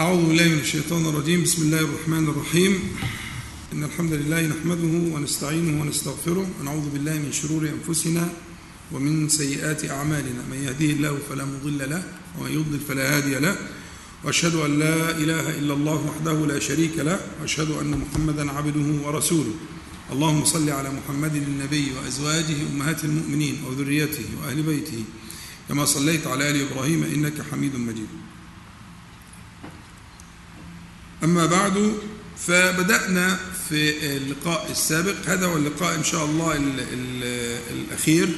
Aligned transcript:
أعوذ 0.00 0.28
بالله 0.28 0.48
من 0.48 0.58
الشيطان 0.58 1.06
الرجيم. 1.06 1.42
بسم 1.42 1.62
الله 1.62 1.80
الرحمن 1.80 2.28
الرحيم. 2.28 2.72
إن 3.72 3.84
الحمد 3.84 4.12
لله 4.12 4.46
نحمده 4.46 5.14
ونستعينه 5.14 5.82
ونستغفره 5.82 6.46
ونعوذ 6.60 6.88
بالله 6.90 7.12
من 7.12 7.32
شرور 7.32 7.68
أنفسنا 7.68 8.32
ومن 8.92 9.28
سيئات 9.28 9.90
أعمالنا. 9.90 10.48
من 10.50 10.56
يهديه 10.56 10.92
الله 10.92 11.18
فلا 11.28 11.44
مضل 11.44 11.90
له 11.90 12.02
ومن 12.38 12.50
يضلل 12.50 12.80
فلا 12.88 13.16
هادي 13.16 13.34
له. 13.44 13.56
وأشهد 14.24 14.54
أن 14.54 14.78
لا 14.78 15.10
إله 15.20 15.58
إلا 15.58 15.74
الله 15.74 15.98
وحده 16.08 16.46
لا 16.46 16.58
شريك 16.58 16.96
له. 16.98 17.20
وأشهد 17.40 17.70
أن 17.70 17.92
محمدا 18.00 18.50
عبده 18.50 18.88
ورسوله. 19.04 19.54
اللهم 20.12 20.44
صل 20.44 20.70
على 20.70 20.90
محمد 20.96 21.34
النبي 21.36 21.92
وأزواجه 21.92 22.56
أمهات 22.72 23.04
المؤمنين 23.04 23.56
وذريته 23.68 24.24
وأهل 24.40 24.62
بيته 24.62 25.04
كما 25.68 25.84
صليت 25.84 26.26
على 26.26 26.50
آل 26.50 26.56
إبراهيم 26.72 27.04
إنك 27.04 27.36
حميد 27.52 27.76
مجيد. 27.76 28.29
أما 31.24 31.46
بعد 31.46 31.94
فبدأنا 32.46 33.38
في 33.68 34.06
اللقاء 34.16 34.70
السابق. 34.70 35.14
هذا 35.26 35.46
هو 35.46 35.56
اللقاء 35.56 35.94
إن 35.94 36.04
شاء 36.04 36.24
الله 36.24 36.56
ال 36.56 36.80
ال 36.80 37.24
الأخير 37.70 38.28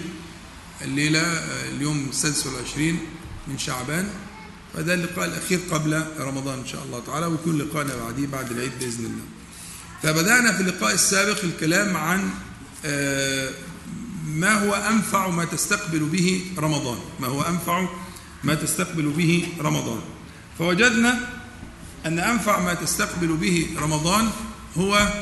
الليلة 0.82 1.20
اليوم 1.76 2.06
السادس 2.10 2.46
والعشرين 2.46 2.98
من 3.48 3.58
شعبان. 3.58 4.08
فده 4.74 4.94
اللقاء 4.94 5.26
الأخير 5.26 5.60
قبل 5.70 6.04
رمضان 6.18 6.58
إن 6.58 6.66
شاء 6.66 6.82
الله 6.84 7.02
تعالى 7.06 7.26
ويكون 7.26 7.58
لقاءنا 7.58 7.96
بعديه 7.96 8.26
بعد 8.26 8.50
العيد 8.50 8.72
بإذن 8.80 9.04
الله. 9.04 9.24
فبدأنا 10.02 10.52
في 10.52 10.60
اللقاء 10.60 10.94
السابق 10.94 11.44
الكلام 11.44 11.96
عن 11.96 12.30
ما 14.26 14.52
هو 14.52 14.74
أنفع 14.74 15.28
ما 15.28 15.44
تستقبل 15.44 15.98
به 15.98 16.44
رمضان. 16.58 16.98
ما 17.20 17.26
هو 17.26 17.42
أنفع 17.42 17.88
ما 18.44 18.54
تستقبل 18.54 19.02
به 19.02 19.48
رمضان. 19.60 20.00
فوجدنا 20.58 21.41
أن 22.06 22.18
أنفع 22.18 22.60
ما 22.60 22.74
تستقبل 22.74 23.26
به 23.36 23.68
رمضان 23.78 24.30
هو 24.76 25.12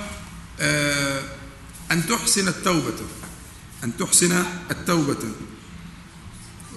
أن 1.93 2.07
تحسن 2.09 2.49
التوبة 2.49 2.95
أن 3.85 3.97
تحسن 3.97 4.45
التوبة 4.71 5.19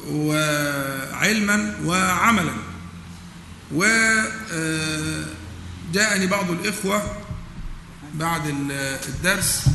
وعلما 0.07 1.79
وعملا. 1.85 2.53
وجاءني 3.71 4.67
بعض 6.27 6.51
الإخوة 6.51 7.17
بعد 8.13 8.41
الدرس. 9.07 9.65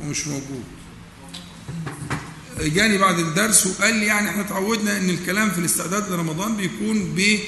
ومش 0.00 0.26
موجود. 0.26 0.64
جاني 2.60 2.98
بعد 2.98 3.18
الدرس 3.18 3.66
وقال 3.66 3.94
لي 3.94 4.06
يعني 4.06 4.30
إحنا 4.30 4.42
تعودنا 4.42 4.96
إن 4.96 5.10
الكلام 5.10 5.50
في 5.50 5.58
الاستعداد 5.58 6.12
لرمضان 6.12 6.56
بيكون 6.56 7.14
ب 7.14 7.38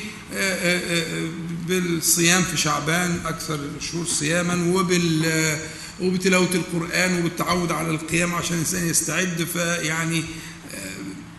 بالصيام 1.66 2.42
في 2.42 2.56
شعبان 2.56 3.20
أكثر 3.27 3.61
الشهور 3.77 4.06
صياما 4.06 4.75
وبال 4.75 5.58
وبتلاوة 6.00 6.55
القرآن 6.55 7.19
وبالتعود 7.19 7.72
على 7.72 7.91
القيام 7.91 8.34
عشان 8.34 8.55
الإنسان 8.55 8.86
يستعد. 8.86 9.47
فيعني 9.53 10.25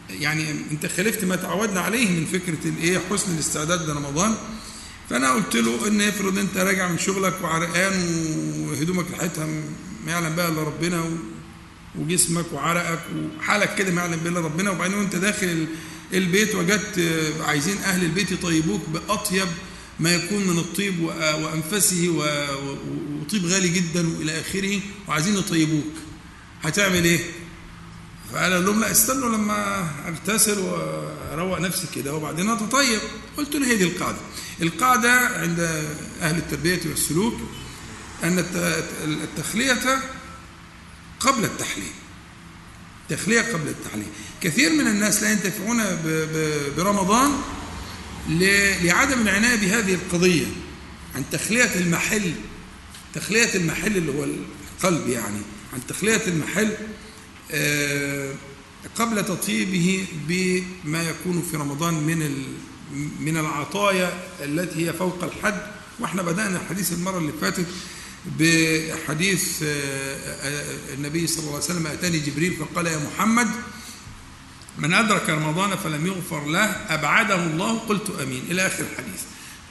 يعني 0.09 0.55
أنت 0.71 0.85
خالفت 0.85 1.25
ما 1.25 1.35
تعودنا 1.35 1.79
عليه 1.79 2.09
من 2.09 2.25
فكرة 2.25 2.69
الإيه 2.69 3.01
حسن 3.09 3.33
الاستعداد 3.33 3.89
لرمضان. 3.89 4.35
فأنا 5.09 5.31
قلت 5.31 5.55
له 5.55 5.87
إن 5.87 6.01
افرض 6.01 6.37
أنت 6.37 6.57
راجع 6.57 6.87
من 6.87 6.97
شغلك 6.97 7.33
وعرقان 7.43 7.93
وهدومك 8.59 9.05
ريحتها 9.11 9.45
ما 10.05 10.11
يعلم 10.11 10.35
بها 10.35 10.47
الا 10.47 10.63
ربنا 10.63 11.05
وجسمك 11.95 12.45
وعرقك 12.53 12.99
وحالك 13.39 13.75
كده 13.75 13.91
ما 13.91 14.01
يعلم 14.01 14.19
بها 14.23 14.31
الا 14.31 14.39
ربنا 14.39 14.71
وبعدين 14.71 14.97
وأنت 14.97 15.15
داخل 15.15 15.67
البيت 16.13 16.55
وجدت 16.55 16.99
عايزين 17.41 17.77
أهل 17.77 18.03
البيت 18.03 18.31
يطيبوك 18.31 18.81
بأطيب 18.89 19.47
ما 19.99 20.15
يكون 20.15 20.47
من 20.47 20.57
الطيب 20.57 20.99
وانفسه 21.03 22.09
وطيب 23.21 23.45
غالي 23.45 23.69
جدا 23.69 24.09
وإلى 24.09 24.41
آخره 24.41 24.79
وعايزين 25.07 25.37
يطيبوك. 25.37 25.93
هتعمل 26.63 27.03
إيه؟ 27.05 27.19
فقال 28.33 28.65
لهم 28.65 28.79
لا 28.79 28.91
استنوا 28.91 29.29
لما 29.29 29.89
اغتسل 30.07 30.59
وأروق 30.59 31.59
نفسي 31.59 31.87
كده 31.95 32.13
وبعدين 32.13 32.49
أتطيب. 32.49 32.99
قلت 33.37 33.55
له 33.55 33.67
هي 33.67 33.77
دي 33.77 33.83
القاعدة. 33.83 34.17
القاعدة 34.61 35.11
عند 35.11 35.59
أهل 36.21 36.37
التربية 36.37 36.81
والسلوك 36.85 37.35
أن 38.23 38.45
التخلية 39.03 39.99
قبل 41.19 41.45
التحليل. 41.45 41.91
تخليه 43.09 43.41
قبل 43.41 43.67
التحليل. 43.67 44.07
كثير 44.41 44.73
من 44.73 44.87
الناس 44.87 45.23
لا 45.23 45.31
ينتفعون 45.31 45.83
برمضان 46.77 47.31
لعدم 48.83 49.21
العناية 49.21 49.55
بهذه 49.55 49.93
القضية 49.93 50.45
عن 51.15 51.23
تخلية 51.31 51.75
المحل 51.75 52.31
تخلية 53.13 53.55
المحل 53.55 53.97
اللي 53.97 54.11
هو 54.11 54.23
القلب 54.23 55.09
يعني 55.09 55.41
عن 55.73 55.79
تخلية 55.87 56.21
المحل 56.27 56.71
قبل 58.95 59.25
تطيبه 59.25 60.05
بما 60.27 61.03
يكون 61.03 61.47
في 61.51 61.57
رمضان 61.57 61.93
من 61.93 62.43
من 63.19 63.37
العطايا 63.37 64.23
التي 64.39 64.87
هي 64.87 64.93
فوق 64.93 65.23
الحد. 65.23 65.61
وإحنا 65.99 66.21
بدأنا 66.21 66.61
الحديث 66.61 66.93
المرة 66.93 67.17
اللي 67.17 67.33
فاتت 67.41 67.65
بحديث 68.25 69.63
النبي 70.93 71.27
صلى 71.27 71.39
الله 71.39 71.53
عليه 71.53 71.65
وسلم 71.65 71.87
أتاني 71.87 72.19
جبريل 72.19 72.53
فقال 72.53 72.87
يا 72.87 72.99
محمد 72.99 73.47
من 74.77 74.93
أدرك 74.93 75.29
رمضان 75.29 75.77
فلم 75.77 76.07
يغفر 76.07 76.45
له 76.47 76.65
أبعده 76.89 77.43
الله؟ 77.43 77.79
قلت 77.79 78.09
آمين. 78.21 78.43
إلى 78.51 78.67
آخر 78.67 78.83
الحديث. 78.91 79.21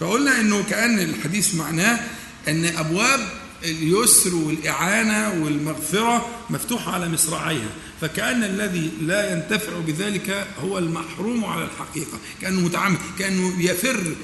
فقلنا 0.01 0.41
إنه 0.41 0.63
كأن 0.63 0.99
الحديث 0.99 1.55
معناه 1.55 2.01
أن 2.49 2.65
أبواب 2.65 3.42
اليسر 3.65 4.35
والإعانة 4.35 5.45
والمغفرة 5.45 6.29
مفتوحة 6.51 6.93
على 6.93 7.09
مصراعيها. 7.09 7.71
فكأن 8.01 8.45
الذي 8.45 8.91
لا 9.01 9.33
ينتفع 9.33 9.73
بذلك 9.87 10.47
هو 10.63 10.79
المحروم 10.79 11.45
على 11.45 11.65
الحقيقة. 11.65 12.19
كأنه 12.41 12.61
متعمد 12.61 12.99
كأنه 13.19 13.63
يفر 13.63 14.15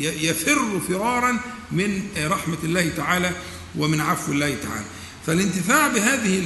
يفر 0.00 0.80
فرارا 0.88 1.40
من 1.72 2.02
رحمة 2.18 2.58
الله 2.64 2.88
تعالى 2.96 3.32
ومن 3.76 4.00
عفو 4.00 4.32
الله 4.32 4.56
تعالى. 4.62 4.84
فالانتفاع 5.26 5.88
بهذه 5.88 6.42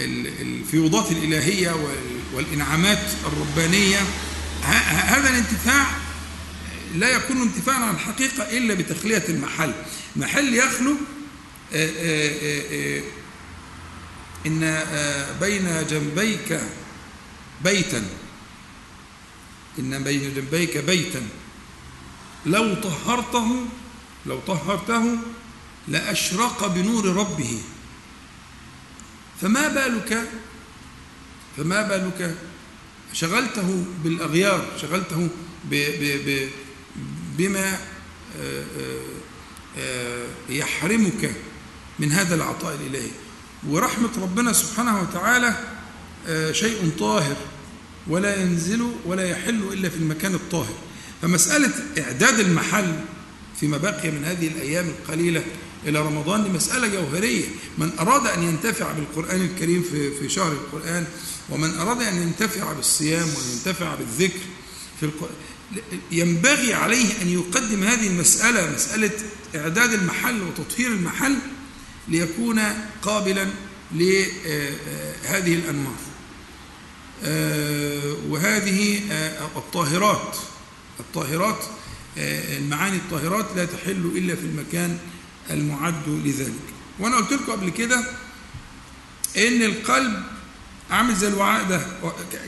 الفيوضات 0.00 1.12
الإلهية 1.12 1.76
والإنعامات 2.34 3.02
الربانية 3.26 3.98
هذا 5.04 5.30
الانتفاع 5.30 5.86
لا 6.94 7.08
يكون 7.08 7.42
انتفاعا 7.42 7.84
عن 7.84 7.94
الحقيقة 7.94 8.42
إلا 8.42 8.74
بتخلية 8.74 9.24
المحل. 9.28 9.72
محل 10.16 10.54
يخلو 10.54 10.96
إن 14.46 14.60
بين 15.40 15.86
جنبيك 15.86 16.60
بيتا. 17.64 18.04
إن 19.78 20.04
بين 20.04 20.34
جنبيك 20.34 20.78
بيتا. 20.78 21.22
لو 22.46 22.74
طهرته 22.74 23.66
لو 24.26 24.40
طهرته 24.40 25.18
لأشرق 25.88 26.66
بنور 26.66 27.06
ربه. 27.16 27.62
فما 29.40 29.68
بالك 29.68 30.28
فما 31.56 31.82
بالك؟ 31.82 32.36
شغلته 33.12 33.84
بالأغيار 34.04 34.66
شغلته 34.82 35.28
ب 35.64 35.74
ب 35.74 36.02
ب 36.26 36.48
بما 37.38 37.78
يحرمك 40.48 41.32
من 41.98 42.12
هذا 42.12 42.34
العطاء 42.34 42.74
الإلهي. 42.74 43.10
ورحمة 43.68 44.10
ربنا 44.22 44.52
سبحانه 44.52 45.00
وتعالى 45.00 45.56
شيء 46.52 46.90
طاهر 46.98 47.36
ولا 48.06 48.42
ينزل 48.42 48.92
ولا 49.06 49.28
يحل 49.30 49.62
إلا 49.72 49.88
في 49.88 49.96
المكان 49.96 50.34
الطاهر. 50.34 50.74
فمسألة 51.22 51.70
إعداد 51.98 52.40
المحل 52.40 53.00
فيما 53.60 53.78
بقي 53.78 54.10
من 54.10 54.24
هذه 54.24 54.46
الأيام 54.48 54.88
القليلة 54.88 55.44
إلى 55.86 56.00
رمضان 56.00 56.42
دي 56.42 56.48
مسألة 56.48 56.88
جوهرية. 56.88 57.44
من 57.78 57.90
أراد 58.00 58.26
أن 58.26 58.42
ينتفع 58.42 58.92
بالقرآن 58.92 59.40
الكريم 59.40 59.82
في 59.82 60.10
في 60.14 60.28
شهر 60.28 60.52
القرآن 60.52 61.06
ومن 61.50 61.78
أراد 61.78 62.02
أن 62.02 62.22
ينتفع 62.22 62.72
بالصيام 62.72 63.28
وأن 63.28 63.50
ينتفع 63.52 63.94
بالذكر 63.94 64.40
في 65.00 65.06
القرآن 65.06 65.34
ينبغي 66.10 66.74
عليه 66.74 67.22
أن 67.22 67.28
يقدم 67.28 67.82
هذه 67.84 68.06
المسألة 68.06 68.74
مسألة 68.74 69.10
إعداد 69.56 69.92
المحل 69.92 70.42
وتطهير 70.42 70.86
المحل 70.90 71.36
ليكون 72.08 72.60
قابلا 73.02 73.46
لهذه 73.92 75.54
الأنوار 75.54 75.96
وهذه 78.28 79.00
الطاهرات 79.56 80.36
الطاهرات 81.00 81.64
المعاني 82.16 82.96
الطاهرات 82.96 83.46
لا 83.56 83.64
تحل 83.64 84.12
إلا 84.16 84.34
في 84.34 84.42
المكان 84.42 84.98
المعد 85.50 86.08
لذلك. 86.08 86.52
وأنا 86.98 87.16
قلت 87.16 87.32
لكم 87.32 87.52
قبل 87.52 87.70
كده 87.70 88.04
إن 89.36 89.62
القلب 89.62 90.22
عامل 90.90 91.14
زي 91.16 91.28
الوعاء 91.28 91.64
ده 91.64 91.86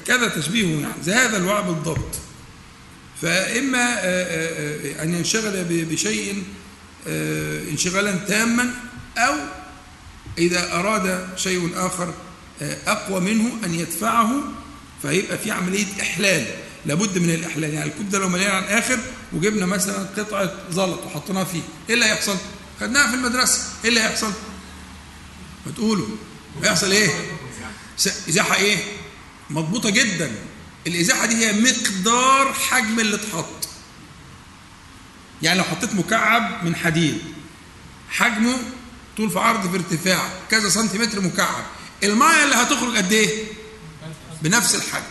كذا 0.06 0.28
تشبيهه 0.28 0.80
يعني 0.80 1.02
زي 1.02 1.12
هذا 1.12 1.36
الوعاء 1.36 1.62
بالضبط. 1.62 2.14
فإما 3.22 4.00
أن 5.02 5.14
ينشغل 5.14 5.64
بشيء 5.68 6.42
انشغالا 7.70 8.12
تاما 8.12 8.74
أو 9.18 9.34
إذا 10.38 10.72
أراد 10.72 11.28
شيء 11.36 11.70
آخر 11.76 12.14
أقوى 12.86 13.20
منه 13.20 13.52
أن 13.64 13.74
يدفعه 13.74 14.30
فيبقى 15.02 15.38
في 15.38 15.50
عملية 15.50 15.86
إحلال 16.00 16.46
لابد 16.86 17.18
من 17.18 17.30
الإحلال 17.30 17.74
يعني 17.74 17.90
الكوب 17.90 18.08
ده 18.10 18.18
لو 18.18 18.28
مليان 18.28 18.50
على 18.50 18.64
الآخر 18.64 18.98
وجبنا 19.32 19.66
مثلا 19.66 19.98
قطعة 20.16 20.52
زلط 20.70 21.00
وحطيناها 21.06 21.44
فيه 21.44 21.60
إيه 21.88 21.94
اللي 21.94 22.04
هيحصل؟ 22.06 22.36
خدناها 22.80 23.08
في 23.08 23.14
المدرسة 23.14 23.60
إيه 23.84 23.88
اللي 23.90 24.00
هيحصل؟ 24.00 24.32
ما 25.66 25.72
تقولوا 25.72 26.06
هيحصل 26.62 26.90
إيه؟ 26.90 27.10
إزاحة 28.28 28.56
إيه؟ 28.56 28.76
مضبوطة 29.50 29.90
جدا 29.90 30.30
الإزاحة 30.86 31.26
دي 31.26 31.34
هي 31.46 31.52
مقدار 31.52 32.52
حجم 32.52 33.00
اللي 33.00 33.16
اتحط. 33.16 33.68
يعني 35.42 35.58
لو 35.58 35.64
حطيت 35.64 35.94
مكعب 35.94 36.64
من 36.64 36.76
حديد 36.76 37.18
حجمه 38.10 38.56
طول 39.16 39.30
في 39.30 39.38
عرض 39.38 39.70
في 39.70 39.76
ارتفاع 39.76 40.28
كذا 40.50 40.68
سنتيمتر 40.68 41.20
مكعب 41.20 41.64
المية 42.04 42.44
اللي 42.44 42.54
هتخرج 42.54 42.96
قد 42.96 43.12
إيه؟ 43.12 43.44
بنفس 44.42 44.74
الحجم. 44.74 45.04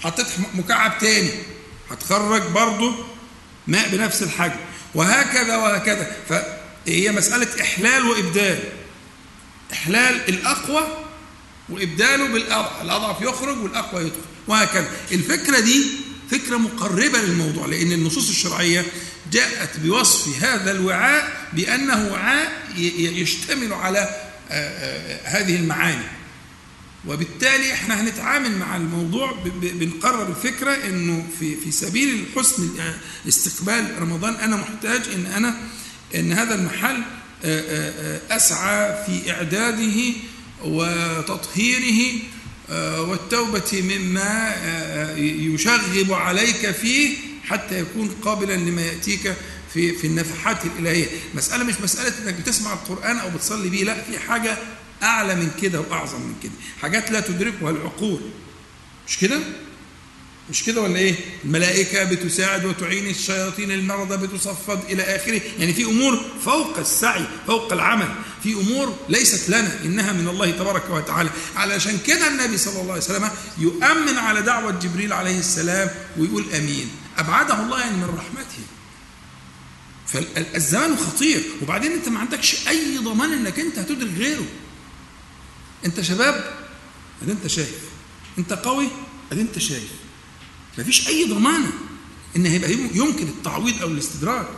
حطيت 0.00 0.26
مكعب 0.54 0.98
تاني 0.98 1.30
هتخرج 1.90 2.42
برضه 2.42 3.04
ماء 3.66 3.88
بنفس 3.88 4.22
الحجم. 4.22 4.56
وهكذا 4.94 5.56
وهكذا. 5.56 6.16
فهي 6.28 7.12
مسألة 7.12 7.62
إحلال 7.62 8.02
وإبدال. 8.08 8.58
إحلال 9.72 10.28
الأقوى 10.28 11.05
وإبداله 11.68 12.26
بالأضعف 12.28 12.82
الأضعف 12.82 13.22
يخرج 13.22 13.58
والأقوى 13.58 14.02
يدخل. 14.02 14.20
وهكذا. 14.48 14.88
الفكرة 15.12 15.60
دي 15.60 15.84
فكرة 16.30 16.56
مقربة 16.56 17.18
للموضوع 17.20 17.66
لأن 17.66 17.92
النصوص 17.92 18.28
الشرعية 18.28 18.84
جاءت 19.32 19.70
بوصف 19.80 20.44
هذا 20.44 20.70
الوعاء 20.70 21.46
بأنه 21.52 22.08
وعاء 22.12 22.52
يشتمل 22.98 23.72
على 23.72 24.08
هذه 25.24 25.56
المعاني. 25.56 26.04
وبالتالي 27.06 27.72
إحنا 27.72 28.00
هنتعامل 28.00 28.58
مع 28.58 28.76
الموضوع 28.76 29.32
بنقرب 29.60 30.30
الفكرة 30.30 30.70
إنه 30.88 31.26
في 31.40 31.56
في 31.56 31.70
سبيل 31.72 32.24
حسن 32.36 32.68
استقبال 33.28 33.84
رمضان 34.00 34.34
أنا 34.34 34.56
محتاج 34.56 35.02
إن 35.14 35.26
أنا 35.26 35.56
إن 36.14 36.32
هذا 36.32 36.54
المحل 36.54 37.02
أسعى 38.30 39.04
في 39.06 39.30
إعداده 39.32 40.12
وتطهيره 40.64 42.12
والتوبة 42.98 43.82
مما 43.82 44.54
يشغب 45.18 46.12
عليك 46.12 46.70
فيه 46.70 47.16
حتى 47.44 47.80
يكون 47.80 48.08
قابلا 48.22 48.52
لما 48.56 48.82
يأتيك 48.82 49.34
في 49.74 49.92
في 49.92 50.06
النفحات 50.06 50.56
الإلهية. 50.64 51.06
مسألة 51.34 51.64
مش 51.64 51.74
مسألة 51.80 52.12
إنك 52.24 52.34
بتسمع 52.34 52.72
القرآن 52.72 53.16
أو 53.18 53.30
بتصلي 53.30 53.68
بيه 53.68 53.84
لا 53.84 54.02
في 54.02 54.18
حاجة 54.18 54.58
أعلى 55.02 55.34
من 55.34 55.50
كده 55.62 55.80
وأعظم 55.80 56.20
من 56.20 56.34
كده. 56.42 56.52
حاجات 56.82 57.10
لا 57.10 57.20
تدركها 57.20 57.70
العقول. 57.70 58.20
مش 59.08 59.18
كده؟ 59.18 59.40
مش 60.50 60.64
كده 60.64 60.80
ولا 60.82 60.96
إيه؟ 60.96 61.14
الملائكة 61.44 62.04
بتساعد 62.04 62.64
وتعين 62.64 63.06
الشياطين 63.10 63.72
المرضى 63.72 64.26
بتصفد 64.26 64.90
إلى 64.90 65.02
آخره. 65.02 65.40
يعني 65.58 65.74
في 65.74 65.84
أمور 65.84 66.24
فوق 66.44 66.78
السعي 66.78 67.24
فوق 67.46 67.72
العمل 67.72 68.08
في 68.42 68.52
أمور 68.54 68.96
ليست 69.08 69.48
لنا 69.48 69.84
إنها 69.84 70.12
من 70.12 70.28
الله 70.28 70.50
تبارك 70.50 70.90
وتعالى. 70.90 71.30
علشان 71.56 71.98
كده 72.06 72.28
النبي 72.28 72.58
صلى 72.58 72.80
الله 72.80 72.92
عليه 72.92 73.02
وسلم 73.02 73.30
يؤمن 73.58 74.18
على 74.18 74.42
دعوة 74.42 74.70
جبريل 74.70 75.12
عليه 75.12 75.38
السلام 75.38 75.90
ويقول 76.18 76.44
أمين. 76.54 76.90
أبعده 77.18 77.60
الله 77.60 77.80
يعني 77.80 77.96
من 77.96 78.04
رحمته. 78.18 78.62
فالزمان 80.06 80.96
خطير. 80.96 81.42
وبعدين 81.62 81.92
أنت 81.92 82.08
ما 82.08 82.18
عندكش 82.18 82.68
أي 82.68 82.98
ضمان 82.98 83.32
إنك 83.32 83.60
أنت 83.60 83.78
هتدرك 83.78 84.10
غيره. 84.18 84.46
أنت 85.86 86.00
شباب 86.00 86.54
ادي 87.22 87.32
أنت 87.32 87.46
شايف. 87.46 87.80
أنت 88.38 88.52
قوي 88.52 88.88
ادي 89.32 89.40
أنت 89.40 89.58
شايف. 89.58 89.90
مفيش 90.78 91.08
أي 91.08 91.24
ضمانة 91.24 91.72
إن 92.36 92.46
هيبقى 92.46 92.72
يمكن 92.72 93.28
التعويض 93.28 93.82
أو 93.82 93.88
الاستدراك. 93.88 94.48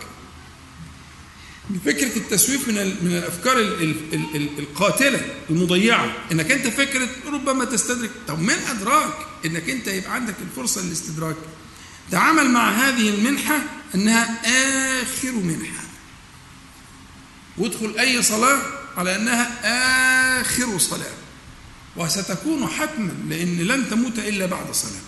فكرة 1.84 2.16
التسويف 2.16 2.68
من 2.68 2.74
من 2.74 3.16
الأفكار 3.16 3.58
القاتلة 4.58 5.20
المضيعة. 5.50 6.12
إنك 6.32 6.50
أنت 6.50 6.66
فكرة 6.66 7.08
ربما 7.26 7.64
تستدرك. 7.64 8.10
طب 8.28 8.38
من 8.38 8.54
ادراك 8.68 9.12
إنك 9.46 9.70
أنت 9.70 9.88
يبقى 9.88 10.14
عندك 10.14 10.34
الفرصة 10.42 10.82
للاستدراك. 10.82 11.36
تعامل 12.10 12.50
مع 12.50 12.70
هذه 12.70 13.08
المنحة 13.08 13.62
أنها 13.94 14.40
آخر 15.02 15.32
منحة. 15.32 15.84
وادخل 17.58 17.94
أي 17.98 18.22
صلاة 18.22 18.58
على 18.96 19.16
أنها 19.16 20.40
آخر 20.40 20.78
صلاة. 20.78 21.14
وستكون 21.96 22.66
حتما 22.66 23.12
لأن 23.28 23.58
لن 23.58 23.90
تموت 23.90 24.18
إلا 24.18 24.46
بعد 24.46 24.72
صلاة. 24.72 25.07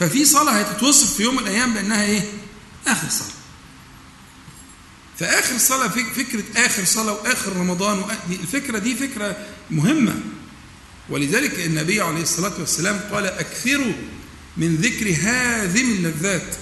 ففي 0.00 0.24
صلاة 0.24 0.52
هتتوصف 0.52 1.14
في 1.16 1.22
يوم 1.22 1.34
من 1.36 1.42
الأيام 1.42 1.74
بأنها 1.74 2.04
إيه؟ 2.04 2.22
آخر 2.86 3.08
صلاة. 3.08 3.36
فآخر 5.18 5.58
صلاة 5.58 5.88
فكرة 5.88 6.44
آخر 6.56 6.84
صلاة 6.84 7.12
وآخر 7.12 7.56
رمضان 7.56 8.04
الفكرة 8.30 8.78
دي 8.78 8.94
فكرة 8.94 9.36
مهمة 9.70 10.14
ولذلك 11.08 11.60
النبي 11.60 12.00
عليه 12.00 12.22
الصلاة 12.22 12.52
والسلام 12.58 13.00
قال 13.12 13.26
أكثروا 13.26 13.92
من 14.56 14.76
ذكر 14.76 15.10
هذم 15.22 15.90
اللذات 15.90 16.56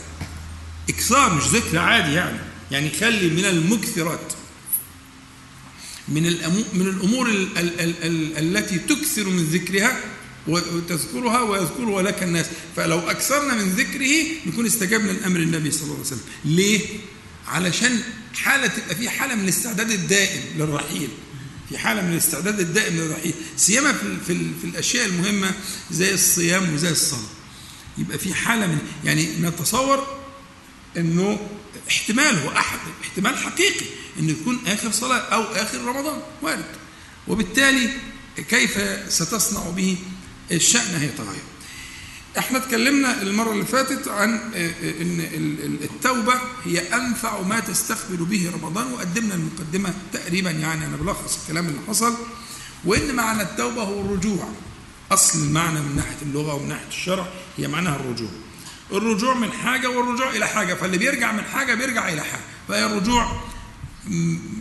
إكثار 0.88 1.34
مش 1.34 1.42
ذكر 1.44 1.78
عادي 1.78 2.12
يعني 2.12 2.38
يعني 2.70 2.90
خلي 2.90 3.28
من 3.31 3.44
المكثرات 3.44 4.32
من 6.08 6.22
من 6.75 6.86
الأمور 6.88 7.28
ال 7.28 7.58
ال 7.58 7.81
ال 7.81 8.04
ال 8.04 8.56
التي 8.56 8.78
تكثر 8.78 9.28
من 9.28 9.44
ذكرها 9.44 10.00
وتذكرها 10.49 11.41
ويذكرها 11.41 12.02
لك 12.02 12.23
الناس. 12.23 12.46
فلو 12.76 12.99
أكثرنا 12.99 13.55
من 13.55 13.69
ذكره 13.69 14.26
نكون 14.46 14.67
استجبنا 14.67 15.12
لأمر 15.12 15.41
النبي 15.41 15.70
صلى 15.70 15.82
الله 15.82 15.94
عليه 15.94 16.06
وسلم. 16.06 16.20
ليه؟ 16.44 16.81
علشان 17.46 18.02
حالة 18.35 18.67
تبقى 18.67 18.94
في 18.94 19.11
حالة 19.11 19.35
من 19.35 19.44
الاستعداد 19.44 19.91
الدائم 19.91 20.43
للرحيل. 20.56 21.08
في 21.69 21.79
حالة 21.79 22.02
من 22.02 22.12
الاستعداد 22.12 22.61
الدائم 22.61 22.96
للرحيل. 22.96 23.35
سيما 23.56 23.93
في, 23.93 24.17
في, 24.26 24.50
في 24.61 24.67
الأشياء 24.67 25.06
المهمة 25.06 25.55
زي 25.91 26.14
الصيام 26.14 26.75
وزي 26.75 26.91
الصلاة. 26.91 27.29
يبقى 27.99 28.19
في 28.19 28.35
حالة 28.35 28.67
من 28.67 28.79
يعني 29.05 29.29
نتصور 29.41 30.06
إنه 30.96 31.49
احتمال 31.88 32.39
هو 32.39 32.51
أحد 32.51 32.79
احتمال 33.03 33.39
حقيقي 33.39 33.86
انه 34.19 34.31
يكون 34.31 34.58
آخر 34.67 34.91
صلاة 34.91 35.19
أو 35.19 35.43
آخر 35.43 35.79
رمضان. 35.84 36.20
وارد. 36.43 36.65
وبالتالي 37.29 37.91
كيف 38.48 38.79
ستصنع 39.08 39.70
به 39.70 39.96
الشأن 40.53 40.96
هيتغير 41.01 41.43
إحنا 42.39 42.58
اتكلمنا 42.58 43.22
المرة 43.22 43.53
اللي 43.53 43.65
فاتت 43.65 44.08
عن 44.08 44.34
إن 45.01 45.20
التوبة 45.82 46.34
هي 46.65 46.94
أنفع 46.94 47.41
ما 47.41 47.60
تستقبل 47.60 48.17
به 48.17 48.51
رمضان 48.55 48.93
وقدمنا 48.93 49.34
المقدمة 49.34 49.94
تقريبا 50.13 50.51
يعني 50.51 50.86
أنا 50.86 50.96
بلخص 50.96 51.39
الكلام 51.43 51.67
اللي 51.67 51.79
حصل 51.89 52.15
وإن 52.84 53.15
معنى 53.15 53.43
التوبة 53.43 53.82
هو 53.82 54.01
الرجوع. 54.01 54.48
أصل 55.13 55.39
المعنى 55.39 55.81
من 55.81 55.96
ناحية 55.96 56.17
اللغة 56.22 56.55
ومن 56.55 56.69
ناحية 56.69 56.89
الشرع 56.89 57.27
هي 57.56 57.69
معناها 57.69 57.96
الرجوع. 57.96 58.31
الرجوع 58.93 59.34
من 59.34 59.53
حاجة 59.53 59.91
والرجوع 59.91 60.31
إلى 60.31 60.46
حاجة 60.46 60.74
فاللي 60.74 60.98
بيرجع 60.98 61.32
من 61.32 61.44
حاجة 61.44 61.74
بيرجع 61.74 62.08
إلى 62.08 62.20
حاجة 62.22 62.41
فهي 62.69 62.86
الرجوع 62.86 63.41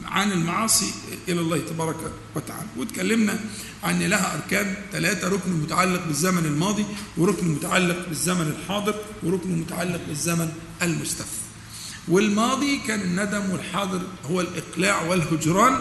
عن 0.05 0.31
المعاصي 0.31 0.91
إلى 1.27 1.39
الله 1.39 1.59
تبارك 1.59 2.11
وتعالى. 2.35 2.67
وتكلمنا 2.77 3.39
عن 3.83 3.99
لها 3.99 4.35
أركان 4.35 4.75
ثلاثة 4.91 5.27
ركن 5.27 5.51
متعلق 5.51 6.05
بالزمن 6.05 6.45
الماضي 6.45 6.85
وركن 7.17 7.47
متعلق 7.47 8.07
بالزمن 8.07 8.47
الحاضر 8.47 8.95
وركن 9.23 9.49
متعلق 9.59 10.01
بالزمن 10.07 10.51
المستقبل 10.81 11.31
والماضي 12.07 12.79
كان 12.87 13.01
الندم 13.01 13.49
والحاضر 13.49 14.01
هو 14.31 14.41
الإقلاع 14.41 15.01
والهجران 15.01 15.79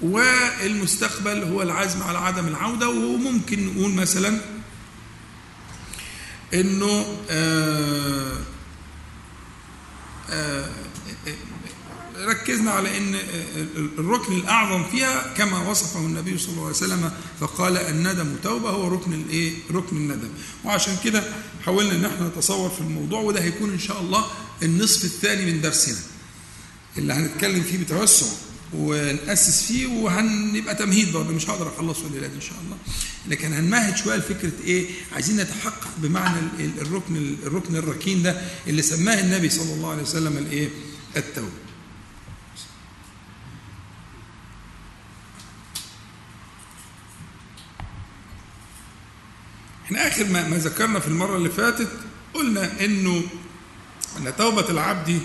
والمستقبل 0.00 1.42
هو 1.42 1.62
العزم 1.62 2.02
على 2.02 2.18
عدم 2.18 2.46
العودة. 2.46 2.88
وممكن 2.88 3.66
نقول 3.66 3.90
مثلا 3.90 4.40
إنه 6.54 7.16
آآ 7.30 8.32
آآ 10.30 10.70
ركزنا 12.28 12.70
على 12.70 12.96
إن 12.98 13.14
الركن 13.98 14.32
الأعظم 14.36 14.84
فيها 14.90 15.34
كما 15.36 15.68
وصفه 15.70 16.00
النبي 16.00 16.38
صلى 16.38 16.50
الله 16.52 16.62
عليه 16.62 16.76
وسلم 16.76 17.10
فقال 17.40 17.76
الندم 17.76 18.36
توبة 18.42 18.70
هو 18.70 18.88
ركن 18.88 19.12
الإيه؟ 19.12 19.52
ركن 19.70 19.96
الندم. 19.96 20.28
وعشان 20.64 20.96
كده 21.04 21.22
حاولنا 21.64 21.92
إن 21.92 22.04
إحنا 22.04 22.28
نتصور 22.28 22.70
في 22.70 22.80
الموضوع 22.80 23.20
وده 23.20 23.42
هيكون 23.42 23.72
إن 23.72 23.78
شاء 23.78 24.00
الله 24.00 24.24
النصف 24.62 25.04
الثاني 25.04 25.52
من 25.52 25.60
درسنا. 25.60 25.98
اللي 26.98 27.12
هنتكلم 27.12 27.62
فيه 27.62 27.78
بتوسع 27.78 28.26
ونأسس 28.74 29.62
فيه 29.62 29.86
وهنبقى 29.86 30.74
تمهيد 30.74 31.12
برضه. 31.12 31.32
مش 31.32 31.50
هقدر 31.50 31.68
اخلصه 31.68 32.06
الليلة 32.06 32.26
دي 32.26 32.34
إن 32.34 32.40
شاء 32.40 32.56
الله. 32.64 32.76
لكن 33.28 33.52
هنمهد 33.52 33.96
شوية 33.96 34.16
لفكرة 34.16 34.52
إيه؟ 34.64 34.86
عايزين 35.12 35.36
نتحقق 35.36 35.88
بمعنى 35.98 36.40
الركن 36.58 37.34
الركن 37.42 37.76
الركين 37.76 38.22
ده 38.22 38.40
اللي 38.66 38.82
سماه 38.82 39.20
النبي 39.20 39.50
صلى 39.50 39.74
الله 39.74 39.90
عليه 39.90 40.02
وسلم 40.02 40.36
الإيه؟ 40.38 40.68
التوبة. 41.16 41.48
إحنا 49.90 50.08
آخر 50.08 50.24
ما, 50.24 50.48
ما 50.48 50.56
ذكرنا 50.56 51.00
في 51.00 51.08
المرة 51.08 51.36
اللي 51.36 51.50
فاتت 51.50 51.88
قلنا 52.34 52.70
إنه 52.84 53.22
أن 54.18 54.36
توبة 54.38 54.70
العبد 54.70 55.20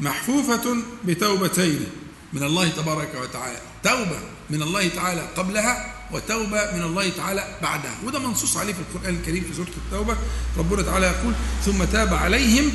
محفوفة 0.00 0.76
بتوبتين 1.04 1.86
من 2.32 2.42
الله 2.42 2.68
تبارك 2.68 3.14
وتعالى. 3.22 3.58
توبة 3.84 4.18
من 4.50 4.62
الله 4.62 4.88
تعالى 4.88 5.20
قبلها 5.36 5.94
وتوبة 6.12 6.76
من 6.76 6.82
الله 6.82 7.08
تعالى 7.08 7.58
بعدها. 7.62 7.98
وده 8.04 8.18
منصوص 8.18 8.56
عليه 8.56 8.72
في 8.72 8.78
القرآن 8.80 9.14
الكريم 9.14 9.44
في 9.44 9.54
سورة 9.54 9.70
التوبة. 9.86 10.16
ربنا 10.58 10.82
تعالى 10.82 11.06
يقول 11.06 11.34
ثم 11.64 11.84
تاب 11.84 12.14
عليهم 12.14 12.72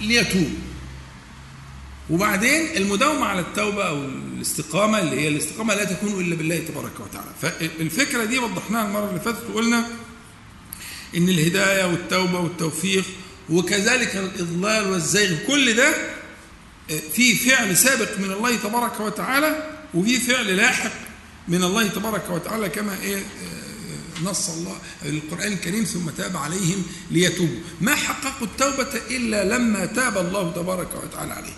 ليتوب 0.00 0.50
وبعدين 2.10 2.76
المداومة 2.76 3.26
على 3.26 3.40
التوبة 3.40 3.84
أو 3.84 4.04
الاستقامة 4.04 4.98
اللي 4.98 5.20
هي 5.20 5.28
الاستقامة 5.28 5.74
لا 5.74 5.84
تكون 5.84 6.20
إلا 6.20 6.36
بالله 6.36 6.58
تبارك 6.58 7.00
وتعالى. 7.00 7.30
فالفكرة 7.42 8.24
دي 8.24 8.38
وضحناها 8.38 8.86
المرة 8.86 9.08
اللي 9.08 9.20
فاتت 9.20 9.50
وقلنا 9.50 9.86
إن 11.16 11.28
الهداية 11.28 11.84
والتوبة 11.84 12.40
والتوفيق 12.40 13.04
وكذلك 13.50 14.16
الإضلال 14.16 14.92
والزيغ 14.92 15.36
كل 15.46 15.76
ده 15.76 15.88
آه، 16.90 17.00
في 17.14 17.34
فعل 17.34 17.76
سابق 17.76 18.18
من 18.18 18.32
الله 18.32 18.56
تبارك 18.56 19.00
وتعالى 19.00 19.70
وفي 19.94 20.18
فعل 20.20 20.56
لاحق 20.56 20.92
من 21.48 21.62
الله 21.64 21.86
تبارك 21.88 22.30
وتعالى 22.30 22.68
كما 22.68 22.96
إيه 23.02 23.16
آه، 23.16 24.22
نص 24.24 24.48
الله 24.50 24.78
القرآن 25.04 25.52
الكريم 25.52 25.84
ثم 25.84 26.10
تاب 26.10 26.36
عليهم 26.36 26.82
ليتوبوا. 27.10 27.60
ما 27.80 27.94
حققوا 27.94 28.46
التوبة 28.46 29.00
إلا 29.10 29.56
لما 29.56 29.86
تاب 29.86 30.18
الله 30.18 30.52
تبارك 30.52 30.88
وتعالى 31.04 31.32
عليهم 31.32 31.56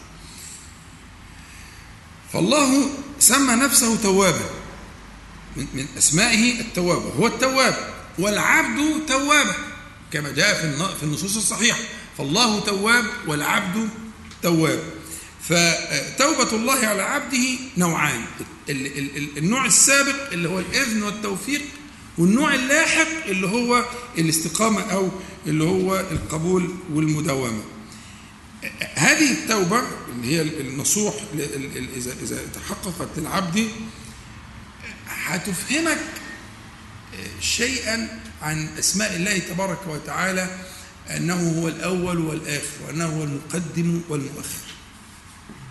فالله 2.32 2.90
سمى 3.18 3.54
نفسه 3.54 3.96
توابا 3.96 4.50
من 5.56 5.86
أسمائه 5.98 6.60
التواب 6.60 7.02
هو 7.18 7.26
التواب. 7.26 7.93
والعبد 8.18 9.06
تواب 9.08 9.54
كما 10.12 10.30
جاء 10.32 10.54
في 10.98 11.02
النصوص 11.02 11.36
الصحيحة. 11.36 11.78
فالله 12.18 12.60
تواب 12.60 13.04
والعبد 13.26 13.88
تواب. 14.42 14.82
فتوبة 15.42 16.52
الله 16.52 16.86
على 16.86 17.02
عبده 17.02 17.58
نوعان. 17.76 18.24
النوع 19.36 19.66
السابق 19.66 20.32
اللي 20.32 20.48
هو 20.48 20.58
الإذن 20.58 21.02
والتوفيق 21.02 21.62
والنوع 22.18 22.54
اللاحق 22.54 23.26
اللي 23.26 23.46
هو 23.46 23.84
الاستقامة 24.18 24.80
أو 24.80 25.10
اللي 25.46 25.64
هو 25.64 26.00
القبول 26.00 26.74
والمداومة. 26.92 27.62
هذه 28.94 29.32
التوبة 29.32 29.82
اللي 30.12 30.36
هي 30.36 30.42
النصوح 30.42 31.14
إذا 31.96 32.40
تحققت 32.54 33.08
للعبد 33.16 33.68
هتفهمك 35.08 35.98
شيئا 37.40 38.20
عن 38.42 38.68
أسماء 38.78 39.16
الله 39.16 39.38
تبارك 39.38 39.86
وتعالى 39.86 40.60
أنه 41.10 41.60
هو 41.60 41.68
الأول 41.68 42.18
والآخر 42.18 42.76
وأنه 42.86 43.06
هو 43.06 43.22
المقدم 43.24 44.00
والمؤخر. 44.08 44.64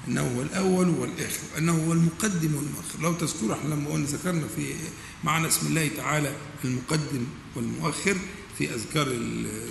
أنه 0.08 0.22
هو 0.36 0.42
الأول 0.42 0.90
والآخر 0.90 1.40
وأنه 1.56 1.86
هو 1.88 1.94
المقدم 1.94 2.56
والمؤخر. 2.56 3.02
لو 3.02 3.14
تذكروا 3.14 3.56
إحنا 3.56 3.74
لما 3.74 3.90
قلنا 3.90 4.06
ذكرنا 4.06 4.48
في 4.56 4.76
معنى 5.24 5.48
اسم 5.48 5.68
الله 5.68 5.90
تعالى 5.98 6.36
المقدم 6.64 7.26
والمؤخر 7.56 8.18
في 8.58 8.74
أذكار 8.74 9.08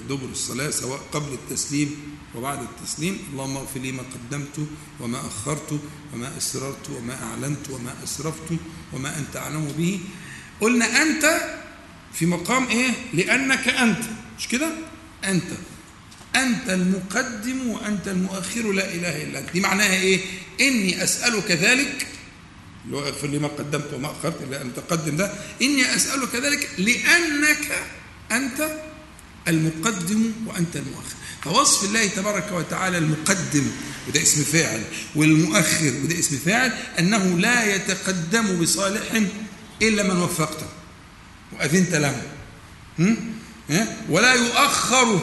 دبر 0.08 0.28
الصلاة 0.32 0.70
سواء 0.70 1.00
قبل 1.12 1.32
التسليم 1.32 1.96
وبعد 2.34 2.58
التسليم. 2.62 3.18
اللهم 3.32 3.56
اغفر 3.56 3.80
لي 3.80 3.92
ما 3.92 4.02
قدمت 4.02 4.66
وما 5.00 5.20
أخرت 5.20 5.80
وما 6.14 6.36
أسررت 6.38 6.90
وما 6.90 7.22
أعلنت 7.22 7.70
وما 7.70 7.94
أسرفت 8.04 8.56
وما 8.92 9.18
أنت 9.18 9.36
أعلم 9.36 9.72
به. 9.78 10.00
قلنا 10.60 11.02
أنت 11.02 11.24
في 12.14 12.26
مقام 12.26 12.68
إيه؟ 12.68 12.90
لأنك 13.14 13.68
أنت. 13.68 14.02
مش 14.38 14.48
كده؟ 14.48 14.68
أنت. 15.24 15.50
أنت 16.36 16.70
المقدم 16.70 17.66
وأنت 17.66 18.08
المؤخر 18.08 18.72
لا 18.72 18.94
إله 18.94 19.22
إلا 19.22 19.38
أنت. 19.38 19.50
دي 19.52 19.60
معناها 19.60 19.94
إيه؟ 19.94 20.20
إني 20.60 21.04
أسألك 21.04 21.50
ذلك 21.50 22.06
اللي 22.84 22.96
هو 22.96 23.00
اغفر 23.00 23.26
لي 23.28 23.38
ما 23.38 23.48
قدمت 23.48 23.92
وما 23.94 24.10
أخرت 24.10 24.42
الا 24.42 24.62
أن 24.62 24.74
تقدم 24.74 25.16
ده. 25.16 25.32
إني 25.62 25.96
أسألك 25.96 26.34
ذلك 26.34 26.68
لأنك 26.78 27.72
أنت 28.32 28.68
المقدم 29.48 30.32
وأنت 30.46 30.76
المؤخر. 30.76 31.14
فوصف 31.42 31.84
الله 31.84 32.06
تبارك 32.06 32.52
وتعالى 32.52 32.98
المقدم 32.98 33.66
وده 34.08 34.22
اسم 34.22 34.44
فاعل 34.44 34.82
والمؤخر 35.14 35.92
وده 36.04 36.18
اسم 36.18 36.36
فاعل 36.36 36.72
أنه 36.98 37.38
لا 37.38 37.74
يتقدم 37.74 38.60
بصالح 38.62 39.22
إلا 39.82 40.02
من 40.02 40.16
وفقته. 40.16 40.66
وأذنت 41.54 41.94
له. 41.94 42.22
ولا 44.08 44.32
يؤخر 44.34 45.20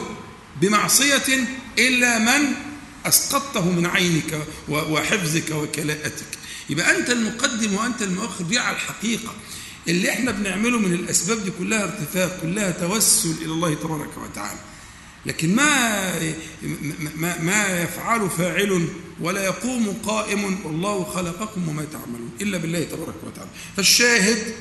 بمعصية 0.60 1.44
إلا 1.78 2.18
من 2.18 2.52
أسقطته 3.06 3.70
من 3.70 3.86
عينك 3.86 4.38
وحفظك 4.68 5.50
وكلاءتك. 5.50 6.26
يبقى 6.70 6.98
أنت 6.98 7.10
المقدم 7.10 7.74
وأنت 7.74 8.02
المؤخر 8.02 8.44
دي 8.44 8.58
على 8.58 8.76
الحقيقة. 8.76 9.34
اللي 9.88 10.10
إحنا 10.10 10.30
بنعمله 10.30 10.78
من 10.78 10.94
الأسباب 10.94 11.44
دي 11.44 11.50
كلها 11.58 11.84
ارتفاق 11.84 12.38
كلها 12.42 12.70
توسل 12.70 13.34
إلى 13.42 13.52
الله 13.52 13.74
تبارك 13.74 14.18
وتعالى. 14.18 14.58
لكن 15.26 15.54
ما 15.54 16.12
ما 17.16 17.40
ما 17.42 17.82
يفعل 17.82 18.30
فاعل 18.30 18.88
ولا 19.20 19.44
يقوم 19.44 19.96
قائم 20.06 20.66
والله 20.66 21.04
خلقكم 21.04 21.68
وما 21.68 21.84
تعملون 21.92 22.30
إلا 22.40 22.58
بالله 22.58 22.84
تبارك 22.84 23.14
وتعالى. 23.26 23.50
فالشاهد 23.76 24.54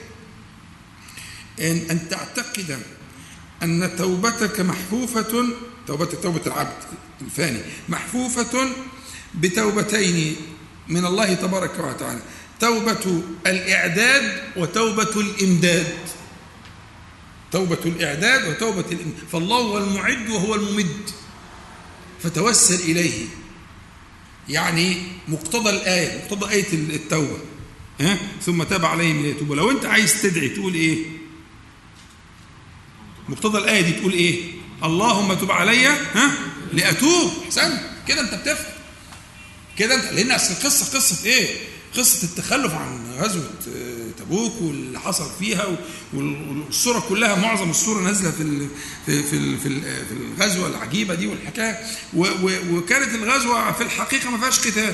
أن 1.61 1.81
أن 1.91 2.09
تعتقد 2.09 2.79
أن 3.63 3.91
توبتك 3.97 4.59
محفوفة 4.59 5.45
توبة 5.87 6.05
توبة 6.05 6.41
العبد 6.47 6.83
الفاني 7.21 7.59
محفوفة 7.89 8.69
بتوبتين 9.35 10.35
من 10.87 11.05
الله 11.05 11.33
تبارك 11.33 11.79
وتعالى 11.79 12.19
توبة 12.59 13.21
الإعداد 13.47 14.41
وتوبة 14.57 15.21
الإمداد. 15.21 15.97
توبة 17.51 17.77
الإعداد 17.85 18.47
وتوبة 18.47 18.85
الإمداد 18.91 19.23
فالله 19.31 19.57
هو 19.57 19.77
المعد 19.77 20.29
وهو 20.29 20.55
الممد. 20.55 21.09
فتوسل 22.23 22.91
إليه. 22.91 23.25
يعني 24.49 24.97
مقتضى 25.27 25.69
الآية 25.69 26.23
مقتضى 26.23 26.51
آية 26.51 26.73
التوبة. 26.73 27.37
ها؟ 27.99 28.17
ثم 28.45 28.63
تاب 28.63 28.85
عليهم 28.85 29.21
ليتوبوا. 29.21 29.55
لو 29.55 29.71
أنت 29.71 29.85
عايز 29.85 30.21
تدعي 30.21 30.49
تقول 30.49 30.73
إيه؟ 30.73 31.05
مقتضى 33.29 33.57
الآية 33.57 33.81
دي 33.81 33.91
تقول 33.91 34.13
إيه؟ 34.13 34.41
اللهم 34.83 35.33
تب 35.33 35.51
علي 35.51 35.85
ها؟ 35.87 36.31
لأتوب. 36.73 37.31
احسن 37.45 37.77
كده 38.07 38.21
أنت 38.21 38.33
بتفهم. 38.33 38.73
كده 39.77 39.95
أنت 39.95 40.13
لأن 40.13 40.31
أصل 40.31 40.53
القصة 40.53 40.97
قصة 40.97 41.25
إيه؟ 41.25 41.47
قصة 41.97 42.23
التخلف 42.27 42.73
عن 42.73 43.11
غزوة 43.17 43.49
آه، 43.75 44.11
تبوك 44.19 44.61
واللي 44.61 44.99
حصل 44.99 45.29
فيها 45.39 45.65
والصورة 46.13 46.99
كلها 47.09 47.35
معظم 47.35 47.69
الصورة 47.69 48.01
نازلة 48.01 48.31
في 48.31 48.67
في 49.05 49.23
في 49.23 49.57
في 49.57 50.13
الغزوة 50.37 50.67
العجيبة 50.67 51.15
دي 51.15 51.27
والحكاية. 51.27 51.77
وكانت 52.71 53.15
الغزوة 53.15 53.71
في 53.71 53.83
الحقيقة 53.83 54.29
ما 54.31 54.37
فيهاش 54.37 54.59
قتال 54.67 54.93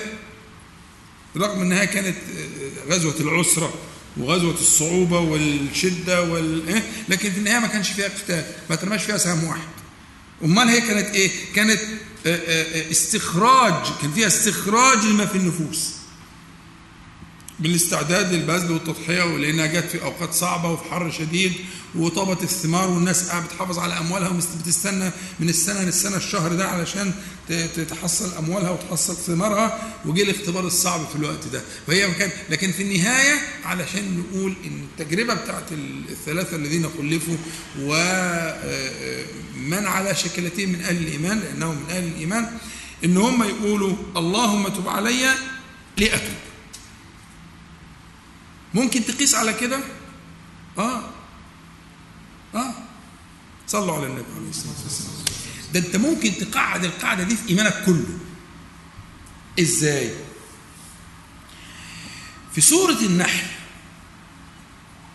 رغم 1.38 1.62
إنها 1.62 1.86
كانت 1.86 2.18
آه، 2.18 2.94
غزوة 2.94 3.15
العسرة. 3.20 3.74
وغزوة 4.17 4.53
الصعوبة 4.53 5.19
والشدة 5.19 6.22
وال... 6.24 6.67
إيه؟ 6.67 6.84
لكن 7.10 7.31
في 7.31 7.38
النهاية 7.38 7.60
ما 7.60 7.67
كانش 7.67 7.89
فيها 7.89 8.07
قتال 8.07 8.45
ما 8.69 8.75
ترماش 8.75 9.03
فيها 9.03 9.17
سهم 9.17 9.43
واحد. 9.43 9.67
أمال 10.43 10.67
هي 10.67 10.81
كانت 10.81 11.15
إيه؟ 11.15 11.31
كانت 11.55 11.79
آه، 12.25 12.36
آه، 12.36 12.91
استخراج 12.91 13.74
كان 14.01 14.12
فيها 14.12 14.27
استخراج 14.27 15.05
لما 15.05 15.25
في 15.25 15.38
النفوس. 15.38 15.91
بالاستعداد 17.59 18.33
للبذل 18.33 18.71
والتضحية 18.71 19.24
ولأنها 19.24 19.65
جت 19.65 19.85
في 19.91 20.01
أوقات 20.03 20.33
صعبة 20.33 20.69
وفي 20.71 20.83
حر 20.91 21.12
شديد 21.12 21.53
وطابت 21.95 22.43
الثمار 22.43 22.89
والناس 22.89 23.29
قاعدة 23.29 23.45
بتحافظ 23.45 23.79
على 23.79 23.97
أموالها 23.97 24.29
وبتستنى 24.29 25.12
من 25.39 25.50
السنة 25.50 25.81
للسنة 25.83 26.17
الشهر 26.17 26.53
ده 26.53 26.67
علشان 26.67 27.13
تحصل 27.89 28.31
أموالها 28.39 28.69
وتحصل 28.71 29.15
ثمارها 29.15 29.93
وجه 30.05 30.24
الاختبار 30.24 30.67
الصعب 30.67 31.07
في 31.07 31.15
الوقت 31.15 31.47
ده. 31.53 31.62
وهي 31.88 32.12
كان 32.12 32.29
لكن 32.50 32.71
في 32.71 32.83
النهاية 32.83 33.33
علشان 33.65 34.19
نقول 34.24 34.53
إن 34.65 34.85
التجربة 35.00 35.33
بتاعت 35.33 35.71
الثلاثة 36.09 36.55
الذين 36.55 36.85
خلفوا 36.97 37.38
ومن 37.81 39.85
على 39.88 40.15
شكلتين 40.15 40.69
من 40.71 40.81
أهل 40.81 40.97
الإيمان 40.97 41.39
لأنهم 41.39 41.75
من 41.75 41.89
أهل 41.89 42.03
الإيمان 42.03 42.47
إن 43.05 43.17
هم 43.17 43.43
يقولوا 43.43 43.95
اللهم 44.17 44.67
تب 44.67 44.88
علي 44.88 45.25
لأتوب. 45.97 46.44
ممكن 48.75 49.05
تقيس 49.05 49.36
على 49.36 49.53
كده؟ 49.53 49.79
آه. 50.77 51.10
آه. 52.55 52.74
صلوا 53.67 53.96
على 53.96 54.05
النبي 54.08 54.25
عليه 54.38 54.50
الصلاة 54.50 54.74
والسلام. 54.84 55.15
ده 55.74 55.79
أنت 55.79 55.96
ممكن 55.96 56.34
تقعد 56.51 56.86
القاعده 56.86 57.24
دي 57.24 57.36
في 57.36 57.50
إيمانك 57.50 57.84
كله. 57.86 58.17
إزاي؟ 59.60 60.15
في 62.53 62.62
سورة 62.62 63.00
النحل 63.01 63.48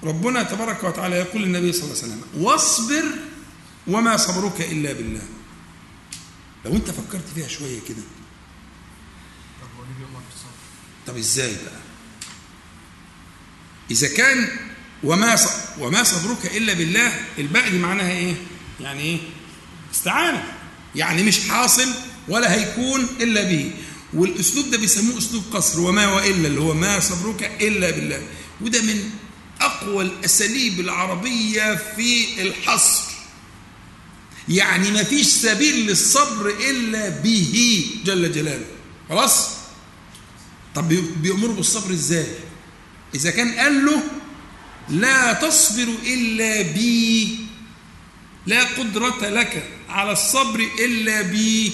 ربنا 0.02 0.43
تبارك 0.43 0.85
وتعالى 0.85 1.17
يقول 1.17 1.43
للنبي 1.43 1.73
صلى 1.73 1.83
الله 1.85 1.97
عليه 2.02 2.05
وسلم 2.14 2.23
واصبر 2.43 3.05
وما 3.87 4.17
صبرك 4.17 4.61
إلا 4.61 4.93
بالله. 4.93 5.23
لو 6.64 6.73
أنت 6.76 6.90
فكرت 6.90 7.29
فيها 7.35 7.49
شوية 7.49 7.81
كده. 7.88 8.02
طب 11.07 11.17
إزاي 11.17 11.55
بقى؟ 11.55 11.79
إذا 13.90 14.09
كان 14.09 14.49
وما 15.02 15.37
وما 15.78 16.02
صبرك 16.02 16.56
إلا 16.56 16.73
بالله 16.73 17.12
الباقي 17.38 17.70
دي 17.70 17.78
معناها 17.78 18.11
إيه؟ 18.12 18.35
يعني 18.80 19.00
إيه؟ 19.02 19.18
استعانة. 19.94 20.44
يعني 20.94 21.23
مش 21.23 21.49
حاصل 21.49 21.88
ولا 22.28 22.54
هيكون 22.54 23.06
إلا 23.20 23.42
به. 23.42 23.70
والأسلوب 24.14 24.70
ده 24.70 24.78
بيسموه 24.78 25.18
أسلوب 25.18 25.44
قصر 25.52 25.80
وما 25.80 26.12
وإلا 26.12 26.49
اللي 26.49 26.61
هو 26.61 26.75
ما 26.75 27.00
صبرك 27.00 27.50
إلا 27.61 27.90
بالله. 27.90 28.23
وده 28.61 28.82
من 28.82 29.11
أقوى 29.61 30.04
الأساليب 30.04 30.80
العربية 30.80 31.75
في 31.97 32.42
الحصر. 32.42 33.11
يعني 34.49 34.90
ما 34.90 35.02
فيش 35.02 35.26
سبيل 35.26 35.87
للصبر 35.87 36.49
إلا 36.70 37.09
به 37.09 37.85
جل 38.04 38.32
جلاله. 38.32 38.66
خلاص؟ 39.09 39.49
طب 40.75 40.88
بيأمره 41.23 41.52
بالصبر 41.52 41.92
إزاي؟ 41.92 42.26
إذا 43.14 43.31
كان 43.31 43.52
قال 43.52 43.85
له 43.87 44.02
لا 44.88 45.33
تصبر 45.33 45.88
إلا 46.07 46.62
بي 46.62 47.37
لا 48.47 48.64
قدرة 48.64 49.29
لك 49.29 49.69
على 49.88 50.12
الصبر 50.12 50.61
إلا 50.85 51.23
بي. 51.23 51.73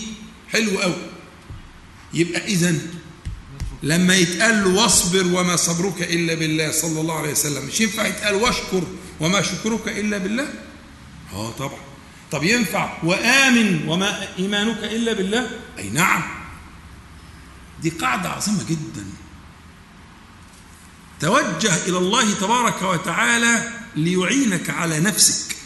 حلو 0.52 0.80
قوي 0.80 0.94
يبقى 2.14 2.44
إذا 2.44 2.74
لما 3.82 4.16
يتقال 4.16 4.64
له 4.64 4.82
واصبر 4.82 5.26
وما 5.26 5.56
صبرك 5.56 6.02
إلا 6.02 6.34
بالله 6.34 6.70
صلى 6.70 7.00
الله 7.00 7.18
عليه 7.18 7.30
وسلم 7.32 7.66
مش 7.66 7.80
ينفع 7.80 8.06
يتقال 8.06 8.34
واشكر 8.34 8.82
وما 9.20 9.42
شكرك 9.42 9.88
إلا 9.88 10.18
بالله؟ 10.18 10.48
آه 11.32 11.50
طبعا. 11.50 11.78
طب 12.30 12.44
ينفع 12.44 12.98
وآمن 13.02 13.88
وما 13.88 14.28
إيمانك 14.38 14.78
إلا 14.84 15.12
بالله؟ 15.12 15.50
أي 15.78 15.88
نعم. 15.88 16.22
دي 17.82 17.90
قاعدة 17.90 18.28
عظيمة 18.28 18.64
جدا. 18.70 19.04
توجه 21.20 21.86
إلى 21.86 21.98
الله 21.98 22.34
تبارك 22.34 22.82
وتعالى 22.82 23.72
ليعينك 23.96 24.70
على 24.70 25.00
نفسك 25.00 25.56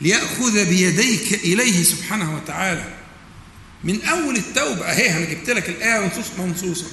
ليأخذ 0.00 0.64
بيديك 0.64 1.34
إليه 1.34 1.82
سبحانه 1.82 2.36
وتعالى. 2.36 2.94
من 3.84 4.02
أول 4.04 4.36
التوبة 4.36 4.84
أهي 4.84 5.16
أنا 5.16 5.24
جبت 5.24 5.50
لك 5.50 5.68
الآية 5.68 6.00
منصوص 6.00 6.26
منصوصة. 6.38 6.86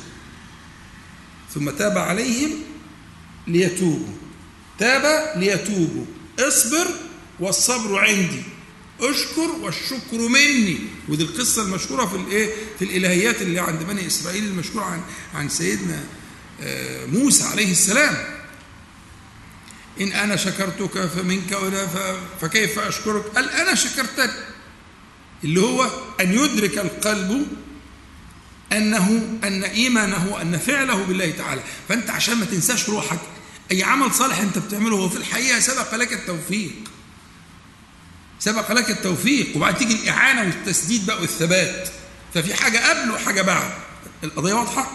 ثم 1.53 1.69
تاب 1.69 1.97
عليهم 1.97 2.51
ليتوبوا. 3.47 4.15
تاب 4.79 5.33
ليتوبوا. 5.39 6.05
اصبر 6.39 6.87
والصبر 7.39 7.99
عندي. 7.99 8.43
اشكر 9.01 9.51
والشكر 9.61 10.17
مني. 10.17 10.79
ودي 11.09 11.23
القصة 11.23 11.63
المشهورة 11.63 12.05
في 12.05 12.15
الإيه؟ 12.15 12.53
في 12.79 12.85
الإلهيات 12.85 13.41
اللي 13.41 13.59
عند 13.59 13.83
بني 13.83 14.07
إسرائيل 14.07 14.43
المشهورة 14.43 14.85
عن 14.85 15.01
عن 15.35 15.49
سيدنا 15.49 16.03
موسى 17.07 17.43
عليه 17.43 17.71
السلام. 17.71 18.17
إن 20.01 20.11
أنا 20.11 20.35
شكرتك 20.35 21.05
فمنك 21.05 21.51
ولا 21.51 21.87
فكيف 22.41 22.79
أشكرك؟ 22.79 23.25
قال 23.25 23.49
أنا 23.49 23.75
شكرتك. 23.75 24.31
اللي 25.43 25.61
هو 25.61 25.89
أن 26.21 26.33
يدرك 26.33 26.77
القلب 26.77 27.47
أنه 28.71 29.37
أن 29.43 29.63
إيمانه 29.63 30.41
أن 30.41 30.57
فعله 30.57 31.03
بالله 31.03 31.31
تعالى. 31.31 31.61
فأنت 31.89 32.09
عشان 32.09 32.35
ما 32.35 32.45
تنساش 32.45 32.89
روحك 32.89 33.19
أي 33.71 33.83
عمل 33.83 34.13
صالح 34.13 34.39
أنت 34.39 34.57
بتعمله 34.57 34.95
هو 34.97 35.09
في 35.09 35.17
الحقيقة 35.17 35.59
سبق 35.59 35.95
لك 35.95 36.13
التوفيق. 36.13 36.73
سبق 38.39 38.71
لك 38.71 38.89
التوفيق 38.89 39.55
وبعد 39.55 39.77
تيجي 39.77 39.93
الإعانة 39.95 40.41
والتسديد 40.41 41.05
بقى 41.05 41.21
والثبات. 41.21 41.89
ففي 42.33 42.53
حاجة 42.53 42.89
قبل 42.89 43.11
وحاجة 43.11 43.41
بعد. 43.41 43.71
القضية 44.23 44.53
واضحة؟ 44.53 44.91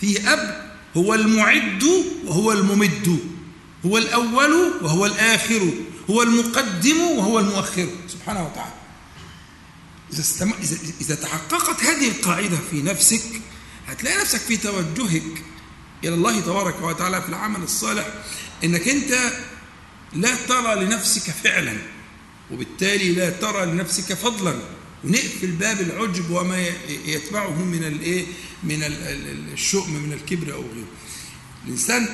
في 0.00 0.18
قبل 0.18 0.69
هو 0.96 1.14
المعد 1.14 1.84
وهو 2.24 2.52
الممد. 2.52 3.18
هو 3.86 3.98
الأول 3.98 4.72
وهو 4.82 5.06
الآخر. 5.06 5.70
هو 6.10 6.22
المقدم 6.22 7.00
وهو 7.00 7.38
المؤخر. 7.38 7.88
سبحانه 8.08 8.46
وتعالى. 8.46 8.74
إذا, 10.12 10.20
استم... 10.20 10.52
إذا... 10.62 10.76
إذا 11.00 11.14
تحققت 11.14 11.84
هذه 11.84 12.08
القاعدة 12.08 12.58
في 12.70 12.82
نفسك 12.82 13.22
هتلاقي 13.88 14.20
نفسك 14.20 14.40
في 14.40 14.56
توجهك 14.56 15.42
إلى 16.04 16.14
الله 16.14 16.40
تبارك 16.40 16.82
وتعالى 16.82 17.22
في 17.22 17.28
العمل 17.28 17.62
الصالح. 17.62 18.06
إنك 18.64 18.88
أنت 18.88 19.32
لا 20.12 20.34
ترى 20.48 20.84
لنفسك 20.84 21.30
فعلا 21.44 21.76
وبالتالي 22.52 23.12
لا 23.12 23.30
ترى 23.30 23.66
لنفسك 23.66 24.14
فضلا. 24.14 24.54
ونقفل 25.04 25.46
باب 25.50 25.80
العجب 25.80 26.30
وما 26.30 26.66
يتبعه 27.06 27.62
من 27.64 27.84
الايه 27.84 28.24
من 28.64 28.82
الشؤم 29.52 29.90
من 29.92 30.12
الكبر 30.12 30.52
أو 30.54 30.60
غيره. 30.60 30.86
الإنسان 31.66 32.08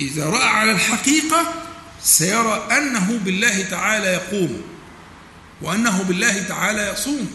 إذا 0.00 0.26
رأى 0.26 0.48
على 0.48 0.72
الحقيقة 0.72 1.54
سيرى 2.02 2.68
أنه 2.78 3.20
بالله 3.24 3.62
تعالى 3.62 4.06
يقوم 4.06 4.62
وأنه 5.62 6.02
بالله 6.02 6.42
تعالى 6.42 6.92
يصوم 6.92 7.30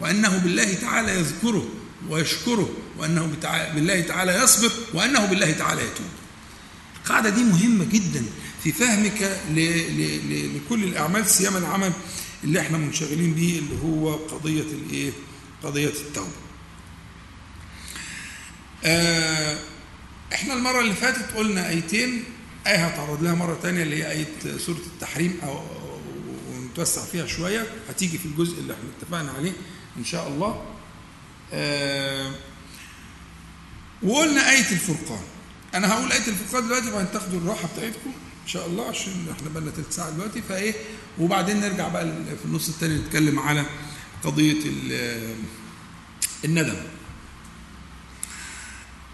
وأنه 0.00 0.38
بالله 0.38 0.74
تعالى 0.74 1.18
يذكره 1.18 1.68
ويشكره 2.08 2.70
وأنه 2.98 3.32
بالله 3.74 4.00
تعالى 4.00 4.42
يصبر 4.42 4.72
وأنه 4.94 5.26
بالله 5.26 5.50
تعالى 5.52 5.80
يتوب. 5.82 6.06
القاعدة 7.02 7.30
دي 7.30 7.44
مهمة 7.44 7.84
جدا 7.84 8.24
في 8.64 8.72
فهمك 8.72 9.40
لكل 9.50 10.84
الأعمال 10.84 11.26
سيما 11.26 11.58
العمل 11.58 11.92
اللي 12.44 12.60
إحنا 12.60 12.78
منشغلين 12.78 13.34
به 13.34 13.58
اللي 13.62 13.82
هو 13.82 14.14
قضية 14.14 14.62
الايه؟ 14.62 15.12
قضية 15.62 15.88
التوبة. 15.88 16.28
آه 18.84 19.58
إحنا 20.34 20.54
المرة 20.54 20.80
اللي 20.80 20.94
فاتت 20.94 21.32
قلنا 21.36 21.68
آيتين 21.68 22.24
آية 22.66 22.86
هتعرض 22.86 23.22
لها 23.22 23.34
مرة 23.34 23.58
تانية 23.62 23.82
اللي 23.82 23.96
هي 24.04 24.10
آية 24.10 24.58
سورة 24.58 24.76
التحريم 24.78 25.38
أو 25.42 25.62
ونتوسع 26.50 27.04
فيها 27.04 27.26
شوية 27.26 27.66
هتيجي 27.88 28.18
في 28.18 28.26
الجزء 28.26 28.58
اللي 28.58 28.72
إحنا 28.72 28.84
اتفقنا 28.98 29.32
عليه 29.38 29.52
إن 29.96 30.04
شاء 30.04 30.28
الله 30.28 30.64
آه 31.52 32.32
وقلنا 34.02 34.50
آية 34.50 34.58
الفرقان 34.72 35.22
أنا 35.74 35.92
هقول 35.92 36.12
آية 36.12 36.26
الفرقان 36.28 36.66
دلوقتي 36.66 36.88
وبعدين 36.90 37.12
تاخدوا 37.12 37.38
الراحة 37.40 37.68
بتاعتكم 37.76 38.12
إن 38.44 38.48
شاء 38.48 38.66
الله 38.66 38.88
عشان 38.88 39.12
إحنا 39.32 39.48
بقى 39.48 39.62
لنا 39.62 39.70
تلت 39.70 39.92
ساعة 39.92 40.10
دلوقتي 40.10 40.42
فإيه 40.48 40.74
وبعدين 41.18 41.60
نرجع 41.60 41.88
بقى 41.88 42.04
في 42.38 42.44
النص 42.44 42.68
الثاني 42.68 42.94
نتكلم 42.94 43.38
على 43.38 43.64
قضية 44.24 44.56
الندم. 46.44 46.76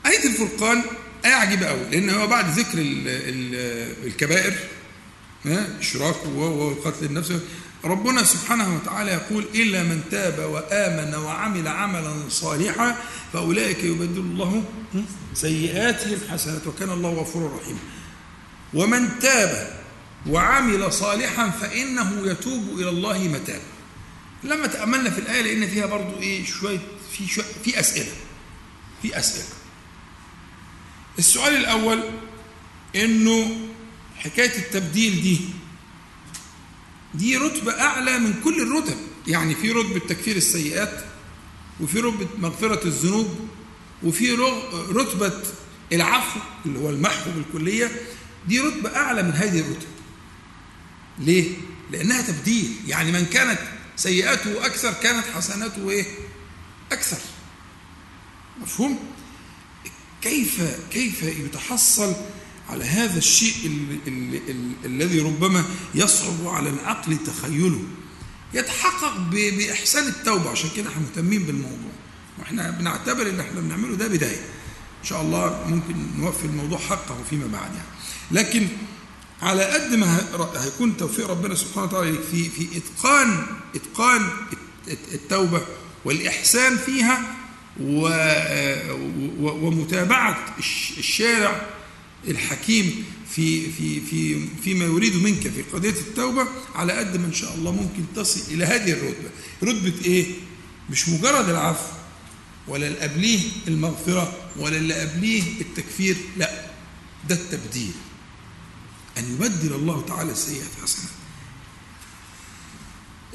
آية 0.06 0.24
الفرقان 0.26 0.82
آية 1.24 1.32
عجيبة 1.34 1.66
قوي 1.66 1.84
لأن 1.90 2.10
هو 2.10 2.26
بعد 2.26 2.50
ذكر 2.58 2.78
ال 2.78 3.08
ال 3.08 3.54
الكبائر 4.06 4.54
الشراك 5.46 6.26
وقتل 6.26 7.04
النفس 7.06 7.32
ربنا 7.84 8.24
سبحانه 8.24 8.74
وتعالى 8.76 9.10
يقول 9.10 9.44
إلا 9.54 9.82
من 9.82 10.02
تاب 10.10 10.38
وآمن 10.38 11.14
وعمل 11.14 11.68
عملا 11.68 12.14
صالحا 12.28 12.96
فأولئك 13.32 13.84
يبدل 13.84 14.20
الله 14.20 14.64
سيئاتهم 15.34 16.18
حسنات 16.30 16.66
وكان 16.66 16.90
الله 16.90 17.10
غفورا 17.10 17.56
رحيما 17.58 17.78
ومن 18.74 19.18
تاب 19.18 19.80
وعمل 20.26 20.92
صالحا 20.92 21.50
فإنه 21.50 22.26
يتوب 22.26 22.78
إلى 22.80 22.88
الله 22.88 23.18
متابا. 23.18 23.62
لما 24.44 24.66
تأملنا 24.66 25.10
في 25.10 25.18
الآية 25.18 25.42
لأن 25.42 25.68
فيها 25.70 25.86
برضو 25.86 26.18
إيه 26.20 26.44
شوية 26.46 26.78
في 27.12 27.26
شوية 27.26 27.44
في 27.64 27.80
أسئلة 27.80 28.12
في 29.02 29.18
أسئلة. 29.18 29.44
السؤال 31.18 31.56
الأول 31.56 32.02
إنه 32.96 33.56
حكاية 34.16 34.58
التبديل 34.58 35.22
دي 35.22 35.40
دي 37.14 37.36
رتبة 37.36 37.80
أعلى 37.80 38.18
من 38.18 38.40
كل 38.44 38.62
الرتب. 38.62 38.96
يعني 39.26 39.54
في 39.54 39.70
رتبة 39.70 39.98
تكفير 39.98 40.36
السيئات 40.36 41.04
وفي 41.80 42.00
رتبة 42.00 42.26
مغفرة 42.38 42.86
الذنوب 42.86 43.48
وفي 44.02 44.30
رتبة 44.90 45.32
العفو 45.92 46.40
اللي 46.66 46.78
هو 46.78 46.90
المحو 46.90 47.30
بالكلية 47.30 47.90
دي 48.48 48.60
رتبة 48.60 48.96
أعلى 48.96 49.22
من 49.22 49.32
هذه 49.32 49.60
الرتب. 49.60 49.88
ليه؟ 51.18 51.50
لأنها 51.90 52.22
تبديل. 52.22 52.76
يعني 52.86 53.12
من 53.12 53.26
كانت 53.26 53.58
سيئاته 53.96 54.66
أكثر 54.66 54.92
كانت 54.92 55.24
حسناته 55.34 55.90
إيه؟ 55.90 56.04
أكثر. 56.92 57.18
مفهوم؟ 58.62 58.98
كيف 60.22 60.62
كيف 60.90 61.22
يتحصل 61.22 62.14
على 62.68 62.84
هذا 62.84 63.18
الشيء 63.18 63.86
الذي 64.84 65.20
ربما 65.20 65.64
يصعب 65.94 66.46
على 66.46 66.68
العقل 66.68 67.18
تخيله؟ 67.26 67.82
يتحقق 68.54 69.16
بإحسان 69.30 70.08
التوبة. 70.08 70.50
عشان 70.50 70.70
كده 70.76 70.88
إحنا 70.88 71.02
مهتمين 71.02 71.42
بالموضوع. 71.42 71.90
وإحنا 72.38 72.70
بنعتبر 72.70 73.30
إن 73.30 73.40
إحنا 73.40 73.60
بنعمله 73.60 73.96
ده 73.96 74.08
بداية. 74.08 74.40
إن 75.00 75.04
شاء 75.04 75.22
الله 75.22 75.64
ممكن 75.68 75.94
نوفي 76.18 76.44
الموضوع 76.44 76.78
حقه 76.78 77.22
فيما 77.30 77.46
بعد 77.46 77.70
يعني. 77.74 77.88
لكن 78.30 78.66
على 79.42 79.64
قد 79.64 79.94
ما 79.94 80.26
هيكون 80.56 80.96
توفيق 80.96 81.30
ربنا 81.30 81.54
سبحانه 81.54 81.84
وتعالى 81.86 82.18
في 82.30 82.48
في 82.48 82.66
اتقان 82.76 83.46
إتقان 83.74 84.28
التوبة 84.88 85.62
والإحسان 86.04 86.76
فيها 86.76 87.36
ومتابعة 89.40 90.56
الشارع 90.98 91.66
الحكيم 92.28 93.04
في 93.30 93.70
في 93.72 94.00
في 94.00 94.46
فيما 94.64 94.84
يريد 94.84 95.16
منك 95.22 95.48
في 95.48 95.62
قضية 95.72 95.90
التوبة 95.90 96.46
على 96.74 96.92
قد 96.92 97.16
ما 97.16 97.26
إن 97.26 97.32
شاء 97.32 97.54
الله 97.54 97.72
ممكن 97.72 98.02
تصل 98.16 98.52
إلى 98.54 98.64
هذه 98.64 98.92
الرتبة. 98.92 99.30
رتبة 99.64 100.04
إيه؟ 100.04 100.26
مش 100.90 101.08
مجرد 101.08 101.48
العفو 101.48 101.92
ولا 102.68 102.86
اللي 102.86 102.98
قبليه 102.98 103.40
المغفرة 103.68 104.32
ولا 104.56 104.76
اللي 104.76 104.94
قبليه 104.94 105.42
التكفير 105.60 106.16
لا 106.36 106.50
ده 107.28 107.34
التبديل. 107.34 107.92
أن 109.18 109.24
يبدل 109.34 109.72
الله 109.72 110.04
تعالى 110.08 110.32
السيئات 110.32 110.70
حسنات 110.82 111.10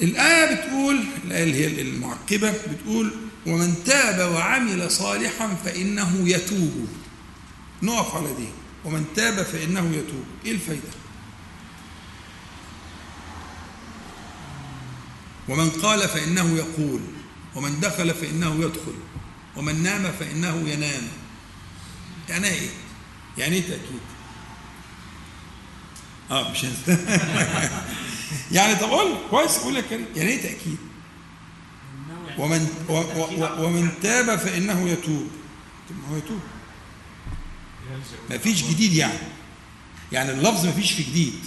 الآية 0.02 0.56
بتقول 0.56 1.04
الآية 1.26 1.44
اللي 1.44 1.56
هي 1.56 1.82
المعقبة 1.82 2.52
بتقول 2.52 3.14
ومن 3.48 3.84
تاب 3.86 4.32
وعمل 4.34 4.92
صالحا 4.92 5.56
فإنه 5.66 6.30
يتوب. 6.30 6.88
نقف 7.84 8.16
على 8.16 8.34
دي. 8.34 8.48
ومن 8.86 9.06
تاب 9.16 9.44
فإنه 9.44 9.96
يتوب. 9.96 10.26
إيه 10.46 10.52
الفايدة؟ 10.52 10.90
ومن 15.50 15.70
قال 15.70 16.10
فإنه 16.10 16.56
يقول. 16.56 17.02
ومن 17.56 17.80
دخل 17.80 18.14
فإنه 18.14 18.56
يدخل. 18.62 18.96
ومن 19.56 19.84
نام 19.84 20.12
فإنه 20.20 20.70
ينام. 20.70 21.08
يعني 22.30 22.48
إيه؟ 22.48 22.70
يعني 23.38 23.56
إيه 23.56 23.62
تأكيد؟ 23.62 24.00
آه 26.32 26.52
مش 26.52 26.64
يعني 28.52 28.76
طب 28.76 28.90
قول 28.90 29.16
كويس 29.30 29.58
قول 29.58 29.76
يا 29.76 29.82
كريم 29.82 30.06
يعني 30.16 30.30
إيه 30.30 30.42
تأكيد؟ 30.42 30.78
ومن 32.38 32.68
و 32.90 32.94
و 32.94 33.66
ومن 33.66 33.90
تاب 34.02 34.40
فإنه 34.40 34.90
يتوب. 34.90 35.28
طب 35.90 35.96
ما 35.96 36.08
هو 36.12 36.18
يتوب. 36.18 36.40
ما 38.30 38.38
فيش 38.38 38.64
جديد 38.64 38.94
يعني. 38.94 39.20
يعني 40.12 40.32
اللفظ 40.32 40.66
ما 40.66 40.72
فيش 40.72 40.92
فيه 40.92 41.06
جديد. 41.06 41.40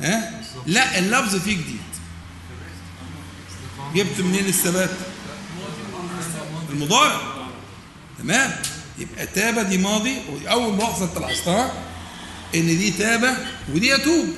ها؟ 0.00 0.42
لا 0.66 0.98
اللفظ 0.98 1.36
فيه 1.36 1.52
جديد. 1.52 1.80
جبت 3.94 4.20
منين 4.20 4.46
الثبات؟ 4.46 4.90
المضارع. 6.70 7.20
تمام. 8.18 8.52
يبقى 8.98 9.26
تاب 9.26 9.58
دي 9.68 9.78
ماضي 9.78 10.18
واول 10.28 10.74
مؤاخذة 10.74 11.04
انت 11.04 11.18
لاحظتها 11.18 11.89
إن 12.54 12.66
دي 12.66 12.90
تابه 12.90 13.36
ودي 13.74 13.88
يتوب. 13.88 14.34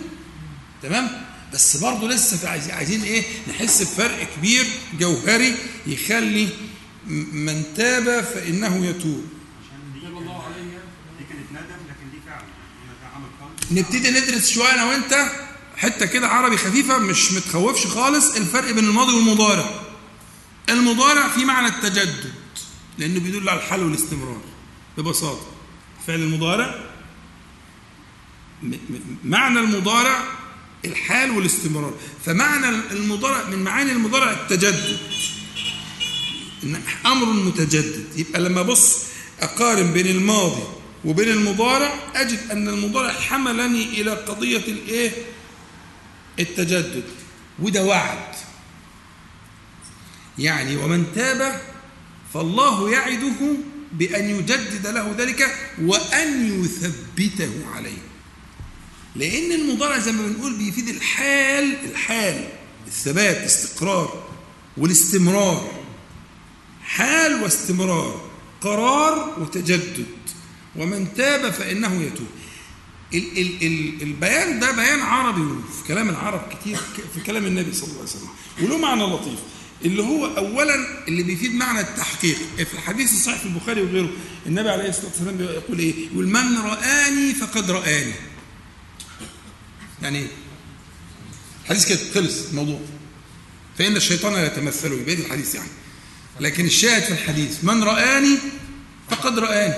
تمام؟ 0.83 1.22
بس 1.55 1.77
برضه 1.77 2.09
لسه 2.09 2.48
عايزين 2.48 3.03
إيه؟ 3.03 3.25
نحس 3.48 3.83
بفرق 3.83 4.29
كبير 4.37 4.66
جوهري 5.01 5.55
يخلي 5.87 6.48
من 7.33 7.64
تاب 7.77 8.25
فإنه 8.25 8.87
يتوب. 8.87 9.25
نبتدي 13.70 14.11
ندرس 14.11 14.51
شوية 14.51 14.75
أنا 14.75 14.85
وأنت 14.85 15.27
حتة 15.77 16.07
كده 16.07 16.29
عربي 16.29 16.57
خفيفة 16.57 16.98
مش 16.98 17.33
متخوفش 17.33 17.87
خالص. 17.87 18.37
الفرق 18.37 18.70
بين 18.70 18.85
الماضي 18.85 19.12
والمضارع. 19.12 19.70
المضارع 20.68 21.29
في 21.29 21.44
معنى 21.44 21.68
التجدد 21.68 22.33
لأنه 22.98 23.20
بيدل 23.20 23.48
على 23.48 23.61
الحل 23.61 23.83
والاستمرار. 23.83 24.40
ببساطة. 24.98 25.46
فعل 26.07 26.20
المضارع 26.20 26.91
معنى 29.25 29.61
المضارع 29.61 30.25
الحال 30.85 31.31
والاستمرار. 31.31 31.94
فمعنى 32.27 32.68
المضارع 32.90 33.48
من 33.48 33.64
معاني 33.64 33.92
المضارع 33.92 34.31
التجدد. 34.31 34.98
أمر 37.07 37.27
متجدد. 37.27 38.07
يبقى 38.16 38.40
لما 38.40 38.61
ابص 38.61 38.96
أقارن 39.40 39.92
بين 39.92 40.07
الماضي 40.07 40.62
وبين 41.05 41.29
المضارع 41.29 41.94
أجد 42.14 42.51
أن 42.51 42.68
المضارع 42.68 43.12
حملني 43.12 43.85
إلى 43.85 44.11
قضية 44.11 44.57
الإيه؟ 44.68 45.11
التجدد. 46.38 47.05
وده 47.59 47.85
وعد. 47.85 48.35
يعني 50.38 50.77
ومن 50.77 51.07
تاب 51.14 51.61
فالله 52.35 52.90
يعده 52.90 53.57
بأن 53.92 54.31
يجدد 54.31 54.87
له 54.87 55.14
ذلك 55.18 55.57
وأن 55.83 56.64
يثبته 56.64 57.51
عليه. 57.75 58.12
لأن 59.16 59.53
المضارع 59.53 59.98
زي 59.98 60.12
ما 60.12 60.27
بنقول 60.27 60.55
بيفيد 60.57 60.88
الحال 60.88 61.77
الحال 61.90 62.48
الثبات 62.87 63.37
استقرار 63.37 64.25
والاستمرار. 64.77 65.72
حال 66.83 67.42
واستمرار 67.42 68.31
قرار 68.61 69.37
وتجدد. 69.40 70.07
ومن 70.77 71.14
تاب 71.14 71.51
فإنه 71.51 72.03
يتوب. 72.03 72.27
ال 73.14 73.38
ال 73.38 73.66
ال 73.66 74.03
البيان 74.03 74.61
ده 74.61 74.70
بيان 74.70 75.01
عربي 75.01 75.40
في 75.72 75.88
كلام 75.88 76.09
العرب 76.09 76.40
كتير 76.51 76.77
في 77.14 77.20
كلام 77.20 77.46
النبي 77.46 77.72
صلى 77.72 77.85
الله 77.85 78.01
عليه 78.01 78.11
وسلم. 78.11 78.29
وله 78.62 78.79
معنى 78.79 79.03
لطيف. 79.03 79.38
اللي 79.85 80.03
هو 80.03 80.27
اولا 80.27 80.75
اللي 81.09 81.22
بيفيد 81.22 81.55
معنى 81.55 81.81
التحقيق. 81.81 82.37
في 82.57 82.75
الحديث 82.75 83.12
الصحيح 83.12 83.38
في 83.38 83.46
البخاري 83.46 83.83
وغيره 83.83 84.11
النبي 84.46 84.70
عليه 84.70 84.88
الصلاة 84.88 85.07
والسلام 85.07 85.40
يقول 85.40 85.79
إيه؟ 85.79 85.94
يقول 86.12 86.27
من 86.27 86.59
رآني 86.59 87.35
فقد 87.35 87.70
رآني. 87.70 88.12
يعني؟ 90.02 90.26
حديث 91.68 91.86
كده 91.88 91.98
خلص 92.14 92.48
الموضوع 92.50 92.80
فإن 93.78 93.96
الشيطان 93.96 94.32
لا 94.32 94.46
يتمثل 94.46 94.96
ببيت 94.96 95.20
الحديث 95.20 95.54
يعني 95.54 95.68
لكن 96.40 96.66
الشاهد 96.66 97.02
في 97.02 97.12
الحديث 97.12 97.64
من 97.64 97.82
رآني 97.84 98.38
فقد 99.10 99.38
رآني 99.38 99.74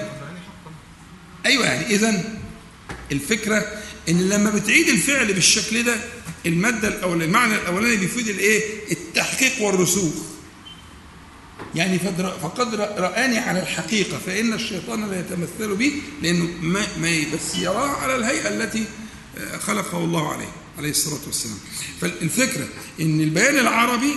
أيوة 1.46 1.66
يعني 1.66 1.86
إذا 1.86 2.38
الفكرة 3.12 3.82
إن 4.08 4.28
لما 4.28 4.50
بتعيد 4.50 4.88
الفعل 4.88 5.32
بالشكل 5.32 5.82
ده 5.82 5.96
المادة 6.46 6.88
الأولانية 6.88 7.24
المعنى 7.24 7.54
الأولاني 7.54 7.96
بيفيد 7.96 8.28
الإيه؟ 8.28 8.62
التحقيق 8.92 9.62
والرسوخ 9.62 10.14
يعني 11.74 11.98
فقد 12.42 12.74
رآني 12.74 13.38
على 13.38 13.62
الحقيقة 13.62 14.18
فإن 14.18 14.52
الشيطان 14.52 15.10
لا 15.10 15.20
يتمثل 15.20 15.76
بي 15.76 16.02
لأنه 16.22 16.48
ما 16.96 17.24
بس 17.34 17.54
يراه 17.58 17.88
على 17.88 18.16
الهيئة 18.16 18.48
التي 18.48 18.84
خلقه 19.60 19.98
الله 20.04 20.32
عليه 20.32 20.48
عليه 20.78 20.90
الصلاة 20.90 21.20
والسلام. 21.26 21.58
فالفكرة 22.00 22.68
إن 23.00 23.20
البيان 23.20 23.58
العربي 23.58 24.14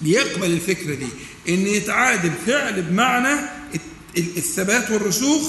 بيقبل 0.00 0.52
الفكرة 0.52 0.94
دي 0.94 1.06
إن 1.48 1.66
يتعادل 1.66 2.32
فعل 2.46 2.82
بمعنى 2.82 3.40
الثبات 4.16 4.90
والرسوخ 4.90 5.42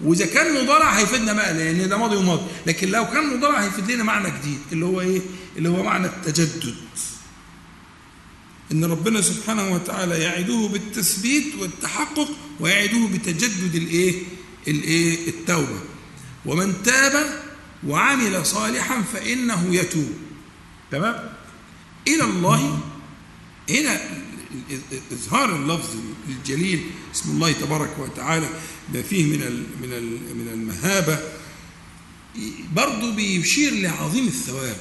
وإذا 0.00 0.26
كان 0.26 0.64
مضارع 0.64 0.90
هيفيدنا 0.90 1.32
بقى 1.32 1.54
لأن 1.54 1.88
ده 1.88 1.96
ماضي 1.96 2.16
وماضي. 2.16 2.42
لكن 2.66 2.88
لو 2.88 3.04
كان 3.06 3.36
مضارع 3.36 3.58
هيفيد 3.58 3.90
لنا 3.90 4.04
معنى 4.04 4.28
جديد 4.40 4.58
اللي 4.72 4.84
هو 4.84 5.00
إيه؟ 5.00 5.20
اللي 5.56 5.68
هو 5.68 5.82
معنى 5.82 6.06
التجدد. 6.06 6.74
إن 8.72 8.84
ربنا 8.84 9.20
سبحانه 9.20 9.72
وتعالى 9.72 10.20
يعده 10.22 10.68
بالتثبيت 10.72 11.54
والتحقق 11.60 12.28
ويعده 12.60 13.06
بتجدد 13.14 13.74
الإيه؟ 13.74 14.22
الإيه؟ 14.68 15.28
التوبة. 15.28 15.80
ومن 16.46 16.82
تاب 16.84 17.42
وعمل 17.86 18.46
صالحا 18.46 19.02
فإنه 19.02 19.74
يتوب. 19.74 20.12
تمام؟ 20.90 21.32
إلى 22.08 22.24
الله 22.24 22.80
هنا 23.70 24.00
إظهار 25.12 25.56
اللفظ 25.56 25.96
الجليل 26.28 26.90
اسم 27.14 27.30
الله 27.30 27.52
تبارك 27.52 27.98
وتعالى 27.98 28.48
ما 28.94 29.02
فيه 29.02 29.24
من 29.24 29.66
من 29.82 29.90
من 30.36 30.48
المهابة 30.52 31.18
برضه 32.72 33.14
بيشير 33.14 33.74
لعظيم 33.74 34.26
الثواب. 34.26 34.76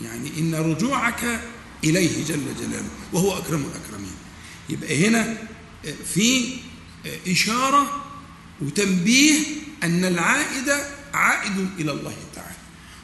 يعني 0.00 0.30
إن 0.38 0.54
رجوعك 0.54 1.40
إليه 1.84 2.24
جل 2.24 2.44
جلاله 2.60 2.88
وهو 3.12 3.38
أكرم 3.38 3.64
الأكرمين. 3.72 4.16
يبقى 4.68 5.08
هنا 5.08 5.36
في 6.14 6.44
إشارة 7.28 8.04
وتنبيه 8.60 9.40
أن 9.82 10.04
العائد 10.04 10.70
عائد 11.14 11.68
إلى 11.78 11.92
الله. 11.92 12.16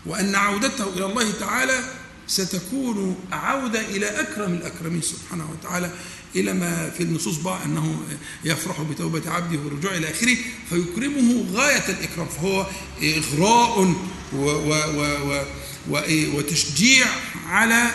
وأن 0.07 0.35
عودته 0.35 0.85
إلى 0.97 1.07
الله 1.07 1.31
تعالى 1.31 1.85
ستكون 2.27 3.17
عودة 3.33 3.81
إلى 3.81 4.07
أكرم 4.07 4.53
الأكرمين 4.55 5.01
سبحانه 5.03 5.51
وتعالى 5.51 5.91
إلى 6.37 6.53
ما 6.53 6.91
في 6.91 7.03
النصوص 7.03 7.37
بعض 7.37 7.63
أنه 7.65 8.01
يفرح 8.45 8.83
بتوبة 8.83 9.31
عبده 9.31 9.59
والرجوع 9.59 9.95
إلى 9.97 10.11
آخره 10.11 10.37
فيكرمه 10.71 11.45
غاية 11.53 11.89
الإكرام 11.89 12.27
فهو 12.27 12.67
إغراء 13.03 13.95
و 14.33 14.45
و 14.45 14.71
و 14.71 15.43
و 15.91 16.01
وتشجيع 16.37 17.07
على 17.47 17.91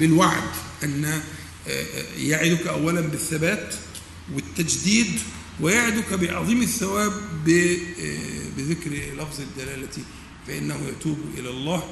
بالوعد 0.00 0.42
أن 0.84 1.20
يعدك 2.18 2.66
أولا 2.66 3.00
بالثبات 3.00 3.74
والتجديد 4.34 5.20
ويعدك 5.60 6.14
بعظيم 6.14 6.62
الثواب 6.62 7.12
بذكر 8.56 8.90
لفظ 8.90 9.40
الدلالة 9.40 9.88
فإنه 10.46 10.80
يتوب 10.88 11.18
إلى 11.38 11.50
الله. 11.50 11.84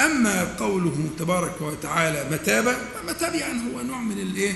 أما 0.00 0.56
قوله 0.56 1.10
تبارك 1.18 1.60
وتعالى 1.60 2.28
متابة 2.30 2.76
متاب 3.08 3.34
يعني 3.34 3.60
هو 3.74 3.82
نوع 3.82 4.00
من 4.00 4.18
الإيه؟ 4.18 4.54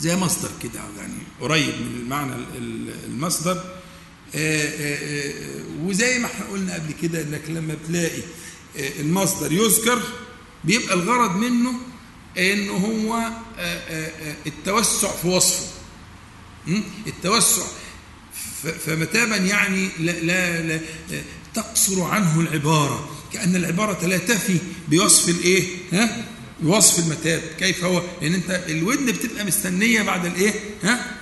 زي 0.00 0.16
مصدر 0.16 0.50
كده 0.62 0.80
يعني 0.98 1.14
قريب 1.40 1.74
من 1.80 2.00
المعنى 2.02 2.32
المصدر. 3.06 3.64
آه، 4.34 4.64
آه، 4.64 4.96
آه، 4.96 5.64
وزي 5.84 6.18
ما 6.18 6.26
إحنا 6.26 6.46
قلنا 6.46 6.74
قبل 6.74 6.92
كده 7.02 7.22
إنك 7.22 7.42
لما 7.48 7.74
بتلاقي 7.84 8.22
المصدر 8.76 9.52
يذكر 9.52 10.02
بيبقى 10.64 10.94
الغرض 10.94 11.36
منه 11.36 11.72
إن 12.38 12.68
هو 12.68 13.20
التوسع 14.46 15.08
في 15.16 15.28
وصفه. 15.28 15.66
التوسع. 17.06 17.62
فمتابا 18.86 19.36
يعني 19.36 19.88
لا, 19.98 20.12
لا, 20.12 20.62
لا 20.62 20.80
تقصر 21.54 22.02
عنه 22.02 22.40
العبارة 22.40 23.10
كأن 23.32 23.56
العبارة 23.56 24.06
لا 24.06 24.18
تفي 24.18 24.58
بوصف 24.88 25.28
الإيه؟ 25.28 25.76
ها؟ 25.92 26.24
بوصف 26.62 26.98
المتاب. 26.98 27.42
كيف 27.58 27.84
هو؟ 27.84 28.02
لأن 28.22 28.34
أنت 28.34 28.64
الودن 28.68 29.06
بتبقى 29.06 29.44
مستنية 29.44 30.02
بعد 30.02 30.26
الإيه؟ 30.26 30.52
ها؟ 30.82 31.16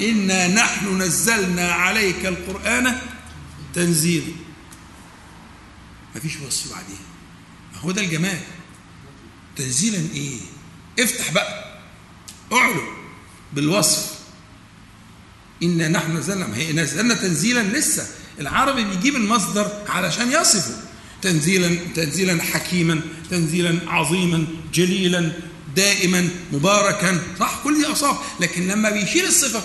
إنا 0.00 0.48
نحن 0.48 1.02
نزلنا 1.02 1.72
عليك 1.72 2.26
القرآن 2.26 2.98
تنزيلا. 3.74 4.32
مفيش 6.16 6.36
وصف 6.36 6.72
بعدين 6.72 6.98
هو 7.80 7.90
ده 7.90 8.02
الجمال. 8.02 8.38
تنزيلا 9.56 9.98
إيه؟ 10.14 10.38
افتح 11.00 11.32
بقى. 11.32 11.80
اعلو 12.52 12.82
بالوصف. 13.52 14.12
إنا 15.62 15.88
نحن 15.88 16.16
نزلنا. 16.16 16.46
ما 16.46 16.56
هي 16.56 16.72
نزلنا 16.72 17.14
تنزيلا 17.14 17.62
لسه. 17.62 18.06
العربي 18.40 18.84
بيجيب 18.84 19.16
المصدر 19.16 19.72
علشان 19.88 20.32
يصفه. 20.32 20.74
تنزيلا 21.22 21.76
تنزيلا 21.94 22.42
حكيما 22.42 23.00
تنزيلا 23.30 23.78
عظيما 23.86 24.46
جليلا 24.74 25.32
دائما 25.76 26.28
مباركا. 26.52 27.20
صح 27.40 27.60
كل 27.64 27.78
دي 27.78 27.86
أوصاف. 27.86 28.16
لكن 28.40 28.68
لما 28.68 28.90
بيشيل 28.90 29.24
الصفة 29.24 29.62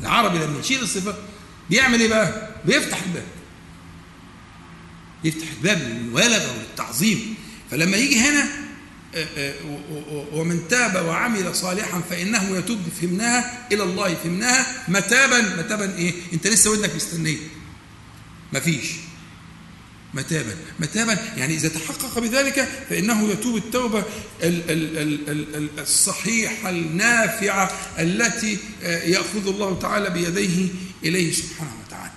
العربي 0.00 0.38
لما 0.38 0.60
يشيل 0.60 0.82
الصفة 0.82 1.14
بيعمل 1.70 2.00
إيه 2.00 2.08
بقى؟ 2.08 2.48
بيفتح 2.64 3.02
الباب. 3.02 3.26
يفتح 5.24 5.46
الباب 5.58 5.78
للمبالغه 5.82 6.58
والتعظيم 6.58 7.34
فلما 7.70 7.96
يجي 7.96 8.20
هنا 8.20 8.48
آه، 9.14 9.26
آه، 9.36 9.54
ومن 10.32 10.68
تاب 10.68 11.06
وعمل 11.06 11.54
صالحا 11.56 12.00
فإنه 12.10 12.56
يتوب 12.56 12.78
فهمناها 13.00 13.66
إلى 13.72 13.82
الله 13.82 14.14
فهمناها 14.14 14.66
متابا 14.88 15.40
متابا 15.40 15.94
إيه؟ 15.96 16.14
أنت 16.32 16.46
لسه 16.46 16.70
ودنك 16.70 16.94
مستنية. 16.96 17.36
مفيش 18.52 18.86
متابا. 20.14 20.56
متابا. 20.80 21.18
يعني 21.36 21.54
إذا 21.54 21.68
تحقق 21.68 22.18
بذلك 22.18 22.68
فإنه 22.90 23.28
يتوب 23.30 23.56
التوبة 23.56 24.04
الصحيحة 25.78 26.70
النافعة 26.70 27.70
التي 27.98 28.58
آه، 28.82 29.02
يأخذ 29.04 29.48
الله 29.48 29.78
تعالى 29.78 30.10
بيديه 30.10 30.68
إليه 31.04 31.32
سبحانه 31.32 31.72
وتعالى. 31.86 32.12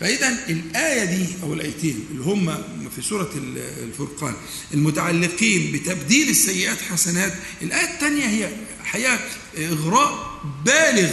فإذا 0.00 0.28
الآية 0.48 1.04
دي 1.04 1.26
أو 1.42 1.54
الآيتين 1.54 2.04
اللي 2.10 2.22
هم 2.22 2.54
في 2.96 3.02
سورة 3.02 3.30
الفرقان 3.82 4.34
المتعلقين 4.74 5.72
بتبديل 5.72 6.28
السيئات 6.28 6.78
حسنات 6.90 7.32
الآية 7.62 7.94
الثانية 7.94 8.24
هي 8.26 8.48
حياة 8.84 9.18
إغراء 9.58 10.40
بالغ. 10.64 11.10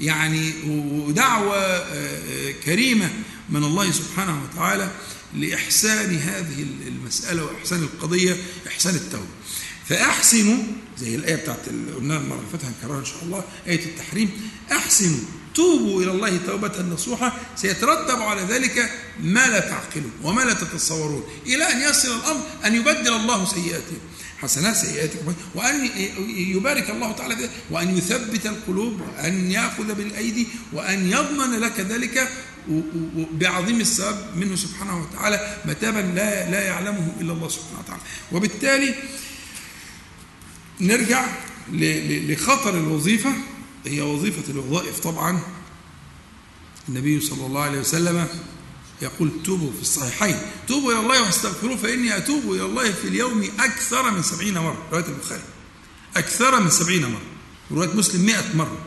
يعني 0.00 0.52
ودعوة 0.68 1.56
آه، 1.56 1.84
آه، 1.94 2.52
كريمة 2.64 3.10
من 3.48 3.64
الله 3.64 3.90
سبحانه 3.90 4.42
وتعالى 4.44 4.90
لإحسان 5.34 6.16
هذه 6.16 6.66
المسألة 6.86 7.44
وإحسان 7.44 7.82
القضية 7.82 8.36
إحسان 8.66 8.94
التوبة. 8.94 9.26
فأحسنوا 9.88 10.56
زي 10.98 11.14
الآية 11.14 11.36
بتاعت 11.36 11.68
قلناها 11.96 12.18
المرة 12.18 12.38
اللي 12.38 12.50
فاتت 12.52 12.64
هنكررها 12.64 13.00
إن 13.00 13.04
شاء 13.04 13.22
الله 13.22 13.44
آية 13.66 13.84
التحريم 13.84 14.30
أحسنوا 14.72 15.20
توبوا 15.54 16.02
إلى 16.02 16.10
الله 16.10 16.36
توبة 16.46 16.82
نصوحة 16.82 17.36
سيترتب 17.56 18.22
على 18.22 18.42
ذلك 18.42 18.90
ما 19.22 19.46
لا 19.48 19.60
تعقلون 19.60 20.12
وما 20.22 20.42
لا 20.42 20.52
تتصورون 20.52 21.24
إلى 21.46 21.64
أن 21.64 21.90
يصل 21.90 22.08
الأمر 22.16 22.40
أن 22.64 22.74
يبدل 22.74 23.12
الله 23.12 23.44
سيئاتهم 23.44 23.98
حسنات 24.38 24.76
سيئاتكم 24.76 25.34
وأن 25.54 25.90
يبارك 26.36 26.90
الله 26.90 27.12
تعالى 27.12 27.36
فيها 27.36 27.50
وأن 27.70 27.98
يثبت 27.98 28.46
القلوب 28.46 29.00
وأن 29.00 29.50
يأخذ 29.50 29.94
بالأيدي 29.94 30.46
وأن 30.72 31.10
يضمن 31.10 31.60
لك 31.60 31.80
ذلك 31.80 32.28
بعظيم 33.32 33.80
الثواب 33.80 34.36
منه 34.36 34.56
سبحانه 34.56 35.02
وتعالى 35.02 35.56
متابا 35.64 35.98
لا 35.98 36.50
لا 36.50 36.60
يعلمه 36.60 37.12
إلا 37.20 37.32
الله 37.32 37.48
سبحانه 37.48 37.78
وتعالى. 37.78 38.02
وبالتالي 38.32 38.94
نرجع 40.80 41.26
لخطر 41.72 42.78
الوظيفة 42.78 43.32
هي 43.86 44.00
وظيفة 44.00 44.52
الوظائف 44.52 44.98
طبعا. 44.98 45.40
النبي 46.88 47.20
صلى 47.20 47.46
الله 47.46 47.60
عليه 47.62 47.78
وسلم 47.78 48.26
يقول 49.02 49.30
توبوا 49.44 49.72
في 49.72 49.82
الصحيحين. 49.82 50.36
توبوا 50.68 50.92
إلى 50.92 51.00
الله 51.00 51.22
واستغفروه 51.22 51.76
فإني 51.76 52.16
أتوب 52.16 52.52
إلى 52.52 52.62
الله 52.62 52.92
في 52.92 53.08
اليوم 53.08 53.48
أكثر 53.58 54.10
من 54.10 54.22
سبعين 54.22 54.58
مرة. 54.58 54.86
رواية 54.92 55.04
البخاري. 55.06 55.42
أكثر 56.16 56.60
من 56.60 56.70
سبعين 56.70 57.02
مرة. 57.02 57.22
ورواية 57.70 57.96
مسلم 57.96 58.26
مئة 58.26 58.56
مرة. 58.56 58.78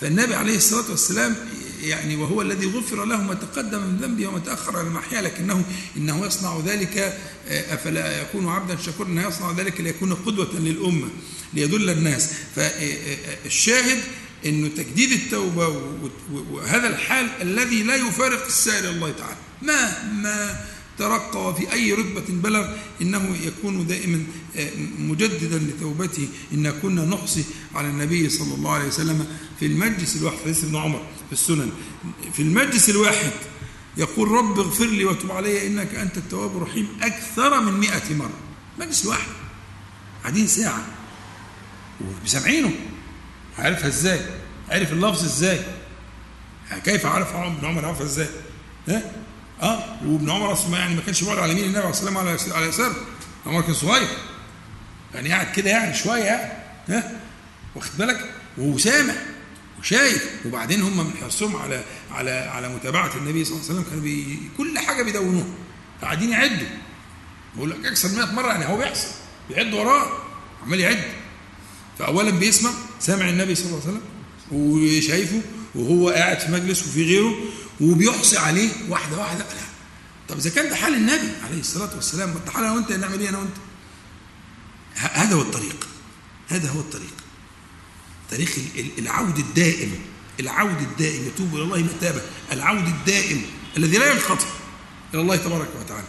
فالنبي 0.00 0.34
عليه 0.34 0.56
الصلاة 0.56 0.90
والسلام 0.90 1.36
يعني 1.82 2.16
وهو 2.16 2.42
الذي 2.42 2.66
غفر 2.66 3.04
له 3.04 3.22
ما 3.22 3.34
تقدم 3.34 3.82
من 3.82 3.96
ذنبه 3.96 4.26
وما 4.26 4.38
تأخر 4.38 4.76
عن 4.76 4.86
المحيا 4.86 5.20
لكنه 5.20 5.64
إنه 5.96 6.26
يصنع 6.26 6.60
ذلك 6.66 6.98
آه، 7.48 7.74
أفلا 7.74 8.22
يكون 8.22 8.48
عبدا 8.48 8.76
شكورا 8.76 9.08
إنه 9.08 9.28
يصنع 9.28 9.52
ذلك 9.52 9.80
ليكون 9.80 10.14
قدوة 10.14 10.54
للأمة 10.54 11.08
ليدل 11.54 11.90
الناس. 11.90 12.30
فالشاهد 12.56 14.02
انه 14.46 14.68
تجديد 14.68 15.12
التوبة 15.12 15.68
وهذا 16.50 16.88
الحال 16.88 17.30
الذي 17.40 17.82
لا 17.82 17.96
يفارق 17.96 18.46
السائر 18.46 18.90
الله 18.90 19.10
تعالى. 19.10 19.36
ما 19.62 20.12
ما 20.12 20.64
ترقى 20.98 21.48
وفي 21.48 21.72
أي 21.72 21.92
رتبة 21.92 22.24
بلغ 22.28 22.68
إنه 23.02 23.36
يكون 23.42 23.86
دائما 23.86 24.24
آه، 24.56 24.70
مجددا 24.98 25.58
لتوبته. 25.58 26.28
ان 26.52 26.70
كنا 26.70 27.04
نحصي 27.04 27.44
على 27.74 27.88
النبي 27.88 28.28
صلى 28.28 28.54
الله 28.54 28.72
عليه 28.72 28.86
وسلم 28.86 29.26
في 29.60 29.66
المجلس 29.66 30.16
الواحد. 30.16 30.36
حديث 30.44 30.64
ابن 30.64 30.76
عمر 30.76 31.06
في 31.26 31.32
السنن. 31.32 31.70
في 32.32 32.42
المجلس 32.42 32.90
الواحد 32.90 33.30
يقول 33.96 34.28
رب 34.28 34.58
اغفر 34.58 34.86
لي 34.86 35.04
وتب 35.04 35.32
علي 35.32 35.66
إنك 35.66 35.94
أنت 35.94 36.16
التواب 36.16 36.56
الرحيم. 36.56 36.88
أكثر 37.02 37.60
من 37.60 37.72
مئة 37.72 38.14
مرة. 38.14 38.38
مجلس 38.78 39.06
واحد. 39.06 39.32
قاعدين 40.22 40.46
ساعة. 40.46 40.86
وسامعينه 42.24 42.70
عارفها 43.58 43.88
إزاي؟ 43.88 44.20
عرف 44.68 44.92
اللفظ 44.92 45.24
إزاي؟ 45.24 45.60
كيف 46.84 47.06
عرف 47.06 47.34
ابن 47.34 47.66
عمر 47.66 47.84
عرفها 47.84 48.06
إزاي؟ 48.06 48.28
ها؟ 48.88 49.02
آه؟ 49.62 49.96
وابن 50.04 50.30
عمر 50.30 50.52
أصلا 50.52 50.78
يعني 50.78 50.94
ما 50.94 51.02
كانش 51.02 51.24
بيقعد 51.24 51.38
على 51.38 51.52
يمين 51.52 51.64
النبي 51.64 51.78
عليه 51.78 51.90
الصلاه 51.90 52.30
والسلام 52.30 52.56
على 52.56 52.68
يسار 52.68 52.92
عمر 53.46 53.60
كان 53.60 53.74
صغير. 53.74 54.08
يعني 55.14 55.32
قاعد 55.32 55.52
كده 55.52 55.70
يعني 55.70 55.94
شوية 55.94 56.22
يعني. 56.22 56.52
ها؟ 56.88 57.20
واخد 57.74 57.90
بالك؟ 57.98 58.30
وهو 58.58 58.78
سامع 58.78 59.14
وشايف. 59.80 60.30
وبعدين 60.46 60.82
هم 60.82 61.06
من 61.06 61.12
حرصهم 61.22 61.56
على 61.56 61.84
على 62.10 62.30
على 62.30 62.68
متابعة 62.68 63.16
النبي 63.16 63.44
صلى 63.44 63.54
الله 63.54 63.64
عليه 63.64 63.74
وسلم. 63.74 63.90
كانوا 63.90 64.02
بي 64.02 64.38
كل 64.58 64.78
حاجة 64.78 65.02
بيدونوها. 65.02 65.46
قاعدين 66.02 66.30
يعدوا. 66.30 66.68
بقول 67.56 67.70
لك 67.70 67.86
أكثر 67.86 68.08
من 68.08 68.14
100 68.14 68.32
مرة 68.32 68.48
يعني 68.48 68.66
هو 68.66 68.76
بيحصل. 68.76 69.08
بيعد 69.48 69.74
وراه. 69.74 70.08
عمال 70.62 70.80
يعد. 70.80 71.02
فأولا 71.98 72.30
بيسمع. 72.30 72.70
سامع 73.00 73.28
النبي 73.28 73.54
صلى 73.54 73.66
الله 73.66 73.80
عليه 73.80 73.88
وسلم 73.88 74.02
وشايفه 74.52 75.40
وهو 75.74 76.10
قاعد 76.10 76.40
في 76.40 76.52
مجلس 76.52 76.82
وفي 76.82 77.04
غيره 77.04 77.34
وبيحصي 77.80 78.38
عليه 78.38 78.68
واحدة 78.88 79.18
واحدة. 79.18 79.38
لا. 79.38 79.66
طب 80.28 80.38
إذا 80.38 80.50
كان 80.50 80.70
ده 80.70 80.76
حال 80.76 80.94
النبي 80.94 81.28
عليه 81.44 81.60
الصلاة 81.60 81.94
والسلام 81.94 82.28
ما 82.28 82.50
حال 82.50 82.64
أنا 82.64 82.72
وأنت 82.72 82.92
نعمل 82.92 83.20
إيه 83.20 83.28
أنا 83.28 83.38
وأنت؟ 83.38 83.56
هذا 84.94 85.34
هو 85.34 85.42
الطريق. 85.42 85.88
هذا 86.48 86.70
هو 86.70 86.80
الطريق. 86.80 87.14
طريق 88.30 88.50
العود 88.98 89.38
الدائم 89.38 89.92
العود 90.40 90.80
الدائم 90.80 91.26
يتوب 91.26 91.54
إلى 91.54 91.62
الله 91.62 91.78
متابة 91.78 92.20
العود 92.52 92.86
الدائم 92.86 93.42
الذي 93.76 93.98
لا 93.98 94.12
ينقطع 94.12 94.46
إلى 95.14 95.22
الله 95.22 95.36
تبارك 95.36 95.68
وتعالى. 95.80 96.08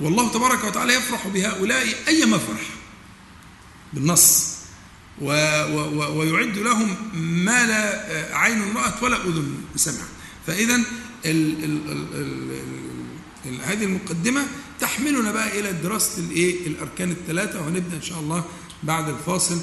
والله 0.00 0.32
تبارك 0.32 0.64
وتعالى 0.64 0.94
يفرح 0.94 1.28
بهؤلاء 1.28 1.86
أيما 2.08 2.38
فرح. 2.38 2.62
بالنص. 3.92 4.53
و 5.20 5.26
و 5.72 6.18
ويعد 6.20 6.58
لهم 6.58 6.96
ما 7.44 7.66
لا 7.66 8.36
عين 8.36 8.76
رأت 8.76 9.02
ولا 9.02 9.16
أذن 9.16 9.54
سمعت. 9.76 10.08
فإذا 10.46 10.76
هذه 13.64 13.84
المقدمة 13.84 14.46
تحملنا 14.80 15.32
بقى 15.32 15.60
إلى 15.60 15.72
دراسة 15.72 16.22
الإيه؟ 16.22 16.66
الأركان 16.66 17.10
الثلاثة 17.10 17.60
وهنبدأ 17.60 17.96
إن 17.96 18.02
شاء 18.02 18.20
الله 18.20 18.44
بعد 18.82 19.08
الفاصل 19.08 19.60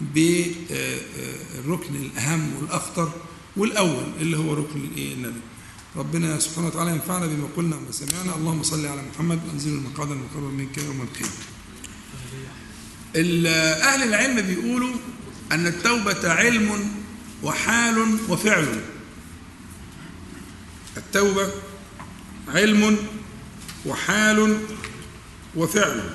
بالركن 0.00 1.94
الأهم 1.94 2.54
والأخطر 2.60 3.12
والأول 3.56 4.04
اللي 4.20 4.36
هو 4.36 4.54
ركن 4.54 4.80
الندم 4.96 5.40
ربنا 5.96 6.38
سبحانه 6.38 6.66
وتعالى 6.66 6.90
ينفعنا 6.90 7.26
بما 7.26 7.48
قلنا 7.56 7.76
وما 7.76 7.92
سمعنا 7.92 8.36
اللهم 8.36 8.62
صل 8.62 8.86
على 8.86 9.02
محمد 9.14 9.40
وانزل 9.48 9.70
المقعد 9.72 10.10
المقرر 10.10 10.50
منك 10.50 10.78
يوم 10.78 11.00
القيامة. 11.02 11.32
أهل 13.16 14.02
العلم 14.02 14.40
بيقولوا 14.40 14.94
أن 15.52 15.66
التوبة 15.66 16.32
علم 16.32 16.90
وحال 17.42 18.18
وفعل. 18.28 18.80
التوبة 20.96 21.48
علم 22.48 22.96
وحال 23.86 24.58
وفعل. 25.54 26.10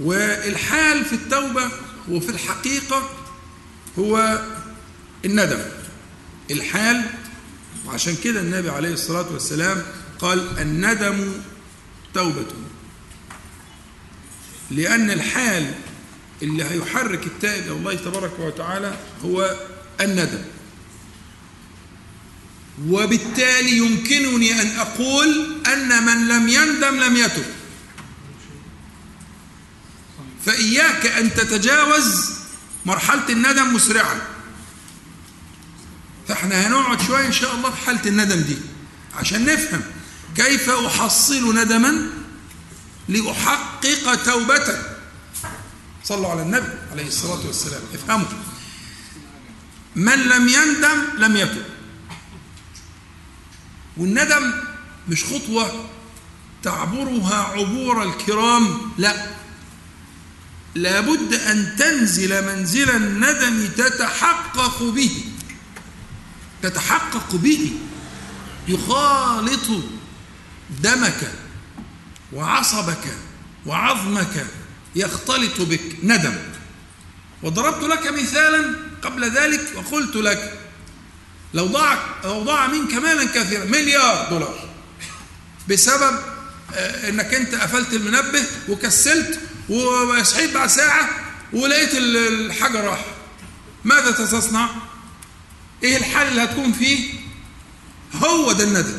والحال 0.00 1.04
في 1.04 1.12
التوبة 1.12 1.70
وفي 2.08 2.28
الحقيقة 2.28 3.10
هو 3.98 4.42
الندم. 5.24 5.60
الحال 6.50 7.04
وعشان 7.86 8.16
كده 8.24 8.40
النبي 8.40 8.70
عليه 8.70 8.92
الصلاة 8.92 9.32
والسلام 9.32 9.82
قال 10.18 10.58
الندم 10.58 11.32
توبة. 12.14 12.46
لأن 14.72 15.10
الحال 15.10 15.74
اللي 16.42 16.64
هيحرك 16.64 17.26
التائب 17.26 17.62
إلى 17.62 17.72
الله 17.72 17.94
تبارك 17.94 18.38
وتعالى 18.38 18.96
هو 19.24 19.56
الندم. 20.00 20.42
وبالتالي 22.88 23.76
يمكنني 23.76 24.62
أن 24.62 24.66
أقول 24.76 25.56
أن 25.66 26.06
من 26.06 26.28
لم 26.28 26.48
يندم 26.48 27.00
لم 27.00 27.16
يتب. 27.16 27.44
فإياك 30.46 31.06
أن 31.06 31.34
تتجاوز 31.34 32.30
مرحلة 32.86 33.28
الندم 33.28 33.74
مسرعا. 33.74 34.20
فإحنا 36.28 36.66
هنقعد 36.66 37.02
شوية 37.02 37.26
إن 37.26 37.32
شاء 37.32 37.54
الله 37.54 37.70
في 37.70 37.86
حالة 37.86 38.06
الندم 38.06 38.40
دي 38.40 38.56
عشان 39.16 39.44
نفهم 39.44 39.82
كيف 40.36 40.70
أحصل 40.70 41.58
ندما 41.58 42.08
لأحقق 43.08 44.24
توبة. 44.24 44.78
صلوا 46.04 46.28
على 46.30 46.42
النبي 46.42 46.68
عليه 46.92 47.06
الصلاة 47.06 47.46
والسلام. 47.46 47.82
افهموا. 47.94 48.26
من 49.96 50.18
لم 50.18 50.48
يندم 50.48 51.04
لم 51.18 51.36
يتب 51.36 51.64
والندم 53.96 54.52
مش 55.08 55.24
خطوة 55.24 55.88
تعبرها 56.62 57.34
عبور 57.34 58.02
الكرام 58.02 58.92
لا. 58.98 59.26
لابد 60.74 61.34
أن 61.34 61.76
تنزل 61.78 62.46
منزل 62.46 62.90
الندم 62.90 63.68
تتحقق 63.76 64.82
به. 64.82 65.24
تتحقق 66.62 67.34
به. 67.34 67.72
يخالط 68.68 69.70
دمك. 70.82 71.41
وعصبك 72.32 73.04
وعظمك 73.66 74.46
يختلط 74.96 75.60
بك 75.60 75.96
ندم 76.02 76.34
وضربت 77.42 77.82
لك 77.82 78.12
مثالا 78.12 78.74
قبل 79.02 79.30
ذلك 79.30 79.60
وقلت 79.76 80.16
لك 80.16 80.58
لو 81.54 81.66
ضاع 81.66 81.98
لو 82.24 82.42
ضاع 82.42 82.66
منك 82.66 82.94
مالا 82.94 83.24
كثيرا 83.24 83.64
مليار 83.64 84.26
دولار 84.30 84.68
بسبب 85.68 86.18
إنك 87.08 87.34
أنت 87.34 87.54
قفلت 87.54 87.92
المنبه 87.92 88.42
وكسلت 88.68 89.40
وصحيت 89.68 90.54
بعد 90.54 90.68
ساعة 90.68 91.08
ولقيت 91.52 91.90
الحاجة 91.94 92.80
راح 92.80 93.04
ماذا 93.84 94.10
تصنع؟ 94.10 94.68
إيه 95.82 95.96
الحال 95.96 96.28
اللي 96.28 96.44
هتكون 96.44 96.72
فيه؟ 96.72 97.14
هو 98.24 98.52
ده 98.52 98.64
الندم 98.64 98.98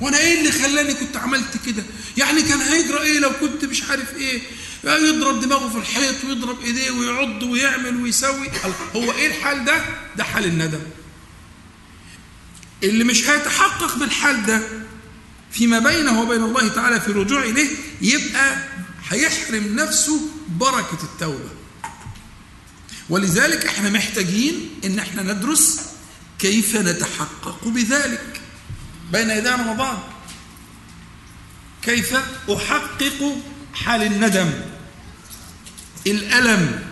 وأنا 0.00 0.18
إيه 0.18 0.38
اللي 0.38 0.52
خلاني 0.52 0.94
كنت 0.94 1.16
عملت 1.16 1.56
كده؟ 1.66 1.82
يعني 2.16 2.42
كان 2.42 2.60
هيجرى 2.60 2.98
إيه 3.02 3.18
لو 3.18 3.30
كنت 3.40 3.64
مش 3.64 3.82
عارف 3.82 4.14
إيه؟ 4.16 4.42
يضرب 4.84 5.40
دماغه 5.40 5.68
في 5.68 5.78
الحيط 5.78 6.24
ويضرب 6.24 6.60
ايديه 6.64 6.90
ويعض 6.90 7.42
ويعمل 7.42 7.96
ويسوي 8.02 8.48
هو 8.96 9.12
إيه 9.12 9.26
الحال 9.26 9.64
ده؟ 9.64 9.84
ده 10.16 10.24
حال 10.24 10.44
الندم 10.44 10.80
اللي 12.82 13.04
مش 13.04 13.28
هيتحقق 13.30 13.96
بالحال 13.98 14.46
ده 14.46 14.62
فيما 15.52 15.78
بينه 15.78 16.20
وبين 16.20 16.42
الله 16.42 16.68
تعالى 16.68 17.00
في 17.00 17.08
الرجوع 17.08 17.42
إليه 17.44 17.68
يبقى 18.02 18.56
هيحرم 19.08 19.76
نفسه 19.76 20.20
بركة 20.48 20.98
التوبة 21.02 21.50
ولذلك 23.10 23.66
إحنا 23.66 23.90
محتاجين 23.90 24.70
إن 24.84 24.98
إحنا 24.98 25.22
ندرس 25.22 25.80
كيف 26.38 26.76
نتحقق 26.76 27.68
بذلك 27.68 28.39
بين 29.12 29.30
يدي 29.30 29.48
رمضان 29.48 29.98
كيف 31.82 32.14
أحقق 32.50 33.36
حال 33.74 34.02
الندم؟ 34.02 34.50
الألم 36.06 36.82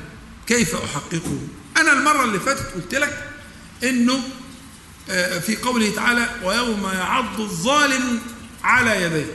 كيف 0.46 0.74
أحققه؟ 0.74 1.38
أنا 1.76 1.92
المرة 1.92 2.24
اللي 2.24 2.40
فاتت 2.40 2.74
قلت 2.74 2.94
لك 2.94 3.30
إنه 3.84 4.20
في 5.40 5.56
قوله 5.62 5.94
تعالى 5.94 6.28
ويوم 6.42 6.86
يعض 6.94 7.40
الظالم 7.40 8.20
على 8.64 9.02
يديه. 9.02 9.26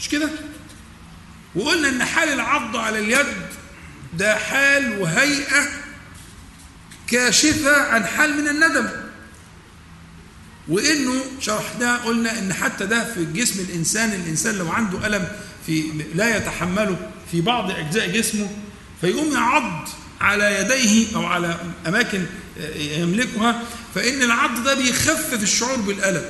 مش 0.00 0.08
كده؟ 0.08 0.28
وقلنا 1.54 1.88
إن 1.88 2.04
حال 2.04 2.28
العض 2.28 2.76
على 2.76 2.98
اليد 2.98 3.36
ده 4.14 4.38
حال 4.38 4.98
وهيئة 4.98 5.68
كاشفة 7.06 7.82
عن 7.82 8.06
حال 8.06 8.36
من 8.42 8.48
الندم. 8.48 8.88
وإنه 10.68 11.14
شرحناه 11.40 11.96
قلنا 11.96 12.38
إن 12.38 12.52
حتى 12.52 12.86
ده 12.86 13.14
في 13.14 13.24
جسم 13.24 13.60
الإنسان 13.60 14.12
الإنسان 14.12 14.54
لو 14.54 14.70
عنده 14.70 15.06
ألم 15.06 15.28
في 15.66 15.84
لا 16.14 16.36
يتحمله 16.36 16.96
في 17.32 17.40
بعض 17.40 17.70
أجزاء 17.70 18.08
جسمه 18.10 18.50
فيقوم 19.00 19.32
يعض 19.32 19.88
على 20.20 20.60
يديه 20.60 21.16
أو 21.16 21.26
على 21.26 21.56
أماكن 21.86 22.26
يملكها 22.76 23.62
فإن 23.94 24.22
العض 24.22 24.64
ده 24.64 24.74
بيخفف 24.74 25.42
الشعور 25.42 25.76
بالألم. 25.76 26.24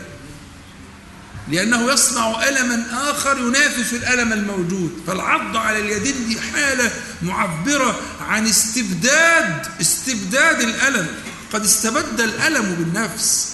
لأنه 1.49 1.92
يصنع 1.92 2.49
ألما 2.49 2.87
آخر 3.11 3.38
ينافس 3.38 3.95
الألم 3.95 4.33
الموجود. 4.33 5.03
فالعض 5.07 5.57
على 5.57 5.79
اليدين 5.79 6.29
دي 6.29 6.40
حالة 6.40 6.90
معبرة 7.23 8.01
عن 8.21 8.47
استبداد 8.47 9.66
استبداد 9.81 10.61
الألم. 10.61 11.07
قد 11.53 11.64
استبد 11.64 12.21
الألم 12.21 12.75
بالنفس. 12.75 13.52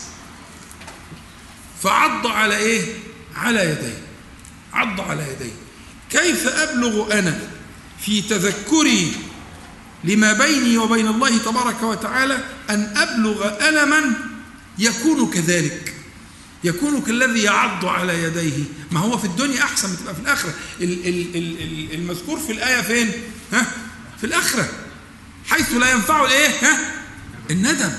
فعض 1.83 2.27
على 2.27 2.57
إيه؟ 2.57 2.83
على 3.37 3.61
يديه. 3.61 3.99
عض 4.73 5.01
على 5.01 5.23
يديه. 5.23 5.53
كيف 6.11 6.47
أبلغ 6.47 7.19
أنا 7.19 7.41
في 8.01 8.23
تذكري 8.23 9.13
لما 10.05 10.33
بيني 10.33 10.79
وبين 10.79 11.07
الله 11.07 11.39
تبارك 11.39 11.83
وتعالى 11.83 12.39
أن 12.71 12.97
أبلغ 12.97 13.69
ألما 13.69 14.15
يكون 14.79 15.31
كذلك؟ 15.31 15.95
يكون 16.65 17.01
كالذي 17.03 17.43
يعض 17.43 17.85
على 17.85 18.23
يديه. 18.23 18.65
ما 18.91 19.01
هو 19.01 19.19
في 19.19 19.25
الدنيا 19.25 19.63
أحسن 19.63 19.95
بتبقى 19.95 20.15
في 20.15 20.21
الآخرة. 20.21 20.55
المذكور 21.93 22.39
في 22.41 22.53
الآية 22.53 22.83
فين؟ 22.83 23.13
ها؟ 23.53 23.67
في 24.21 24.25
الآخرة. 24.27 24.69
حيث 25.47 25.73
لا 25.73 25.91
ينفع 25.93 26.25
الإيه؟ 26.25 26.49
ها؟ 26.49 26.95
الندم. 27.51 27.93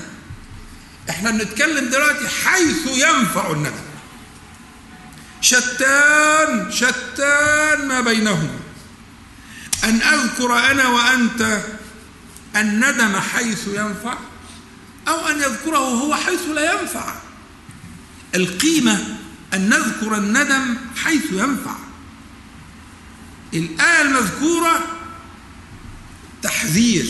إحنا 1.09 1.31
بنتكلم 1.31 1.89
دلوقتي 1.89 2.27
حيث 2.27 2.87
ينفع 2.87 3.51
الندم. 3.51 3.89
شتان 5.41 6.71
شتان 6.71 7.87
ما 7.87 8.01
بينهما 8.01 8.59
أن 9.83 10.01
أذكر 10.01 10.71
أنا 10.71 10.87
وأنت 10.87 11.61
الندم 12.55 13.19
حيث 13.19 13.67
ينفع 13.67 14.17
أو 15.07 15.27
أن 15.27 15.37
يذكره 15.37 15.77
هو 15.77 16.15
حيث 16.15 16.41
لا 16.53 16.81
ينفع. 16.81 17.15
القيمة 18.35 19.17
أن 19.53 19.69
نذكر 19.69 20.15
الندم 20.15 20.77
حيث 21.03 21.31
ينفع. 21.31 21.75
الآية 23.53 24.01
المذكورة 24.01 24.79
تحذير 26.43 27.09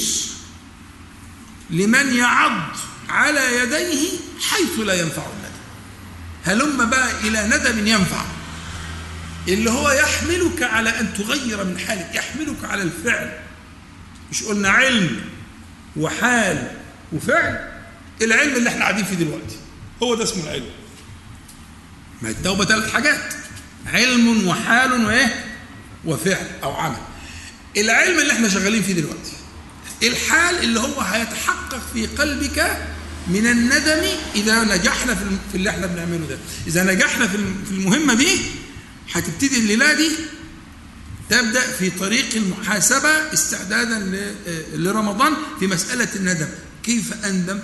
لمن 1.69 2.15
يعض 2.15 2.77
على 3.09 3.55
يديه 3.55 4.09
حيث 4.49 4.79
لا 4.79 4.93
ينفع 4.93 5.21
الندم. 5.21 5.49
هلم 6.45 6.89
بقى 6.89 7.11
إلى 7.21 7.47
ندم 7.47 7.87
ينفع. 7.87 8.25
اللي 9.47 9.71
هو 9.71 9.91
يحملك 9.91 10.63
على 10.63 10.99
أن 10.99 11.13
تغير 11.13 11.63
من 11.63 11.79
حالك 11.79 12.15
يحملك 12.15 12.63
على 12.63 12.81
الفعل. 12.81 13.31
مش 14.31 14.43
قلنا 14.43 14.69
علم 14.69 15.21
وحال 15.97 16.71
وفعل. 17.13 17.69
العلم 18.21 18.55
اللي 18.55 18.69
إحنا 18.69 18.81
قاعدين 18.81 19.05
فيه 19.05 19.15
دلوقتي 19.15 19.55
هو 20.03 20.15
ده 20.15 20.23
اسمه 20.23 20.43
العلم. 20.43 20.69
ما 22.21 22.29
التوبة 22.29 22.65
ثلاث 22.65 22.93
حاجات. 22.93 23.33
علم 23.87 24.47
وحال 24.47 25.05
وإيه؟ 25.05 25.45
وفعل 26.05 26.47
أو 26.63 26.73
عمل. 26.73 26.97
العلم 27.77 28.19
اللي 28.19 28.33
إحنا 28.33 28.49
شغالين 28.49 28.83
فيه 28.83 28.93
دلوقتي 28.93 29.31
الحال 30.03 30.63
اللي 30.63 30.79
هو 30.79 31.01
هيتحقق 31.01 31.81
في 31.93 32.05
قلبك 32.07 32.77
من 33.29 33.47
الندم 33.47 34.03
إذا 34.35 34.63
نجحنا 34.63 35.15
في 35.15 35.55
اللي 35.55 35.69
إحنا 35.69 35.85
بنعمله 35.85 36.27
ده. 36.29 36.37
إذا 36.67 36.83
نجحنا 36.83 37.27
في 37.27 37.35
المهمة 37.71 38.13
دي 38.13 38.41
هتبتدي 39.11 39.57
الليلة 39.59 39.93
دي 39.93 40.09
تبدأ 41.29 41.61
في 41.71 41.89
طريق 41.89 42.35
المحاسبة 42.35 43.09
استعدادا 43.33 44.27
لرمضان 44.73 45.33
في 45.59 45.67
مسألة 45.67 46.07
الندم. 46.15 46.47
كيف 46.83 47.25
أندم؟ 47.25 47.59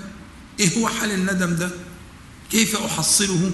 إيه 0.59 0.78
هو 0.78 0.88
حال 0.88 1.11
الندم 1.11 1.55
ده؟ 1.55 1.70
كيف 2.51 2.76
أحصله؟ 2.76 3.51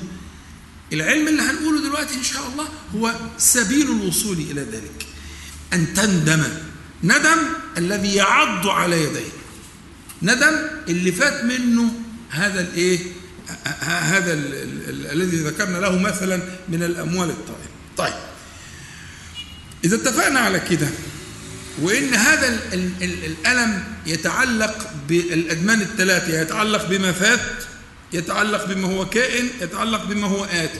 العلم 0.94 1.28
اللي 1.28 1.42
هنقوله 1.42 1.82
دلوقتي 1.82 2.16
إن 2.16 2.24
شاء 2.24 2.48
الله 2.48 2.68
هو 2.96 3.16
سبيل 3.38 3.92
الوصول 3.92 4.38
إلى 4.38 4.62
ذلك. 4.62 5.06
أن 5.74 5.94
تندم. 5.94 6.44
ندم 7.04 7.38
الذي 7.78 8.16
يعض 8.16 8.68
على 8.68 9.04
يديه. 9.04 9.30
ندم 10.22 10.56
اللي 10.88 11.12
فات 11.12 11.44
منه 11.44 12.01
هذا 12.32 12.62
الايه؟ 12.62 13.00
هذا 13.82 14.34
الذي 15.14 15.38
ذكرنا 15.38 15.78
له 15.78 16.00
مثلا 16.00 16.40
من 16.70 16.84
الأموال 16.84 17.30
الطائلة. 17.30 17.72
طيب. 17.98 18.14
إذا 19.84 19.96
اتفقنا 19.96 20.40
على 20.40 20.60
كده 20.60 20.88
وإن 21.82 22.14
هذا 22.14 22.60
الألم 23.04 23.84
يتعلق 24.06 24.94
بالأدمان 25.10 25.82
الثلاثة 25.82 26.42
يتعلق 26.42 26.86
بما 26.86 27.12
فات 27.12 27.64
يتعلق 28.14 28.66
بما 28.66 28.88
هو 28.88 29.10
كائن 29.10 29.50
يتعلق 29.62 30.06
بما 30.06 30.28
هو 30.28 30.46
آت 30.46 30.72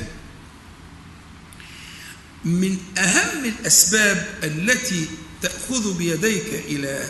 من 2.46 2.78
أهم 2.98 3.46
الأسباب 3.46 4.28
التي 4.44 5.06
تأخذ 5.42 5.98
بيديك 5.98 6.48
إلى 6.68 7.10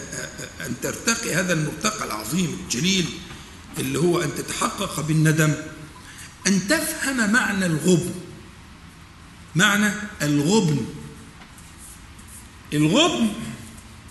أن 0.65 0.73
ترتقي 0.81 1.33
هذا 1.33 1.53
المرتقى 1.53 2.05
العظيم 2.05 2.57
الجليل 2.63 3.05
اللي 3.79 3.99
هو 3.99 4.21
أن 4.21 4.35
تتحقق 4.35 4.99
بالندم 4.99 5.53
أن 6.47 6.67
تفهم 6.67 7.31
معنى 7.31 7.65
الغبن. 7.65 8.13
معنى 9.55 9.93
الغبن. 10.21 10.85
الغبن 12.73 13.29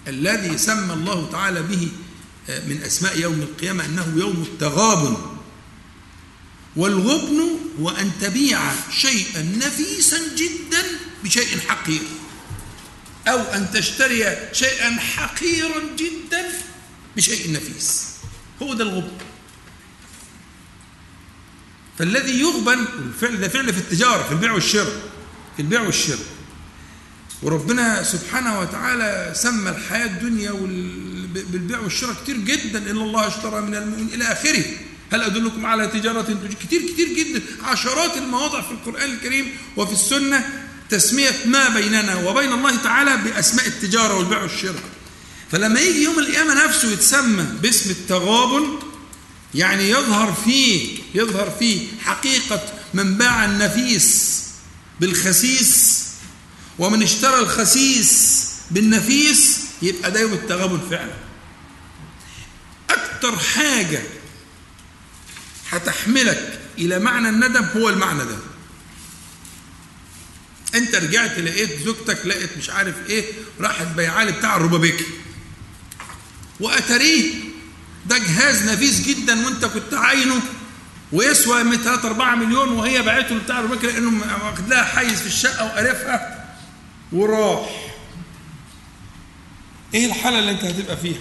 الذي 0.08 0.58
سمى 0.58 0.92
الله 0.92 1.28
تعالى 1.32 1.62
به 1.62 1.88
من 2.48 2.82
أسماء 2.86 3.18
يوم 3.18 3.40
القيامة 3.40 3.84
أنه 3.84 4.14
يوم 4.16 4.42
التغابن. 4.42 5.16
والغبن 6.76 7.58
هو 7.80 7.90
أن 7.90 8.10
تبيع 8.20 8.60
شيئا 8.90 9.42
نفيسا 9.42 10.18
جدا 10.36 10.82
بشيء 11.24 11.60
حقير 11.68 12.02
أو 13.28 13.38
أن 13.38 13.70
تشتري 13.70 14.48
شيئا 14.52 14.90
حقيرا 14.90 15.80
جدا 15.98 16.48
بشيء 17.16 17.52
نفيس. 17.52 18.06
هو 18.62 18.74
ده 18.74 18.84
الغبن. 18.84 19.29
فالذي 22.00 22.40
يغبن 22.40 22.84
الفعل 22.98 23.40
ده 23.40 23.48
فعل 23.48 23.72
في 23.72 23.78
التجارة 23.78 24.22
في 24.22 24.32
البيع 24.32 24.52
والشراء 24.52 25.00
في 25.56 25.62
البيع 25.62 25.80
والشراء. 25.80 26.26
وربنا 27.42 28.02
سبحانه 28.02 28.60
وتعالى 28.60 29.32
سمى 29.36 29.70
الحياة 29.70 30.06
الدنيا 30.06 30.52
بالبيع 31.52 31.78
والشراء 31.78 32.14
كتير 32.24 32.36
جدا 32.36 32.90
إن 32.90 32.96
الله 32.96 33.26
اشترى 33.26 33.60
من 33.60 33.74
المؤمن 33.74 34.08
إلى 34.14 34.24
آخره. 34.24 34.64
هل 35.12 35.22
أدلكم 35.22 35.66
على 35.66 35.86
تجارة 35.86 36.38
كتير 36.60 36.80
كتير 36.80 37.08
جدا. 37.08 37.42
عشرات 37.62 38.16
المواضع 38.16 38.60
في 38.60 38.70
القرآن 38.70 39.10
الكريم 39.10 39.52
وفي 39.76 39.92
السنة 39.92 40.48
تسمية 40.90 41.34
ما 41.46 41.68
بيننا 41.68 42.28
وبين 42.28 42.52
الله 42.52 42.76
تعالى 42.76 43.16
بأسماء 43.16 43.66
التجارة 43.66 44.14
والبيع 44.14 44.42
والشراء. 44.42 44.82
فلما 45.52 45.80
يجي 45.80 46.02
يوم 46.02 46.18
القيامة 46.18 46.64
نفسه 46.64 46.92
يتسمى 46.92 47.46
باسم 47.62 47.90
التغابن 47.90 48.78
يعني 49.54 49.90
يظهر 49.90 50.32
فيه 50.44 50.98
يظهر 51.14 51.50
فيه 51.58 51.86
حقيقة 52.04 52.62
من 52.94 53.14
باع 53.18 53.44
النفيس 53.44 54.40
بالخسيس 55.00 56.00
ومن 56.78 57.02
اشترى 57.02 57.38
الخسيس 57.38 58.46
بالنفيس 58.70 59.60
يبقى 59.82 60.10
ده 60.10 60.20
يوم 60.20 60.32
التغابن 60.32 60.80
فعلا. 60.90 61.14
أكتر 62.90 63.38
حاجة 63.38 64.02
هتحملك 65.70 66.60
إلى 66.78 66.98
معنى 66.98 67.28
الندم 67.28 67.64
هو 67.76 67.88
المعنى 67.88 68.24
ده. 68.24 68.36
أنت 70.74 70.94
رجعت 70.94 71.38
لقيت 71.38 71.82
زوجتك 71.84 72.26
لقيت 72.26 72.58
مش 72.58 72.70
عارف 72.70 72.94
إيه 73.08 73.24
راحت 73.60 73.86
بيعالي 73.86 74.32
بتاع 74.32 74.56
الربابيكي. 74.56 75.04
وأتاريه 76.60 77.34
ده 78.06 78.18
جهاز 78.18 78.68
نفيس 78.68 79.00
جدا 79.00 79.46
وانت 79.46 79.64
كنت 79.64 79.94
عاينه 79.94 80.40
ويسوى 81.12 81.62
من 81.62 81.76
3 81.76 82.08
4 82.08 82.34
مليون 82.34 82.68
وهي 82.68 83.02
باعته 83.02 83.34
لبتاع 83.34 83.58
الربابيكي 83.58 83.86
لأنه 83.86 84.22
واخد 84.44 84.68
لها 84.68 84.84
حيز 84.84 85.20
في 85.20 85.26
الشقة 85.26 85.64
وقرفها 85.64 86.44
وراح. 87.12 87.90
إيه 89.94 90.06
الحالة 90.06 90.38
اللي 90.38 90.50
أنت 90.50 90.64
هتبقى 90.64 90.96
فيها؟ 90.96 91.20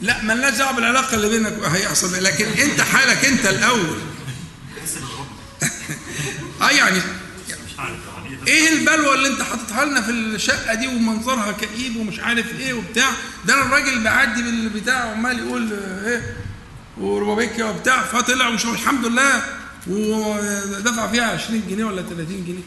لا 0.00 0.22
مالناش 0.22 0.54
دعوة 0.54 0.72
بالعلاقة 0.72 1.14
اللي 1.14 1.28
بينك 1.28 1.52
هيحصل 1.52 2.24
لكن 2.24 2.46
أنت 2.46 2.80
حالك 2.80 3.24
أنت 3.24 3.46
الأول. 3.46 3.98
آه 6.62 6.70
يعني 6.70 7.00
إيه 8.46 8.68
البلوه 8.68 9.14
اللي 9.14 9.28
انت 9.28 9.42
حاططها 9.42 9.84
لنا 9.84 10.00
في 10.02 10.10
الشقة 10.10 10.74
دي 10.74 10.86
ومنظرها 10.86 11.52
كئيب 11.52 11.96
ومش 11.96 12.20
عارف 12.20 12.60
إيه 12.60 12.74
وبتاع؟ 12.74 13.10
ده 13.44 13.54
أنا 13.54 13.62
الراجل 13.62 14.04
بعدي 14.04 14.42
بالبتاع 14.42 15.04
وعمال 15.04 15.38
يقول 15.38 15.72
إيه 16.04 16.36
وربابيكيا 16.98 17.64
وبتاع 17.64 18.02
فطلع 18.02 18.48
ومش 18.48 18.64
الحمد 18.64 19.06
لله 19.06 19.42
ودفع 19.86 21.06
فيها 21.10 21.24
20 21.24 21.62
جنيه 21.68 21.84
ولا 21.84 22.02
30 22.02 22.26
جنيه. 22.44 22.62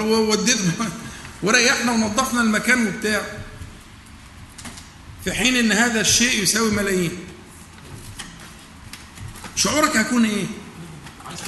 ووديتنا 0.00 0.72
وريحنا 1.42 1.92
ونظفنا 1.92 2.40
المكان 2.40 2.86
وبتاع. 2.86 3.22
في 5.24 5.32
حين 5.32 5.56
إن 5.56 5.72
هذا 5.72 6.00
الشيء 6.00 6.42
يساوي 6.42 6.70
ملايين. 6.70 7.18
شعورك 9.56 9.96
هيكون 9.96 10.24
إيه؟ 10.24 10.44
عايز 11.28 11.38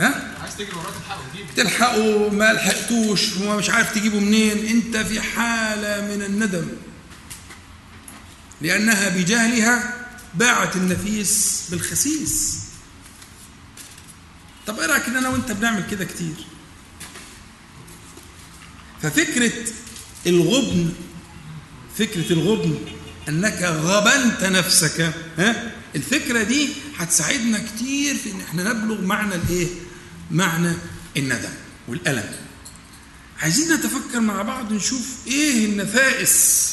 ها؟ 0.00 0.36
تلحقه 1.56 2.28
ما 2.30 2.52
لحقتوش 2.52 3.36
ومش 3.36 3.70
عارف 3.70 3.94
تجيبه 3.94 4.20
منين. 4.20 4.66
انت 4.66 4.96
في 4.96 5.20
حالة 5.20 6.16
من 6.16 6.22
الندم. 6.22 6.68
لأنها 8.60 9.08
بجهلها 9.08 10.06
باعت 10.34 10.76
النفيس 10.76 11.62
بالخسيس. 11.70 12.58
طب 14.66 14.78
إيه 14.80 14.86
رأيك 14.86 15.04
إن 15.08 15.16
أنا 15.16 15.28
وأنت 15.28 15.52
بنعمل 15.52 15.86
كده 15.90 16.04
كتير؟ 16.04 16.34
ففكرة 19.02 19.52
الغبن 20.26 20.92
فكرة 21.98 22.32
الغبن 22.32 22.78
أنك 23.28 23.62
غبنت 23.62 24.44
نفسك 24.44 25.12
ها؟ 25.38 25.72
الفكرة 25.96 26.42
دي 26.42 26.68
هتساعدنا 26.98 27.58
كتير 27.58 28.14
في 28.16 28.30
إن 28.30 28.40
إحنا 28.40 28.72
نبلغ 28.72 29.00
معنى 29.00 29.34
الإيه؟ 29.34 29.66
معنى 30.30 30.72
الندم 31.16 31.52
والألم. 31.88 32.30
عايزين 33.40 33.72
نتفكر 33.74 34.20
مع 34.20 34.42
بعض 34.42 34.72
نشوف 34.72 35.06
إيه 35.26 35.64
النفائس 35.66 36.70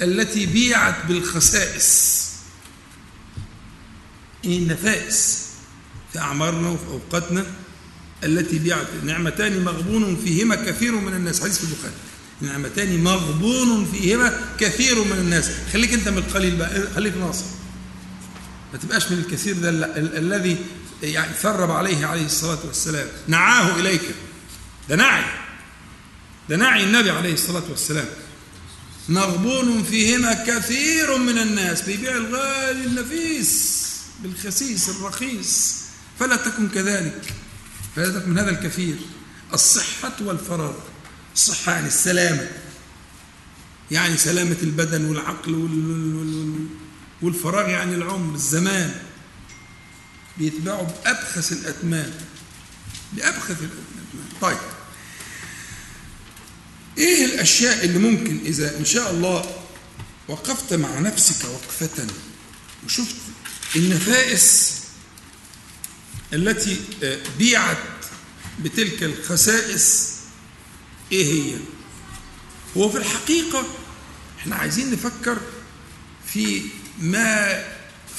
التي 0.00 0.46
بيعت 0.46 1.06
بالخسائس. 1.08 2.22
إيه 4.44 4.58
النفائس 4.58 5.46
في 6.12 6.18
أعمارنا 6.18 6.68
وفي 6.68 6.86
أوقاتنا 6.86 7.46
التي 8.24 8.58
بيعت؟ 8.58 8.86
نعمتان 9.04 9.64
مغبون 9.64 10.16
فيهما 10.24 10.54
كثير 10.54 10.92
من 10.94 11.12
الناس. 11.14 11.40
حديث 11.40 11.58
في 11.58 11.64
البخاري. 11.64 11.94
نعمتان 12.40 13.04
مغبون 13.04 13.84
فيهما 13.92 14.40
كثير 14.60 15.04
من 15.04 15.12
الناس. 15.18 15.50
خليك 15.72 15.92
أنت 15.92 16.08
من 16.08 16.18
القليل 16.18 16.56
بقى. 16.56 16.92
خليك 16.94 17.16
ناصر. 17.16 17.44
ما 18.72 18.78
تبقاش 18.78 19.12
من 19.12 19.18
الكثير 19.18 19.58
ده 19.58 19.68
ال- 19.68 19.84
ال- 19.84 20.16
الذي 20.16 20.56
يعني 21.02 21.34
ثرب 21.34 21.70
عليه 21.70 22.06
عليه 22.06 22.26
الصلاة 22.26 22.58
والسلام. 22.66 23.08
نعاه 23.28 23.76
إليك. 23.80 24.02
ده 24.88 24.96
نعي. 24.96 25.24
ده 26.48 26.56
نعي 26.56 26.84
النبي 26.84 27.10
عليه 27.10 27.34
الصلاة 27.34 27.62
والسلام. 27.70 28.08
مغبون 29.08 29.82
فيهما 29.82 30.44
كثير 30.46 31.16
من 31.18 31.38
الناس. 31.38 31.82
بيبيع 31.82 32.16
الغالي 32.16 32.84
النفيس 32.84 33.82
بالخسيس 34.22 34.88
الرخيص. 34.88 35.76
فلا 36.20 36.36
تكن 36.36 36.68
كذلك. 36.68 37.34
فلا 37.96 38.18
تكن 38.18 38.30
من 38.30 38.38
هذا 38.38 38.50
الكثير. 38.50 38.96
الصحة 39.54 40.12
والفراغ 40.20 40.74
الصحة 41.34 41.72
يعني 41.72 41.86
السلامة. 41.86 42.48
يعني 43.90 44.16
سلامة 44.16 44.56
البدن 44.62 45.04
والعقل 45.04 45.52
والفراغ 47.22 47.68
يعني 47.68 47.94
العمر 47.94 48.34
الزمان. 48.34 48.94
بيتباعوا 50.38 50.86
بأبخس 50.86 51.52
الأثمان 51.52 52.12
بأبخس 53.12 53.50
الأثمان 53.50 54.28
طيب. 54.40 54.58
إيه 56.98 57.24
الأشياء 57.24 57.84
اللي 57.84 57.98
ممكن 57.98 58.40
إذا 58.44 58.78
إن 58.78 58.84
شاء 58.84 59.10
الله 59.10 59.56
وقفت 60.28 60.74
مع 60.74 60.98
نفسك 60.98 61.44
وقفة 61.44 62.06
وشفت 62.84 63.16
النفائس 63.76 64.78
التي 66.32 66.80
آه، 67.02 67.18
بيعت 67.38 67.76
بتلك 68.60 69.02
الخسائس 69.02 70.12
إيه 71.12 71.32
هي؟ 71.32 71.56
هو 72.76 72.88
في 72.88 72.98
الحقيقة 72.98 73.66
إحنا 74.38 74.56
عايزين 74.56 74.90
نفكر 74.90 75.38
في 76.26 76.62
ما 76.98 77.64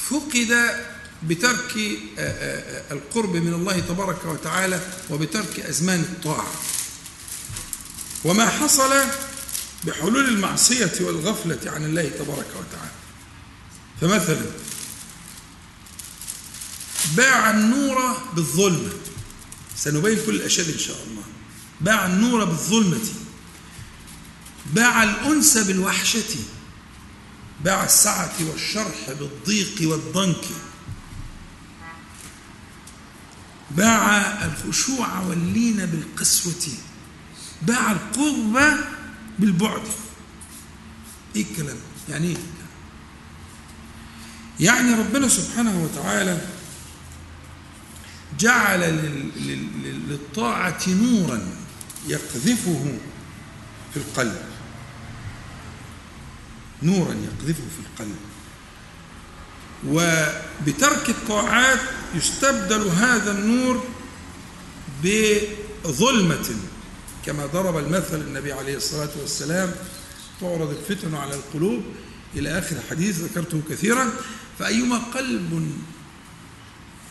فقد 0.08 0.84
بترك 1.28 1.76
آه، 2.18 2.20
آه، 2.20 2.92
القرب 2.92 3.36
من 3.36 3.54
الله 3.54 3.80
تبارك 3.80 4.24
وتعالى 4.24 4.80
وبترك 5.10 5.60
أزمان 5.60 6.00
الطاعة. 6.00 6.52
وما 8.24 8.46
حصل 8.46 8.90
بحلول 9.84 10.28
المعصية 10.28 10.92
والغفلة 11.00 11.60
عن 11.66 11.84
الله 11.84 12.08
تبارك 12.08 12.46
وتعالى. 12.58 12.94
فمثلا 14.00 14.46
باع 17.16 17.50
النور 17.50 18.18
بالظلمة. 18.34 18.92
سنبين 19.76 20.18
كل 20.26 20.34
الأشياء 20.34 20.68
إن 20.68 20.78
شاء 20.78 20.96
الله. 21.10 21.22
باع 21.80 22.06
النور 22.06 22.44
بالظلمة. 22.44 23.06
باع 24.66 25.02
الأنس 25.02 25.58
بالوحشة. 25.58 26.36
باع 27.64 27.84
السعة 27.84 28.34
والشرح 28.40 29.10
بالضيق 29.18 29.90
والضنك. 29.90 30.44
باع 33.70 34.44
الخشوع 34.44 35.20
واللين 35.20 35.86
بالقسوة. 35.86 36.72
باع 37.62 37.92
القرب 37.92 38.78
بالبعد. 39.38 39.82
إيه 41.36 41.42
الكلام؟ 41.50 41.76
يعني 42.08 42.26
إيه؟ 42.26 42.36
يعني 44.60 44.94
ربنا 44.94 45.28
سبحانه 45.28 45.82
وتعالى 45.82 46.40
جعل 48.40 48.80
للطاعة 50.08 50.80
نورا 50.88 51.40
يقذفه 52.08 52.98
في 53.94 53.96
القلب. 53.96 54.42
نورا 56.82 57.14
يقذفه 57.14 57.62
في 57.62 57.80
القلب. 57.86 58.16
وبترك 59.88 61.08
الطاعات 61.08 61.80
يستبدل 62.14 62.88
هذا 62.88 63.30
النور 63.30 63.84
بظلمة 65.04 66.50
كما 67.26 67.46
ضرب 67.46 67.78
المثل 67.78 68.20
النبي 68.20 68.52
عليه 68.52 68.76
الصلاة 68.76 69.10
والسلام 69.20 69.74
تعرض 70.40 70.70
الفتن 70.70 71.14
على 71.14 71.34
القلوب. 71.34 71.82
إلى 72.36 72.58
آخر 72.58 72.76
الحديث 72.76 73.18
ذكرته 73.20 73.62
كثيرا. 73.70 74.12
فأيما 74.58 74.98
قلب 74.98 75.72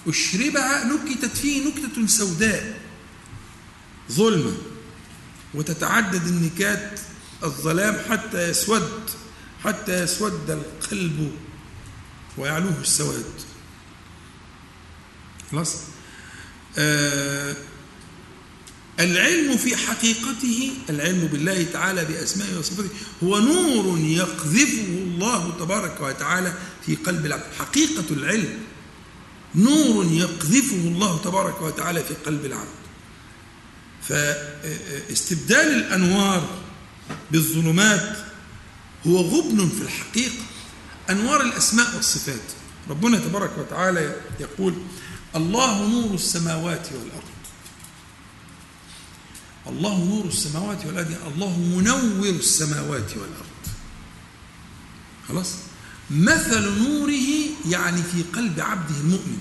أشربها 0.07 0.83
نكتت 0.83 1.37
فيه 1.37 1.67
نكتة 1.67 2.07
سوداء 2.07 2.79
ظلمة 4.11 4.53
وتتعدد 5.53 6.27
النكات 6.27 6.99
الظلام 7.43 7.97
حتى 8.09 8.49
يسود 8.49 9.09
حتى 9.63 10.03
يسود 10.03 10.49
القلب 10.49 11.31
ويعلوه 12.37 12.81
السواد. 12.81 13.25
خلاص؟ 15.51 15.75
آه 16.77 17.55
العلم 18.99 19.57
في 19.57 19.75
حقيقته 19.75 20.71
العلم 20.89 21.27
بالله 21.27 21.63
تعالى 21.63 22.05
بأسمائه 22.05 22.57
وصفاته 22.57 22.89
هو 23.23 23.39
نور 23.39 23.99
يقذفه 23.99 24.87
الله 24.87 25.57
تبارك 25.59 26.01
وتعالى 26.01 26.53
في 26.85 26.95
قلب 26.95 27.25
العبد. 27.25 27.53
حقيقة 27.59 28.05
العلم 28.11 28.59
نور 29.55 30.05
يقذفه 30.05 30.75
الله 30.75 31.21
تبارك 31.23 31.61
وتعالى 31.61 32.03
في 32.03 32.13
قلب 32.13 32.45
العبد. 32.45 32.83
فاستبدال 34.09 35.75
الأنوار 35.75 36.61
بالظلمات 37.31 38.17
هو 39.07 39.17
غبن 39.17 39.69
في 39.69 39.81
الحقيقة. 39.81 40.43
أنوار 41.09 41.41
الأسماء 41.41 41.95
والصفات. 41.95 42.41
ربنا 42.89 43.17
تبارك 43.17 43.57
وتعالى 43.57 44.15
يقول 44.39 44.73
الله 45.35 45.87
نور 45.87 46.13
السماوات 46.13 46.87
والأرض. 46.91 47.33
الله 49.67 50.03
نور 50.03 50.25
السماوات 50.25 50.85
والأرض 50.85 51.15
الله 51.33 51.59
منور 51.59 52.29
السماوات 52.29 53.11
والأرض. 53.11 53.63
خلاص؟ 55.27 55.53
مثل 56.11 56.61
نوره 56.83 57.29
يعني 57.69 58.03
في 58.03 58.23
قلب 58.35 58.59
عبده 58.59 58.95
المؤمن. 58.95 59.37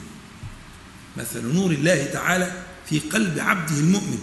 مثل 1.17 1.47
نور 1.55 1.71
الله 1.71 2.05
تعالى 2.05 2.65
في 2.89 2.99
قلب 2.99 3.39
عبده 3.39 3.75
المؤمن 3.75 4.19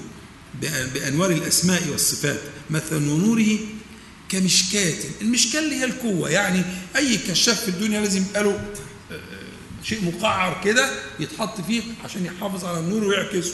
بأنوار 0.93 1.31
الأسماء 1.31 1.89
والصفات. 1.89 2.39
مثل 2.69 2.99
نوره 3.01 3.57
كمشكاة 4.29 4.95
المشكاة 5.21 5.59
اللي 5.59 5.75
هي 5.75 5.83
القوة. 5.83 6.29
يعني 6.29 6.61
أي 6.95 7.17
كشاف 7.17 7.61
في 7.61 7.69
الدنيا 7.69 8.01
لازم 8.01 8.21
يبقى 8.29 8.43
له 8.43 8.51
آه، 9.11 9.19
شيء 9.83 10.05
مقعر 10.05 10.61
كده 10.63 10.91
يتحط 11.19 11.61
فيه 11.61 11.81
عشان 12.03 12.25
يحافظ 12.25 12.65
على 12.65 12.79
النور 12.79 13.03
ويعكسه. 13.03 13.53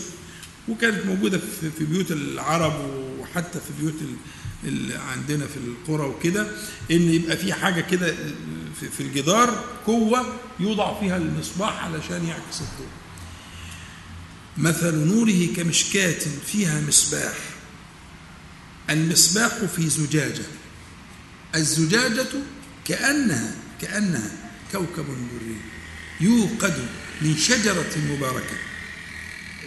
وكانت 0.67 1.05
موجودة 1.05 1.38
في 1.78 1.86
بيوت 1.86 2.11
العرب 2.11 2.73
وحتى 3.19 3.59
في 3.59 3.82
بيوت 3.82 3.93
اللي 4.63 4.95
عندنا 4.95 5.45
في 5.47 5.57
القرى 5.57 6.07
وكده 6.07 6.47
إن 6.91 7.01
يبقى 7.13 7.38
في 7.38 7.53
حاجة 7.53 7.82
كده 7.82 8.15
في 8.97 8.99
الجدار 9.03 9.63
قوة 9.88 10.34
يوضع 10.59 10.99
فيها 10.99 11.17
المصباح 11.17 11.84
علشان 11.84 12.26
يعكس 12.28 12.61
الضوء. 12.61 12.88
مثل 14.57 14.95
نوره 14.95 15.47
كمشكاة 15.55 16.19
فيها 16.45 16.82
مصباح 16.88 17.34
المصباح 18.89 19.51
في 19.76 19.89
زجاجة. 19.89 20.43
الزجاجة 21.55 22.27
كأنها 22.85 23.55
كأنها 23.81 24.31
كوكب 24.71 25.05
دري 25.05 25.55
يوقد 26.21 26.73
من 27.21 27.37
شجرة 27.37 27.97
مباركة. 28.09 28.57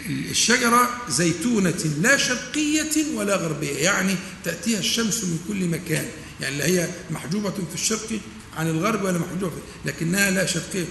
الشجرة 0.09 1.01
زيتونة 1.09 1.83
لا 2.01 2.17
شرقية 2.17 3.15
ولا 3.15 3.35
غربية 3.35 3.77
يعني 3.77 4.15
تأتيها 4.43 4.79
الشمس 4.79 5.23
من 5.23 5.39
كل 5.47 5.67
مكان. 5.67 6.05
يعني 6.41 6.57
لا 6.57 6.65
هي 6.65 6.89
محجوبة 7.11 7.51
في 7.51 7.75
الشرق 7.75 8.19
عن 8.57 8.67
الغرب 8.67 9.03
ولا 9.03 9.17
محجوبة 9.17 9.57
لكنها 9.85 10.31
لا 10.31 10.45
شرقية. 10.45 10.85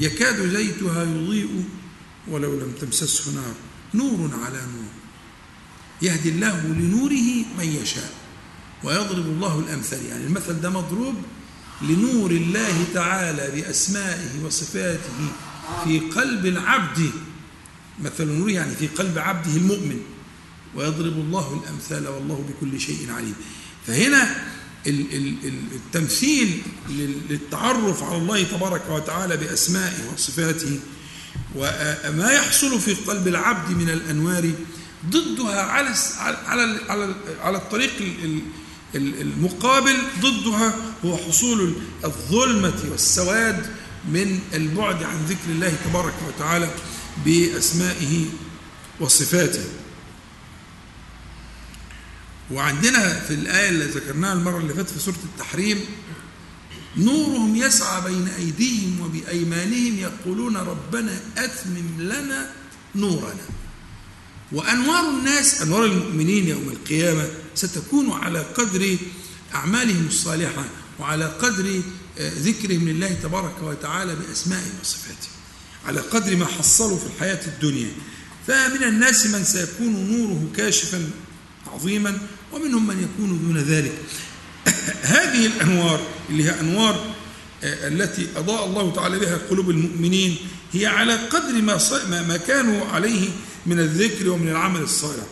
يكاد 0.00 0.56
زيتها 0.56 1.04
يضيء 1.04 1.64
ولو 2.28 2.60
لم 2.60 2.72
تمسسه 2.80 3.30
نار. 3.32 3.54
نور 3.94 4.30
على 4.44 4.58
نور. 4.58 4.92
يهدي 6.02 6.28
الله 6.28 6.60
لنوره 6.66 7.44
من 7.58 7.78
يشاء. 7.82 8.25
ويضرب 8.84 9.26
الله 9.26 9.58
الأمثال. 9.58 10.06
يعني 10.06 10.26
المثل 10.26 10.60
ده 10.60 10.70
مضروب 10.70 11.14
لنور 11.82 12.30
الله 12.30 12.84
تعالى 12.94 13.50
بأسمائه 13.54 14.44
وصفاته 14.44 15.28
في 15.84 16.00
قلب 16.00 16.46
العبد. 16.46 17.10
مثل 18.00 18.26
نور 18.26 18.50
يعني 18.50 18.74
في 18.74 18.86
قلب 18.86 19.18
عبده 19.18 19.56
المؤمن. 19.56 20.00
ويضرب 20.74 21.12
الله 21.12 21.62
الأمثال 21.64 22.08
والله 22.08 22.44
بكل 22.48 22.80
شيء 22.80 23.12
عليم. 23.12 23.34
فهنا 23.86 24.36
التمثيل 25.74 26.62
للتعرف 27.30 28.02
على 28.02 28.16
الله 28.16 28.42
تبارك 28.42 28.82
وتعالى 28.90 29.36
بأسمائه 29.36 30.12
وصفاته. 30.14 30.80
وما 31.54 32.30
يحصل 32.32 32.80
في 32.80 32.94
قلب 32.94 33.28
العبد 33.28 33.70
من 33.70 33.90
الأنوار 33.90 34.50
ضدها 35.10 35.62
على 35.62 35.94
على 36.46 36.78
على 36.88 37.14
على 37.40 37.56
الطريق 37.56 37.92
المقابل 38.96 39.96
ضدها 40.20 40.74
هو 41.04 41.16
حصول 41.16 41.74
الظلمة 42.04 42.84
والسواد 42.90 43.66
من 44.08 44.40
البعد 44.54 45.02
عن 45.02 45.24
ذكر 45.24 45.50
الله 45.50 45.74
تبارك 45.84 46.14
وتعالى 46.28 46.70
بأسمائه 47.24 48.24
وصفاته. 49.00 49.64
وعندنا 52.50 53.20
في 53.20 53.34
الآية 53.34 53.68
اللي 53.68 53.84
ذكرناها 53.84 54.32
المرة 54.32 54.58
اللي 54.58 54.74
فاتت 54.74 54.90
في 54.90 54.98
سورة 54.98 55.16
التحريم 55.24 55.80
نورهم 56.96 57.56
يسعى 57.56 58.00
بين 58.00 58.28
أيديهم 58.28 59.00
وبأيمانهم 59.00 59.98
يقولون 59.98 60.56
ربنا 60.56 61.20
أتمم 61.38 62.00
لنا 62.00 62.52
نورنا. 62.94 63.46
وأنوار 64.52 65.10
الناس 65.10 65.62
أنوار 65.62 65.84
المؤمنين 65.84 66.48
يوم 66.48 66.68
القيامة 66.68 67.28
ستكون 67.56 68.10
على 68.10 68.38
قدر 68.38 68.96
أعمالهم 69.54 70.06
الصالحة 70.06 70.64
وعلى 70.98 71.24
قدر 71.24 71.82
آه، 72.18 72.32
ذكرهم 72.34 72.88
لله 72.88 73.16
تبارك 73.22 73.62
وتعالى 73.62 74.16
بأسمائه 74.16 74.70
وصفاته. 74.82 75.28
على 75.86 76.00
قدر 76.00 76.36
ما 76.36 76.46
حصلوا 76.46 76.98
في 76.98 77.06
الحياة 77.06 77.46
الدنيا. 77.46 77.88
فمن 78.46 78.82
الناس 78.82 79.26
من 79.26 79.44
سيكون 79.44 80.10
نوره 80.10 80.48
كاشفا 80.56 81.10
عظيما 81.66 82.18
ومنهم 82.52 82.86
من 82.86 83.02
يكون 83.02 83.38
دون 83.38 83.58
ذلك. 83.58 83.98
هذه 85.16 85.46
الأنوار 85.46 86.00
اللي 86.30 86.44
هي 86.44 86.60
أنوار 86.60 87.14
آه، 87.64 87.88
التي 87.88 88.28
أضاء 88.36 88.66
الله 88.66 88.92
تعالى 88.94 89.18
بها 89.18 89.36
قلوب 89.50 89.70
المؤمنين 89.70 90.36
هي 90.72 90.86
على 90.86 91.14
قدر 91.14 91.52
ما 91.52 91.78
ما 92.22 92.36
كانوا 92.36 92.86
عليه 92.86 93.28
من 93.66 93.78
الذكر 93.78 94.30
ومن 94.30 94.48
العمل 94.48 94.80
الصالح. 94.80 95.26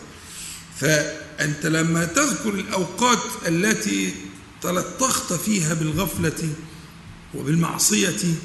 فأنت 1.37 1.65
لما 1.65 2.05
تذكر 2.05 2.49
الأوقات 2.49 3.47
التي 3.47 4.13
تلطخت 4.61 5.33
فيها 5.33 5.73
بالغفلة 5.73 6.49
وبالمعصية 7.33 8.35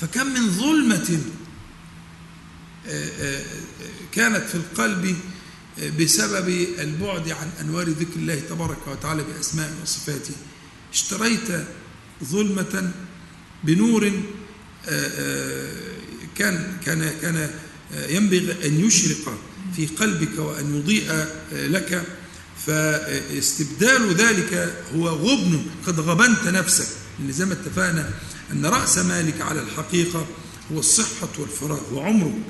فكم 0.00 0.26
من 0.26 0.50
ظلمة 0.50 1.18
آه، 2.88 3.08
آه، 3.20 3.44
كانت 4.12 4.44
في 4.48 4.54
القلب 4.54 5.16
بسبب 6.00 6.48
البعد 6.78 7.28
عن 7.28 7.50
أنوار 7.60 7.88
ذكر 7.88 8.16
الله 8.16 8.40
تبارك 8.48 8.88
وتعالى 8.88 9.24
بأسمائه 9.24 9.72
وصفاته. 9.82 10.34
اشتريت 10.92 11.48
ظلمة 12.24 12.92
بنور 13.64 14.06
آه، 14.06 14.12
آه، 14.88 15.72
كان 16.36 16.76
كان 16.86 17.12
كان 17.22 17.50
ينبغي 18.08 18.66
أن 18.66 18.86
يشرق 18.86 19.38
في 19.76 19.86
قلبك 19.86 20.38
وأن 20.38 20.76
يضيء 20.76 21.26
لك. 21.52 22.06
فاستبدال 22.66 24.14
ذلك 24.14 24.74
هو 24.94 25.08
غبن. 25.08 25.66
قد 25.86 26.00
غبنت 26.00 26.48
نفسك. 26.48 26.88
لأن 27.18 27.32
زي 27.32 27.44
ما 27.44 27.52
اتفقنا 27.52 28.10
أن 28.52 28.66
رأس 28.66 28.98
مالك 28.98 29.40
على 29.40 29.60
الحقيقة 29.60 30.26
هو 30.72 30.78
الصحة 30.78 31.28
والفراغ 31.38 31.80
وعمرك 31.92 32.42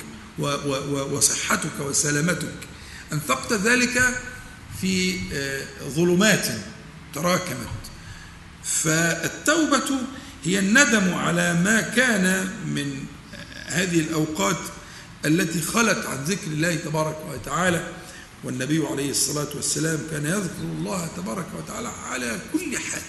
وصحتك 1.13 1.81
وسلامتك. 1.81 2.59
أنفقت 3.13 3.53
ذلك 3.53 4.03
في 4.81 5.21
آه، 5.33 5.63
ظلمات 5.89 6.47
تراكمت. 7.15 7.69
فالتوبة 8.65 9.91
هي 10.45 10.59
الندم 10.59 11.15
على 11.15 11.55
ما 11.55 11.81
كان 11.81 12.49
من 12.67 13.05
هذه 13.67 14.01
الأوقات 14.01 14.57
التي 15.25 15.61
خلت 15.61 16.07
عن 16.07 16.25
ذكر 16.25 16.47
الله 16.47 16.75
تبارك 16.75 17.17
وتعالى 17.31 17.89
والنبي 18.45 18.87
عليه 18.87 19.11
الصلاة 19.11 19.49
والسلام 19.55 19.99
كان 20.11 20.25
يذكر 20.27 20.63
الله 20.79 21.09
تبارك 21.17 21.47
وتعالى 21.59 21.89
على 21.89 22.41
كل 22.53 22.79
حال. 22.79 23.03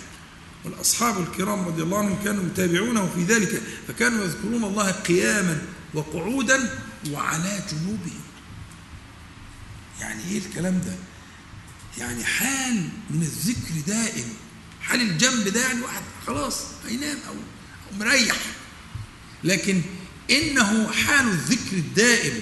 والأصحاب 0.66 1.22
الكرام 1.22 1.68
رضي 1.68 1.84
الله 1.84 1.98
عنهم 1.98 2.24
كانوا 2.24 2.44
يتابعونه 2.46 3.10
في 3.16 3.24
ذلك 3.24 3.62
فكانوا 3.88 4.26
يذكرون 4.26 4.64
الله 4.64 4.92
قياما 4.92 5.62
وقعودا 5.94 6.80
وعلى 7.12 7.64
جنوبهم. 7.72 8.22
يعني 10.02 10.24
إيه 10.32 10.38
الكلام 10.38 10.82
ده؟ 10.86 10.96
يعني 11.98 12.24
حال 12.26 12.90
من 13.10 13.22
الذكر 13.22 13.82
دائم 13.88 14.26
حال 14.82 15.02
الجنب 15.02 15.48
ده 15.48 15.62
يعني 15.62 15.82
واحد 15.82 16.02
خلاص 16.28 16.62
هينام 16.88 17.18
أو 17.28 17.34
مريح. 18.00 18.38
لكن 19.44 19.82
إنه 20.32 20.92
حال 20.92 21.28
الذكر 21.28 21.78
الدائم 21.78 22.42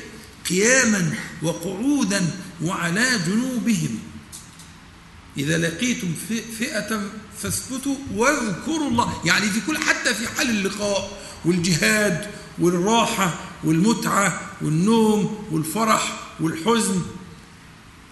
قياما 0.49 1.13
وقعودا 1.43 2.31
وعلى 2.63 3.19
جنوبهم. 3.27 3.99
إذا 5.37 5.57
لقيتم 5.57 6.13
فئة 6.59 7.01
فاثبتوا 7.41 7.95
واذكروا 8.13 8.89
الله. 8.89 9.21
يعني 9.25 9.49
في 9.49 9.61
كل 9.67 9.77
حتى 9.77 10.13
في 10.13 10.27
حال 10.27 10.49
اللقاء 10.49 11.21
والجهاد 11.45 12.31
والراحة 12.59 13.39
والمتعة 13.63 14.51
والنوم 14.61 15.47
والفرح 15.51 16.19
والحزن. 16.39 17.01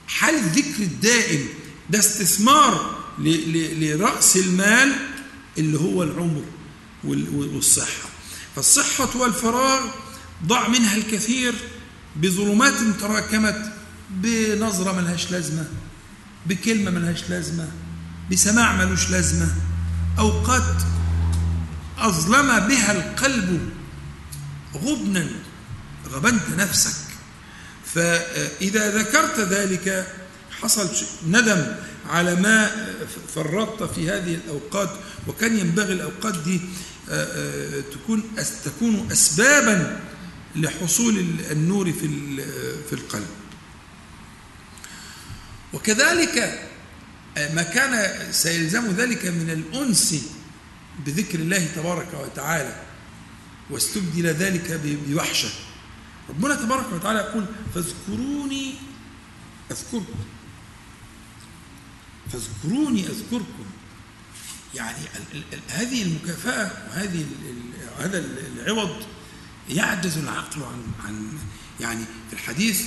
حال 0.08 0.36
الذكر 0.36 0.84
الدائم 0.84 1.48
ده 1.90 2.00
استثمار 2.00 3.04
لرأس 3.80 4.38
المال 4.38 4.96
اللي 5.58 5.80
هو 5.80 6.04
العمر 6.04 6.44
والصحة. 7.34 8.10
فالصحة 8.56 9.10
والفراغ 9.16 9.82
ضع 10.46 10.68
منها 10.68 10.98
الكثير 10.98 11.54
بظلمات 12.16 12.74
تراكمت 13.00 13.73
بنظرة 14.22 14.92
ملهاش 14.92 15.32
لازمة 15.32 15.66
بكلمة 16.46 16.92
ملهاش 16.92 17.30
لازمة 17.30 17.68
بسماع 18.32 18.76
ملوش 18.76 19.10
لازمة. 19.10 19.48
أوقات 20.20 20.84
أظلم 21.98 22.60
بها 22.68 22.92
القلب 22.92 23.70
غبنا 24.76 25.28
غبنت 26.12 26.50
نفسك. 26.58 26.96
فإذا 27.86 28.98
ذكرت 28.98 29.40
ذلك 29.40 30.08
حصل 30.62 30.90
ندم 31.28 31.76
على 32.10 32.36
ما 32.36 32.72
فرطت 33.36 33.94
في 33.96 34.10
هذه 34.10 34.36
الأوقات. 34.36 34.90
وكان 35.28 35.58
ينبغي 35.60 35.94
الأوقات 35.94 36.38
دي 36.38 36.62
آه، 37.10 37.24
آه، 37.24 37.84
تكون 37.92 38.24
تكون 38.66 39.12
أسبابا 39.12 40.00
لحصول 40.56 41.26
النور 41.52 41.92
في 41.92 42.08
في 42.90 42.94
القلب. 42.94 43.28
وكذلك 45.74 46.38
آه، 47.38 47.54
ما 47.54 47.64
كان 47.64 48.18
سيلزم 48.32 48.92
ذلك 48.92 49.26
من 49.26 49.50
الأنس 49.50 50.16
بذكر 51.06 51.40
الله 51.40 51.68
تبارك 51.76 52.14
وتعالى 52.14 52.82
واستبدل 53.70 54.28
ذلك 54.28 54.82
بوحشة. 54.84 55.50
ربنا 56.30 56.56
تبارك 56.56 56.94
وتعالى 56.94 57.20
يقول 57.20 57.46
فاذكروني 57.76 58.74
أذكركم. 59.72 60.20
فاذكروني 62.32 63.08
أذكركم. 63.08 63.66
يعني 64.76 64.98
هذه 65.70 66.02
المكافأة 66.02 66.72
وهذه 66.90 67.26
هذا 68.00 68.26
العوض 68.56 69.04
يعجز 69.70 70.18
العقل 70.18 70.64
عن 70.64 70.84
عن 71.06 71.38
يعني 71.80 72.06
في 72.30 72.34
الحديث 72.34 72.86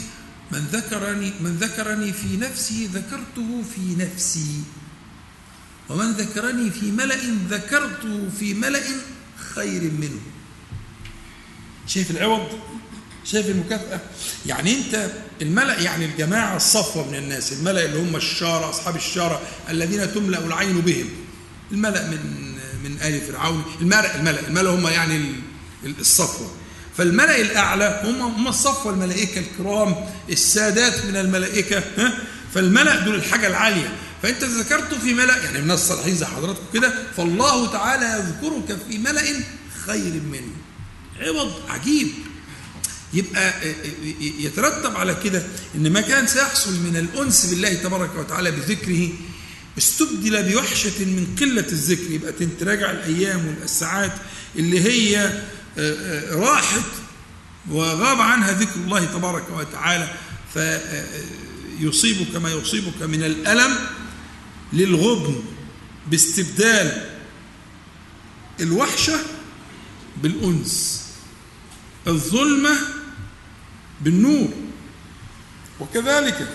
من 0.53 0.67
ذكرني 0.73 1.33
من 1.41 1.57
ذكرني 1.57 2.13
في 2.13 2.37
نفسي 2.37 2.87
ذكرته 2.87 3.63
في 3.75 3.95
نفسي. 4.05 4.63
ومن 5.89 6.13
ذكرني 6.13 6.71
في 6.71 6.91
ملأ 6.91 7.19
ذكرته 7.49 8.29
في 8.39 8.55
ملأ 8.55 8.83
خير 9.55 9.83
منه. 9.83 10.21
شايف 11.87 12.11
العوض؟ 12.11 12.49
شايف 13.25 13.47
المكافأة؟ 13.47 14.01
يعني 14.47 14.79
أنت 14.79 15.11
الملأ 15.43 15.81
يعني 15.81 16.05
الجماعة 16.05 16.57
الصفوة 16.57 17.11
من 17.11 17.15
الناس 17.15 17.53
الملأ 17.53 17.85
اللي 17.85 17.99
هم 17.99 18.17
الشارة 18.17 18.71
أصحاب 18.71 18.97
الشارة 18.97 19.43
الذين 19.69 20.15
تملأ 20.15 20.47
العين 20.47 20.81
بهم. 20.81 21.09
الملأ 21.73 22.11
من 22.11 22.47
من 22.85 22.99
آل 23.03 23.21
فرعون 23.21 23.65
الملأ 23.81 24.17
الملأ 24.17 24.49
الملأ 24.49 24.71
هم 24.71 24.87
يعني 24.87 25.33
الصفوة. 25.85 26.51
فالملأ 26.99 27.41
الأعلى 27.41 28.03
هم 28.05 28.23
هم 28.23 28.49
الصفوة 28.49 28.93
الملائكة 28.93 29.41
الكرام 29.41 29.95
السادات 30.31 31.05
من 31.05 31.17
الملائكة 31.17 31.83
ها؟ 31.99 32.19
فالملأ 32.55 32.97
دول 33.01 33.15
الحاجة 33.15 33.47
العالية. 33.47 33.93
فأنت 34.23 34.45
ذكرت 34.45 34.95
في 34.95 35.15
ملأ 35.15 35.37
يعني 35.45 35.63
من 35.63 35.71
الصالحين 35.71 36.15
زي 36.17 36.27
حضراتكم 36.27 36.65
كده 36.75 36.93
فالله 37.17 37.73
تعالى 37.73 38.07
يذكرك 38.07 38.79
في 38.91 38.99
ملأ 38.99 39.23
خير 39.87 40.13
منه. 40.33 40.53
عوض 41.21 41.53
عجيب. 41.69 42.09
يبقى 43.15 43.49
آه، 43.49 43.51
آه، 43.51 43.75
يترتب 44.41 44.97
على 44.97 45.17
كده 45.25 45.43
إن 45.75 45.93
ما 45.93 46.01
كان 46.01 46.27
سيحصل 46.27 46.73
من 46.73 46.97
الأنس 46.97 47.47
بالله 47.47 47.75
تبارك 47.75 48.11
وتعالى 48.19 48.51
بذكره 48.51 49.09
استبدل 49.79 50.53
بوحشة 50.53 51.05
من 51.05 51.37
قلة 51.41 51.67
الذكر. 51.73 52.11
يبقى 52.11 52.33
تراجع 52.61 52.91
الأيام 52.91 53.55
والساعات 53.61 54.13
اللي 54.57 54.81
هي 54.81 55.43
راحت 56.31 56.85
وغاب 57.71 58.21
عنها 58.21 58.53
ذكر 58.53 58.77
الله 58.77 59.05
تبارك 59.05 59.45
وتعالى 59.51 60.15
فيصيبك 60.55 62.37
ما 62.37 62.51
يصيبك 62.51 63.03
من 63.03 63.23
الألم 63.23 63.79
للغبن 64.73 65.43
باستبدال 66.07 67.11
الوحشة 68.61 69.19
بالأنس 70.23 71.07
الظلمة 72.07 72.79
بالنور. 74.01 74.49
وكذلك 75.81 76.49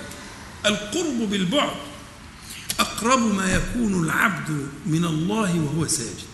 القرب 0.66 1.30
بالبعد 1.30 1.76
أقرب 2.80 3.36
ما 3.36 3.54
يكون 3.54 4.04
العبد 4.04 4.70
من 4.86 5.06
الله 5.06 5.60
وهو 5.60 5.88
ساجد. 5.88 6.31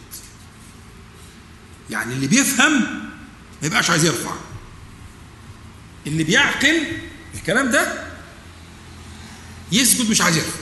يعني 1.89 2.13
اللي 2.13 2.27
بيفهم 2.27 2.73
ما 3.61 3.67
يبقاش 3.67 3.89
عايز 3.89 4.05
يرفع. 4.05 4.31
اللي 6.07 6.23
بيعقل 6.23 6.87
الكلام 7.35 7.71
ده 7.71 8.03
يسجد 9.71 10.09
مش 10.09 10.21
عايز 10.21 10.37
يرفع. 10.37 10.59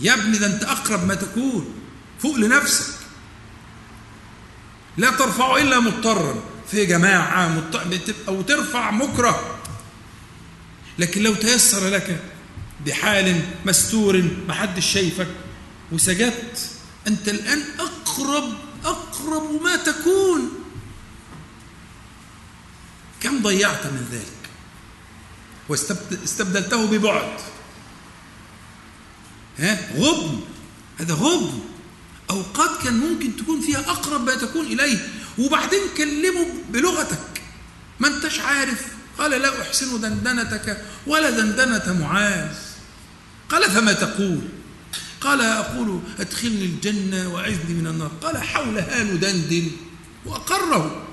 يا 0.00 0.14
ابني 0.14 0.38
ده 0.38 0.46
انت 0.46 0.62
أقرب 0.64 1.04
ما 1.06 1.14
تكون 1.14 1.74
فوق 2.22 2.36
لنفسك. 2.36 2.94
لا 4.96 5.10
ترفع 5.10 5.56
إلا 5.56 5.80
مضطرا. 5.80 6.34
في 6.70 6.86
جماعة 6.86 7.48
مضطر 7.48 7.84
بتبقى 7.88 8.34
وترفع 8.34 8.90
مكره. 8.90 9.58
لكن 10.98 11.22
لو 11.22 11.34
تيسر 11.34 11.88
لك 11.88 12.22
بحال 12.86 13.40
مستور 13.66 14.30
محدش 14.48 14.86
شايفك 14.92 15.28
وسجدت 15.92 16.70
أنت 17.06 17.28
الآن 17.28 17.62
أقرب 18.12 18.52
أقرب 18.84 19.62
ما 19.62 19.76
تكون. 19.76 20.50
كم 23.20 23.42
ضيعت 23.42 23.86
من 23.86 24.08
ذلك؟ 24.12 24.50
واستبدلته 25.68 26.86
ببعد. 26.86 27.40
ها؟ 29.58 29.78
غبن. 29.96 30.40
هذا 30.98 31.14
غبن. 31.14 31.60
أوقات 32.30 32.82
كان 32.82 32.98
ممكن 32.98 33.36
تكون 33.36 33.60
فيها 33.60 33.80
أقرب 33.80 34.24
ما 34.24 34.34
تكون 34.34 34.66
إليه. 34.66 35.08
وبعدين 35.38 35.80
كلمه 35.96 36.46
بلغتك. 36.70 37.42
ما 38.00 38.08
أنتش 38.08 38.40
عارف. 38.40 38.86
قال 39.18 39.30
لا 39.30 39.62
أحسن 39.62 40.00
دندنتك 40.00 40.84
ولا 41.06 41.30
دندنة 41.30 41.92
معاذ. 42.00 42.56
قال 43.48 43.70
فما 43.70 43.92
تقول؟ 43.92 44.48
قال 45.22 45.40
أقول 45.40 46.00
أدخلني 46.18 46.64
الجنة 46.64 47.28
وأعذني 47.28 47.74
من 47.74 47.86
النار. 47.86 48.10
قال 48.22 48.38
حولها 48.38 49.02
ندندن 49.02 49.70
وأقره. 50.26 51.06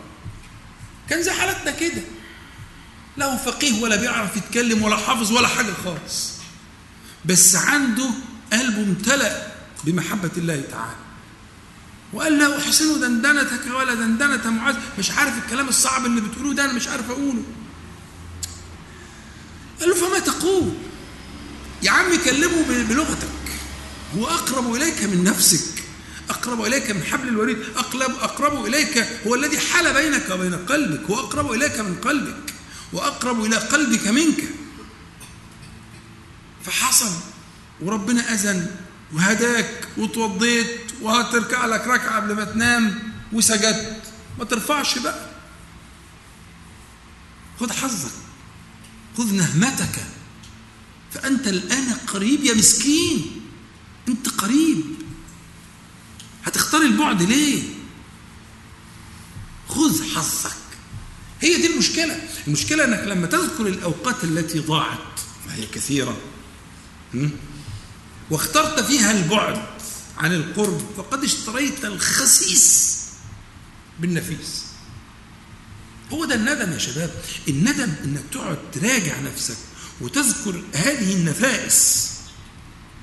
كان 1.10 1.24
زي 1.24 1.32
حالتنا 1.32 1.72
كده. 1.72 2.02
لا 3.18 3.26
هو 3.26 3.38
فقيه 3.38 3.82
ولا 3.82 3.96
بيعرف 3.96 4.38
يتكلم 4.38 4.84
ولا 4.84 4.98
حافظ 4.98 5.32
ولا 5.32 5.48
حاجة 5.48 5.74
خالص. 5.86 6.32
بس 7.26 7.56
عنده 7.56 8.10
قلبه 8.54 8.84
امتلأ 8.84 9.48
بمحبة 9.84 10.32
الله 10.38 10.62
تعالى. 10.72 10.96
وقال 12.14 12.38
لا 12.38 12.58
أحسن 12.58 13.00
دندنتك 13.02 13.66
ولا 13.76 13.94
دندنة 13.94 14.50
معاذ. 14.50 14.76
مش 15.00 15.12
عارف 15.12 15.38
الكلام 15.46 15.68
الصعب 15.68 16.06
اللي 16.06 16.22
بتقوله 16.22 16.54
ده 16.54 16.66
أنا 16.66 16.74
مش 16.74 16.88
عارف 16.88 17.10
أقوله. 17.10 17.44
قال 19.80 19.90
له 19.90 19.96
فما 19.96 20.20
تقول؟ 20.20 20.74
يا 21.84 21.92
عم 21.92 22.16
كلمه 22.26 22.84
بلغتك. 22.90 23.39
هو 24.18 24.28
أقرب 24.28 24.76
إليك 24.76 25.04
من 25.04 25.24
نفسك 25.24 25.84
أقرب 26.30 26.62
إليك 26.62 26.92
من 26.92 27.04
حبل 27.04 27.28
الوريد 27.28 27.58
أقرب, 27.76 28.12
أقرب 28.12 28.66
إليك 28.66 29.08
هو 29.28 29.36
الذي 29.36 29.60
حال 29.60 29.94
بينك 29.94 30.30
وبين 30.30 30.56
قلبك 30.56 31.10
هو 31.10 31.20
أقرب 31.20 31.52
إليك 31.52 31.80
من 31.80 31.96
قلبك 31.96 32.54
وأقرب 32.94 33.46
إلى 33.46 33.56
قلبك 33.56 34.08
منك. 34.08 34.44
فحصل 36.66 37.12
وربنا 37.82 38.34
أذن 38.34 38.76
وهداك 39.14 39.88
وتوضيت 39.98 40.78
وهتركع 41.02 41.66
لك 41.66 41.88
ركعة 41.88 42.16
قبل 42.16 42.36
ما 42.36 42.44
تنام 42.44 43.14
وسجدت. 43.34 44.02
ما 44.40 44.46
ترفعش 44.46 44.98
بقى. 44.98 45.30
خذ 47.60 47.74
حظك 47.74 48.12
خذ 49.18 49.34
نهمتك. 49.34 50.04
فأنت 51.14 51.48
الآن 51.48 51.94
قريب 51.94 52.44
يا 52.44 52.54
مسكين. 52.54 53.39
أنت 54.10 54.30
قريب. 54.30 54.84
هتختار 56.44 56.82
البعد 56.82 57.22
ليه؟ 57.22 57.64
خذ 59.70 60.04
حظك. 60.16 60.56
هي 61.42 61.58
دي 61.58 61.74
المشكلة. 61.74 62.22
المشكلة 62.48 62.84
أنك 62.84 63.08
لما 63.08 63.28
تذكر 63.28 63.68
الأوقات 63.68 64.24
التي 64.24 64.60
ضاعت 64.60 65.20
وهي 65.48 65.66
كثيرة 65.66 66.18
واخترت 68.30 68.80
فيها 68.80 69.12
البعد 69.12 69.66
عن 70.18 70.34
القرب 70.34 70.82
فقد 70.98 71.24
اشتريت 71.24 71.86
الخسيس 71.86 73.00
بالنفيس. 74.00 74.64
هو 76.12 76.26
ده 76.26 76.36
الندم 76.36 76.72
يا 76.72 76.78
شباب. 76.78 77.12
الندم 77.48 77.94
انك 78.04 78.24
تقعد 78.32 78.58
تراجع 78.72 79.20
نفسك 79.20 79.58
وتذكر 80.02 80.64
هذه 80.74 81.14
النفائس 81.14 82.09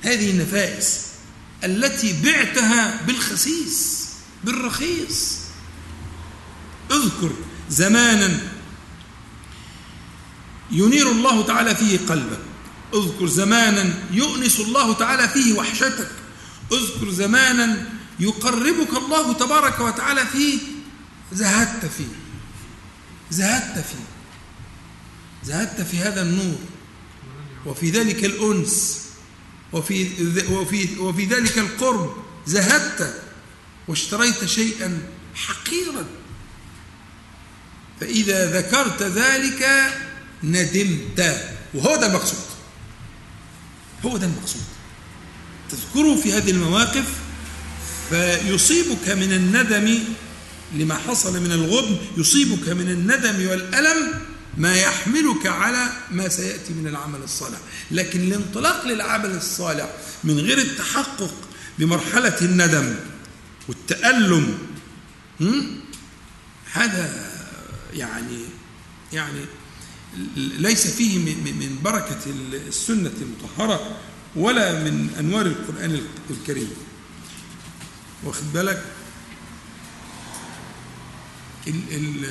هذه 0.02 0.30
النفائس 0.30 1.00
التي 1.64 2.22
بعتها 2.22 3.02
بالخسيس 3.06 4.06
بالرخيص. 4.44 5.38
اذكر 6.90 7.32
زمانا 7.70 8.40
ينير 10.70 11.10
الله 11.10 11.46
تعالى 11.46 11.74
فيه 11.74 11.98
قلبك. 12.08 12.40
اذكر 12.94 13.26
زمانا 13.26 13.94
يؤنس 14.12 14.60
الله 14.60 14.92
تعالى 14.92 15.28
فيه 15.28 15.52
وحشتك. 15.52 16.10
اذكر 16.72 17.10
زمانا 17.10 17.90
يقربك 18.20 18.96
الله 18.96 19.32
تبارك 19.32 19.80
وتعالى 19.80 20.26
فيه. 20.26 20.58
زهدت 21.32 21.86
فيه. 21.86 22.16
زهدت 23.30 23.84
فيه. 23.86 24.06
زهدت 25.44 25.80
في 25.80 25.98
هذا 25.98 26.22
النور. 26.22 26.58
وفي 27.66 27.90
ذلك 27.90 28.24
الأنس. 28.24 29.05
وفي, 29.72 30.08
وفي, 30.50 30.98
وفي 30.98 31.24
ذلك 31.24 31.58
القرب 31.58 32.16
زهدت 32.46 33.22
واشتريت 33.88 34.44
شيئا 34.44 35.02
حقيرا. 35.34 36.04
فإذا 38.00 38.60
ذكرت 38.60 39.02
ذلك 39.02 39.92
ندمت. 40.42 41.40
وهو 41.74 41.96
ده 41.96 42.06
المقصود. 42.06 42.46
هو 44.04 44.16
ده 44.16 44.26
المقصود. 44.26 44.62
تذكره 45.70 46.16
في 46.16 46.32
هذه 46.32 46.50
المواقف 46.50 47.04
فيصيبك 48.10 49.08
من 49.08 49.32
الندم 49.32 49.98
لما 50.74 50.94
حصل 50.94 51.42
من 51.42 51.52
الغبن 51.52 51.96
يصيبك 52.16 52.68
من 52.68 52.90
الندم 52.90 53.48
والألم 53.48 54.12
ما 54.56 54.76
يحملك 54.76 55.46
على 55.46 55.88
ما 56.10 56.28
سيأتي 56.28 56.72
من 56.72 56.86
العمل 56.86 57.22
الصالح. 57.22 57.58
لكن 57.90 58.20
الانطلاق 58.20 58.86
للعمل 58.86 59.30
الصالح 59.30 59.92
من 60.24 60.38
غير 60.38 60.58
التحقق 60.58 61.34
بمرحلة 61.78 62.40
الندم 62.42 62.94
والتألم 63.68 64.58
هذا 66.72 67.32
يعني 67.92 68.38
يعني 69.12 69.40
ليس 70.36 70.86
فيه 70.86 71.18
من 71.18 71.78
بركة 71.82 72.18
السنة 72.68 73.12
المطهرة 73.20 73.96
ولا 74.36 74.84
من 74.84 75.10
أنوار 75.18 75.46
القرآن 75.46 76.00
الكريم. 76.30 76.70
واخد 78.24 78.52
بالك؟ 78.52 78.84
ال 81.68 81.80
ال 81.92 82.24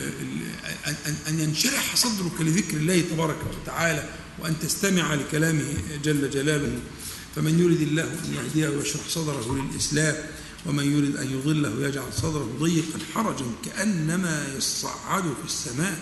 أن 1.28 1.40
ينشرح 1.40 1.96
صدرك 1.96 2.42
لذكر 2.42 2.78
الله 2.78 3.02
تبارك 3.02 3.38
وتعالى 3.62 4.10
وأن 4.40 4.60
تستمع 4.60 5.14
لكلامه 5.14 5.74
جل 6.04 6.30
جلاله. 6.30 6.80
فمن 7.36 7.60
يريد 7.60 7.82
الله 7.82 8.04
أن 8.04 8.34
يهديه 8.34 8.70
ويشرح 8.70 9.02
صدره 9.10 9.56
للإسلام 9.56 10.16
ومن 10.66 10.98
يريد 10.98 11.16
أن 11.18 11.32
يضله 11.32 11.88
يجعل 11.88 12.14
صدره 12.14 12.58
ضيقا 12.60 13.00
حرجا 13.16 13.46
كأنما 13.66 14.48
يصعد 14.58 15.24
في 15.24 15.46
السماء. 15.46 16.00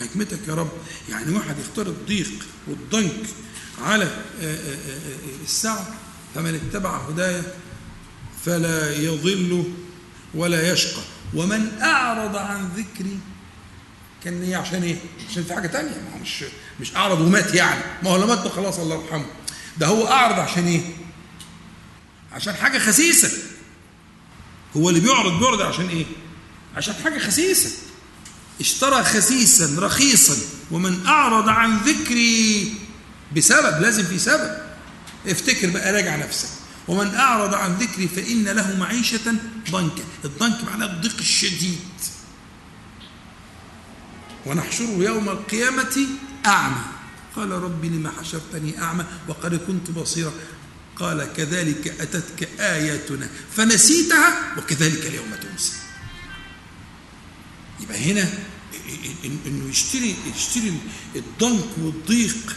حكمتك 0.00 0.48
يا 0.48 0.54
رب. 0.54 0.72
يعني 1.10 1.34
واحد 1.34 1.56
يختار 1.58 1.86
الضيق 1.86 2.32
والضنك 2.66 3.26
على 3.82 4.24
السعة 5.44 5.94
فمن 6.34 6.54
اتبع 6.54 6.96
هدايا 7.08 7.54
فلا 8.44 8.96
يضل 9.00 9.64
ولا 10.34 10.72
يشقى. 10.72 11.02
ومن 11.34 11.78
أعرض 11.82 12.36
عن 12.36 12.68
ذكري 12.76 13.18
كان 14.24 14.42
هي 14.42 14.54
عشان 14.54 14.82
إيه؟ 14.82 14.96
عشان 15.30 15.44
في 15.44 15.54
حاجة 15.54 15.66
تانية. 15.66 15.90
ما 15.90 16.20
مش 16.22 16.44
مش 16.80 16.96
أعرض 16.96 17.20
ومات 17.20 17.54
يعني. 17.54 17.80
ما 18.02 18.10
هو 18.10 18.16
لو 18.16 18.26
مات 18.26 18.48
خلاص 18.48 18.78
الله 18.78 19.04
يرحمه. 19.04 19.26
ده 19.78 19.86
هو 19.86 20.06
أعرض 20.08 20.38
عشان 20.38 20.66
إيه؟ 20.66 20.80
عشان 22.32 22.54
حاجة 22.54 22.78
خسيسة. 22.78 23.30
هو 24.76 24.88
اللي 24.88 25.00
بيعرض 25.00 25.38
بيعرض 25.38 25.62
عشان 25.62 25.88
إيه؟ 25.88 26.06
عشان 26.76 26.94
حاجة 27.04 27.18
خسيسة. 27.18 27.70
اشترى 28.60 29.04
خسيسا 29.04 29.76
رخيصا. 29.78 30.36
ومن 30.70 31.06
أعرض 31.06 31.48
عن 31.48 31.76
ذكري 31.78 32.74
بسبب 33.36 33.80
لازم 33.82 34.04
في 34.04 34.18
سبب. 34.18 34.58
افتكر 35.26 35.70
بقى 35.70 35.92
راجع 35.92 36.16
نفسك. 36.16 36.48
ومن 36.88 37.14
أعرض 37.14 37.54
عن 37.54 37.74
ذكري 37.74 38.08
فإن 38.08 38.44
له 38.44 38.76
معيشة 38.78 39.34
ضنكا. 39.70 40.04
الضنك 40.24 40.64
معناه 40.64 40.86
الضيق 40.86 41.16
الشديد. 41.18 41.78
ونحشره 44.46 44.96
يوم 44.98 45.28
القيامة 45.28 46.06
أعمى. 46.46 46.84
قال 47.36 47.50
رب 47.50 47.84
لما 47.84 48.12
حشرتني 48.20 48.82
أعمى 48.82 49.04
وقد 49.28 49.54
كنت 49.54 49.90
بصيرا. 49.90 50.32
قال 50.96 51.32
كذلك 51.36 51.88
أتتك 52.00 52.48
آياتنا 52.60 53.28
فنسيتها 53.56 54.58
وكذلك 54.58 55.06
اليوم 55.06 55.34
تنسى. 55.42 55.72
يبقى 57.80 58.12
هنا 58.12 58.28
إنه 59.24 59.70
يشتري 59.70 60.16
يشتري 60.36 60.80
الضنك 61.16 61.78
والضيق 61.78 62.56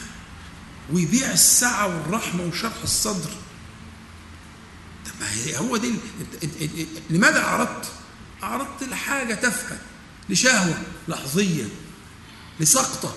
ويبيع 0.94 1.32
السعه 1.32 1.88
والرحمة 1.88 2.44
وشرح 2.44 2.74
الصدر. 2.84 3.30
ما 5.20 5.58
هو 5.58 5.78
دي 5.78 5.94
لماذا 7.10 7.40
أعرضت؟ 7.40 7.86
أعرضت 8.44 8.84
لحاجة 8.84 9.34
تافهة 9.34 9.80
لشهوة 10.30 10.82
لحظية 11.08 11.66
لسقطة. 12.60 13.16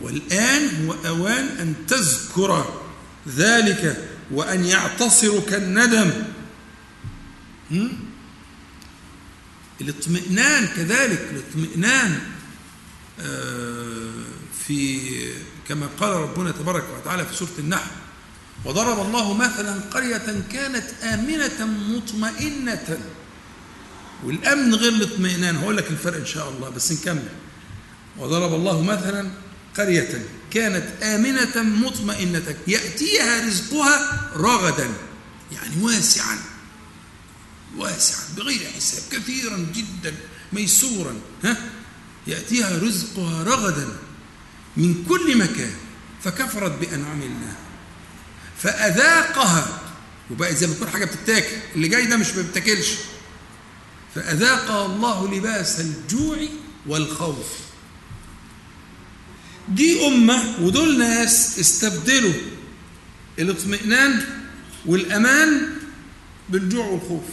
والآن 0.00 0.86
هو 0.86 0.94
أوان 1.06 1.44
أن 1.44 1.74
تذكر 1.88 2.80
ذلك 3.28 4.08
وأن 4.30 4.64
يعتصرك 4.64 5.54
الندم. 5.54 6.10
الاطمئنان 9.80 10.66
كذلك 10.66 11.28
الاطمئنان 11.30 12.20
آه، 13.20 14.24
في 14.66 15.00
كما 15.68 15.88
قال 16.00 16.12
ربنا 16.12 16.50
تبارك 16.50 16.84
وتعالى 16.98 17.26
في 17.26 17.34
سورة 17.34 17.50
النحل. 17.58 17.90
وضرب 18.64 19.06
الله 19.06 19.34
مثلا 19.34 19.80
قرية 19.80 20.44
كانت 20.52 20.84
آمنة 21.02 21.66
مطمئنة. 21.66 22.98
والأمن 24.24 24.74
غير 24.74 24.92
الاطمئنان. 24.92 25.56
هقول 25.56 25.76
لك 25.76 25.90
الفرق 25.90 26.16
إن 26.16 26.26
شاء 26.26 26.50
الله 26.50 26.68
بس 26.68 26.92
نكمل. 26.92 27.28
وضرب 28.18 28.54
الله 28.54 28.82
مثلا 28.82 29.30
قرية 29.78 30.26
كانت 30.50 31.02
آمنة 31.02 31.62
مطمئنة. 31.62 32.56
يأتيها 32.66 33.46
رزقها 33.46 34.30
رغدا 34.36 34.88
يعني 35.52 35.82
واسعا. 35.82 36.38
واسعا 37.76 38.24
بغير 38.36 38.60
حساب 38.76 39.02
كثيرا 39.10 39.66
جدا 39.74 40.14
ميسورا. 40.52 41.14
ها؟ 41.44 41.56
يأتيها 42.26 42.78
رزقها 42.78 43.42
رغدا 43.42 43.88
من 44.76 45.04
كل 45.08 45.38
مكان 45.38 45.74
فكفرت 46.22 46.72
بأنعم 46.80 47.22
الله. 47.22 47.56
فأذاقها. 48.64 49.80
وبقى 50.30 50.54
زي 50.54 50.66
ما 50.66 50.74
تكون 50.74 50.88
حاجة 50.88 51.04
بتتاكل 51.04 51.56
اللي 51.74 51.88
جاي 51.88 52.06
ده 52.06 52.16
مش 52.16 52.34
ما 52.34 52.42
بتاكلش 52.42 52.88
فأذاقها 54.14 54.86
الله 54.86 55.34
لباس 55.34 55.80
الجوع 55.80 56.36
والخوف. 56.86 57.46
دي 59.68 60.06
أمة 60.06 60.42
ودول 60.60 60.98
ناس 60.98 61.58
استبدلوا 61.58 62.32
الاطمئنان 63.38 64.24
والأمان 64.86 65.70
بالجوع 66.48 66.86
والخوف. 66.86 67.24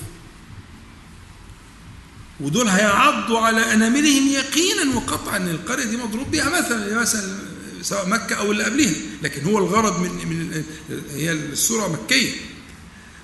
ودول 2.39 2.67
هيعضوا 2.67 3.39
على 3.39 3.73
أناملهم 3.73 4.27
يقينا 4.27 4.95
وقطعا. 4.95 5.37
ان 5.37 5.47
القرية 5.47 5.85
دي 5.85 5.97
مضروب 5.97 6.31
بها 6.31 6.49
مثلا 6.59 7.01
مثلا 7.01 7.50
سواء 7.81 8.09
مكة 8.09 8.35
أو 8.35 8.51
اللي 8.51 8.63
قبلها 8.63 8.93
لكن 9.23 9.43
هو 9.43 9.57
الغرض 9.57 9.99
من 9.99 10.09
من 10.09 10.63
هي 11.13 11.31
السوره 11.31 11.87
مكية. 11.87 12.33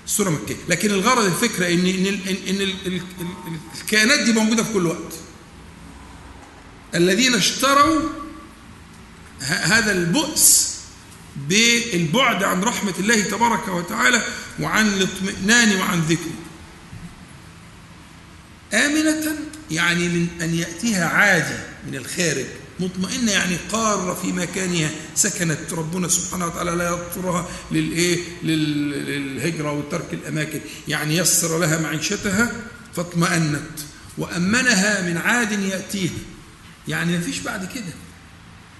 السوره 0.06 0.30
مكية. 0.30 0.56
لكن 0.68 0.90
الغرض 0.90 1.24
الفكرة 1.24 1.66
ان 1.66 1.86
إن 1.86 2.06
ان, 2.06 2.36
إن 2.48 3.00
الكائنات 3.82 4.20
دي 4.20 4.32
موجودة 4.32 4.62
في 4.62 4.72
كل 4.72 4.86
وقت. 4.86 5.12
الذين 6.94 7.34
اشتروا 7.34 8.00
هذا 9.40 9.92
البؤس 9.92 10.74
بالبعد 11.48 12.42
عن 12.42 12.62
رحمة 12.62 12.94
الله 12.98 13.20
تبارك 13.22 13.68
وتعالى 13.68 14.22
وعن 14.60 14.88
الاطمئنان 14.88 15.76
وعن 15.76 16.00
ذكره. 16.00 16.38
آمنة 18.74 19.36
يعني 19.70 20.08
من 20.08 20.28
أن 20.40 20.54
يأتيها 20.54 21.08
عادي 21.08 21.58
من 21.86 21.94
الخارج. 21.94 22.46
مطمئنة 22.80 23.32
يعني 23.32 23.56
قارة 23.72 24.14
في 24.14 24.32
مكانها. 24.32 24.90
سكنت 25.14 25.72
ربنا 25.72 26.08
سبحانه 26.08 26.46
وتعالى 26.46 26.70
لا 26.70 26.88
يضطرها 26.88 27.48
للإيه 27.72 28.18
للهجرة 28.42 29.72
وترك 29.72 30.12
الأماكن. 30.12 30.60
يعني 30.88 31.16
يسر 31.16 31.58
لها 31.58 31.80
معيشتها 31.80 32.52
فاطمأنت. 32.96 33.78
وأمنها 34.18 35.02
من 35.10 35.16
عاد 35.16 35.52
يأتيها. 35.52 36.18
يعني 36.88 37.12
ما 37.12 37.20
فيش 37.20 37.38
بعد 37.38 37.68
كده. 37.74 37.92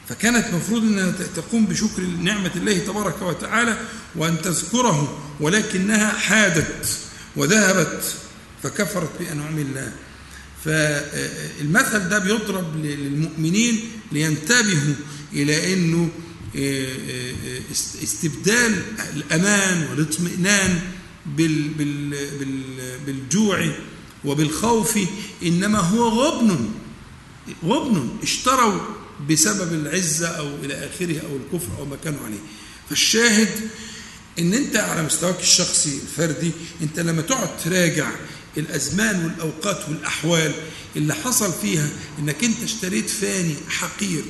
فكانت 0.09 0.55
مفروض 0.55 0.83
أنها 0.83 1.13
تقوم 1.37 1.67
بشكر 1.67 2.03
نعمة 2.03 2.51
الله 2.57 2.79
تبارك 2.79 3.23
وتعالى 3.23 3.77
وأن 4.17 4.43
تذكره 4.43 5.19
ولكنها 5.41 6.13
حادت 6.13 6.99
وذهبت 7.37 8.15
فكفرت 8.63 9.11
بأنعم 9.21 9.59
الله. 9.59 9.93
فالمثل 10.65 12.09
ده 12.09 12.19
بيضرب 12.19 12.85
للمؤمنين 12.85 13.81
لينتبهوا 14.13 14.95
إلى 15.33 15.75
أنه 15.75 16.11
آه، 16.57 16.87
آه، 17.11 17.61
استبدال 18.03 18.83
الأمان 19.17 19.87
والاطمئنان 19.91 20.81
بالجوع 23.07 23.73
وبالخوف 24.25 24.99
إنما 25.43 25.79
هو 25.79 26.09
غبن 26.09 26.71
غبن 27.65 28.09
اشتروا 28.23 28.81
بسبب 29.31 29.73
العزة 29.73 30.29
أو 30.29 30.49
إلى 30.65 30.75
آخره 30.75 31.21
أو 31.21 31.37
الكفر 31.37 31.79
أو 31.79 31.85
ما 31.85 31.97
كانوا 32.05 32.21
عليه. 32.25 32.39
فالشاهد 32.89 33.49
إن 34.39 34.55
أنت 34.55 34.77
على 34.77 35.03
مستواك 35.03 35.41
الشخصي 35.41 35.99
الفردي 36.03 36.51
أنت 36.83 37.01
لما 37.01 37.23
تقعد 37.23 37.49
تراجع 37.65 38.11
الأزمان 38.57 39.25
والأوقات 39.25 39.89
والأحوال 39.89 40.55
اللي 40.97 41.15
حصل 41.15 41.53
فيها 41.53 41.89
إنك 42.19 42.45
أنت 42.45 42.63
اشتريت 42.63 43.11
فاني 43.11 43.55
حقير 43.69 44.25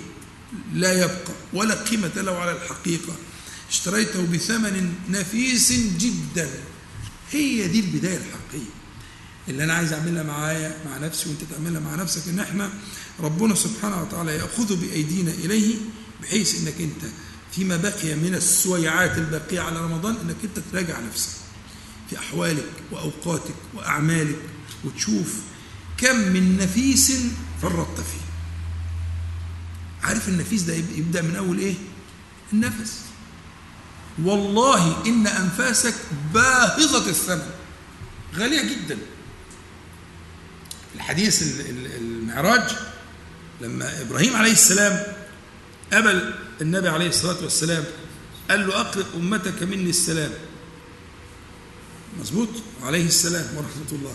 لا 0.75 0.93
يبقى 1.05 1.33
ولا 1.53 1.75
قيمة 1.75 2.11
له 2.17 2.37
على 2.39 2.53
الحقيقة. 2.53 3.13
اشتريته 3.71 4.23
بثمن 4.27 4.95
نفيس 5.09 5.73
جدا. 5.73 6.49
هي 7.31 7.69
دي 7.69 7.81
البداية 7.81 8.17
الحقيقية. 8.17 8.71
اللي 9.49 9.65
أنا 9.65 9.75
عايز 9.75 9.93
أعملها 9.93 10.23
معايا 10.23 10.77
مع 10.87 10.99
نفسي 10.99 11.29
وأنت 11.29 11.41
تعملها 11.53 11.81
مع 11.81 11.95
نفسك 11.95 12.29
إن 12.29 12.41
إحنا 12.41 12.71
ربنا 13.21 13.55
سبحانه 13.55 14.03
وتعالى 14.03 14.35
يأخذ 14.37 14.77
بأيدينا 14.77 15.31
إليه 15.31 15.75
بحيث 16.23 16.61
إنك 16.61 16.75
أنت 16.81 17.11
فيما 17.53 17.77
بقي 17.77 18.15
من 18.15 18.35
السويعات 18.35 19.19
الباقية 19.19 19.61
على 19.61 19.81
رمضان 19.81 20.17
إنك 20.17 20.37
أنت 20.45 20.59
تراجع 20.73 21.01
نفسك. 21.01 21.38
في 22.11 22.19
أحوالك 22.19 22.73
وأوقاتك 22.91 23.55
وأعمالك 23.75 24.39
وتشوف 24.85 25.35
كم 25.99 26.17
من 26.17 26.57
نفيس 26.57 27.13
فرطت 27.63 28.01
فيه. 28.01 28.29
عارف 30.03 30.29
النفيس 30.29 30.63
ده 30.63 30.75
يبدأ 30.75 31.23
من 31.23 31.37
أول 31.37 31.59
إيه؟ 31.59 31.75
النفس. 32.53 33.01
والله 34.25 35.07
إن 35.07 35.27
أنفاسك 35.27 35.95
باهظة 36.35 37.11
الثمن. 37.11 37.51
غالية 38.37 38.63
جدا. 38.63 38.99
الحديث 40.95 41.43
المعراج 41.99 42.71
لما 43.61 44.01
إبراهيم 44.01 44.37
عليه 44.37 44.53
السلام 44.53 45.03
قبل 45.93 46.35
النبي 46.61 46.89
عليه 46.89 47.09
الصلاة 47.09 47.43
والسلام 47.43 47.85
قال 48.51 48.67
له 48.67 48.81
أقرئ 48.81 49.05
أمتك 49.17 49.63
مني 49.63 49.91
السلام. 49.91 50.31
مظبوط؟ 52.21 52.49
عليه 52.83 53.07
السلام 53.07 53.47
ورحمة 53.57 53.93
الله. 53.93 54.15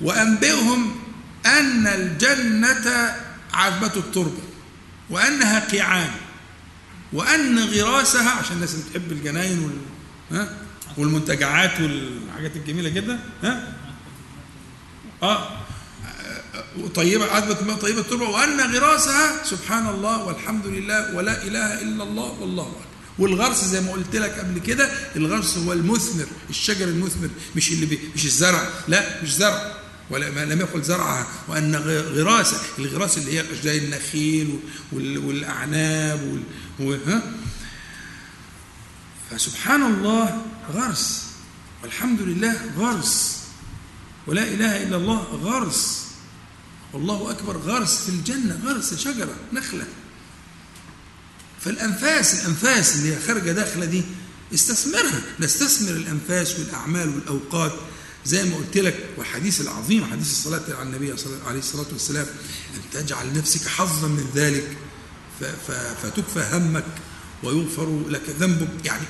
وأنبئهم 0.00 0.96
أن 1.46 1.86
الجنة 1.86 3.16
عذبة 3.54 3.96
التربة 3.96 4.42
وأنها 5.10 5.60
قيعان 5.60 6.10
وأن 7.12 7.58
غراسها 7.58 8.30
عشان 8.30 8.56
الناس 8.56 8.74
اللي 8.74 8.84
بتحب 8.88 9.12
الجناين 9.12 9.58
وال 9.64 9.76
ها؟ 10.40 10.56
والمنتجعات 10.96 11.80
والحاجات 11.80 12.56
الجميلة 12.56 12.88
جدا 12.88 13.18
ها؟ 13.42 13.72
آه. 15.22 15.48
طيبة 16.94 17.32
عذبة 17.32 17.74
طيبة 17.74 18.00
التربة 18.00 18.28
وأن 18.28 18.60
غراسها 18.60 19.44
سبحان 19.44 19.86
الله 19.86 20.24
والحمد 20.24 20.66
لله 20.66 21.14
ولا 21.16 21.42
إله 21.42 21.82
إلا 21.82 22.04
الله 22.04 22.30
والله 22.40 22.62
أكبر. 22.62 22.89
والغرس 23.18 23.64
زي 23.64 23.80
ما 23.80 23.92
قلت 23.92 24.16
لك 24.16 24.38
قبل 24.38 24.58
كده 24.58 24.90
الغرس 25.16 25.58
هو 25.58 25.72
المثمر 25.72 26.26
الشجر 26.50 26.88
المثمر 26.88 27.30
مش 27.56 27.72
اللي 27.72 27.86
بي 27.86 27.98
مش 28.14 28.24
الزرع 28.24 28.68
لا 28.88 29.22
مش 29.22 29.34
زرع. 29.34 29.80
ولا 30.10 30.30
ما 30.30 30.44
لم 30.44 30.60
يقل 30.60 30.82
زرعها 30.82 31.26
وأن 31.48 31.76
غراسة. 32.16 32.56
الغراس 32.78 33.18
اللي 33.18 33.38
هي 33.38 33.44
زي 33.62 33.78
النخيل 33.78 34.60
والأعناب 34.92 36.42
وال 36.78 37.10
ها؟ 37.10 37.22
فسبحان 39.30 39.82
الله 39.82 40.42
غرس. 40.72 41.26
والحمد 41.82 42.20
لله 42.20 42.56
غرس. 42.78 43.36
ولا 44.26 44.42
إله 44.42 44.82
إلا 44.82 44.96
الله 44.96 45.18
غرس. 45.18 46.06
والله 46.92 47.30
أكبر 47.30 47.56
غرس 47.56 48.02
في 48.02 48.08
الجنة 48.08 48.60
غرس 48.64 48.94
شجرة 48.94 49.34
نخلة. 49.52 49.86
فالأنفاس 51.64 52.34
الأنفاس 52.40 52.96
اللي 52.96 53.14
هي 53.14 53.18
خارجة 53.26 53.52
داخلة 53.52 53.84
دي 53.84 54.02
استثمرها. 54.54 55.22
نستثمر 55.40 55.90
الأنفاس 55.90 56.58
والأعمال 56.58 57.08
والأوقات 57.08 57.72
زي 58.26 58.44
ما 58.44 58.56
قلت 58.56 58.78
لك 58.78 59.08
والحديث 59.16 59.60
العظيم 59.60 60.04
حديث 60.04 60.30
الصلاة 60.30 60.62
على 60.74 60.82
النبي 60.82 61.16
صلى- 61.16 61.46
عليه 61.46 61.58
الصلاة 61.58 61.86
والسلام 61.92 62.26
أن 62.74 62.80
تجعل 62.92 63.32
نفسك 63.38 63.68
حظا 63.68 64.08
من 64.08 64.30
ذلك 64.34 64.76
فتكفى 66.02 66.48
همك 66.52 66.84
ويغفر 67.42 68.02
لك 68.08 68.22
ذنبك. 68.40 68.68
يعني 68.84 69.02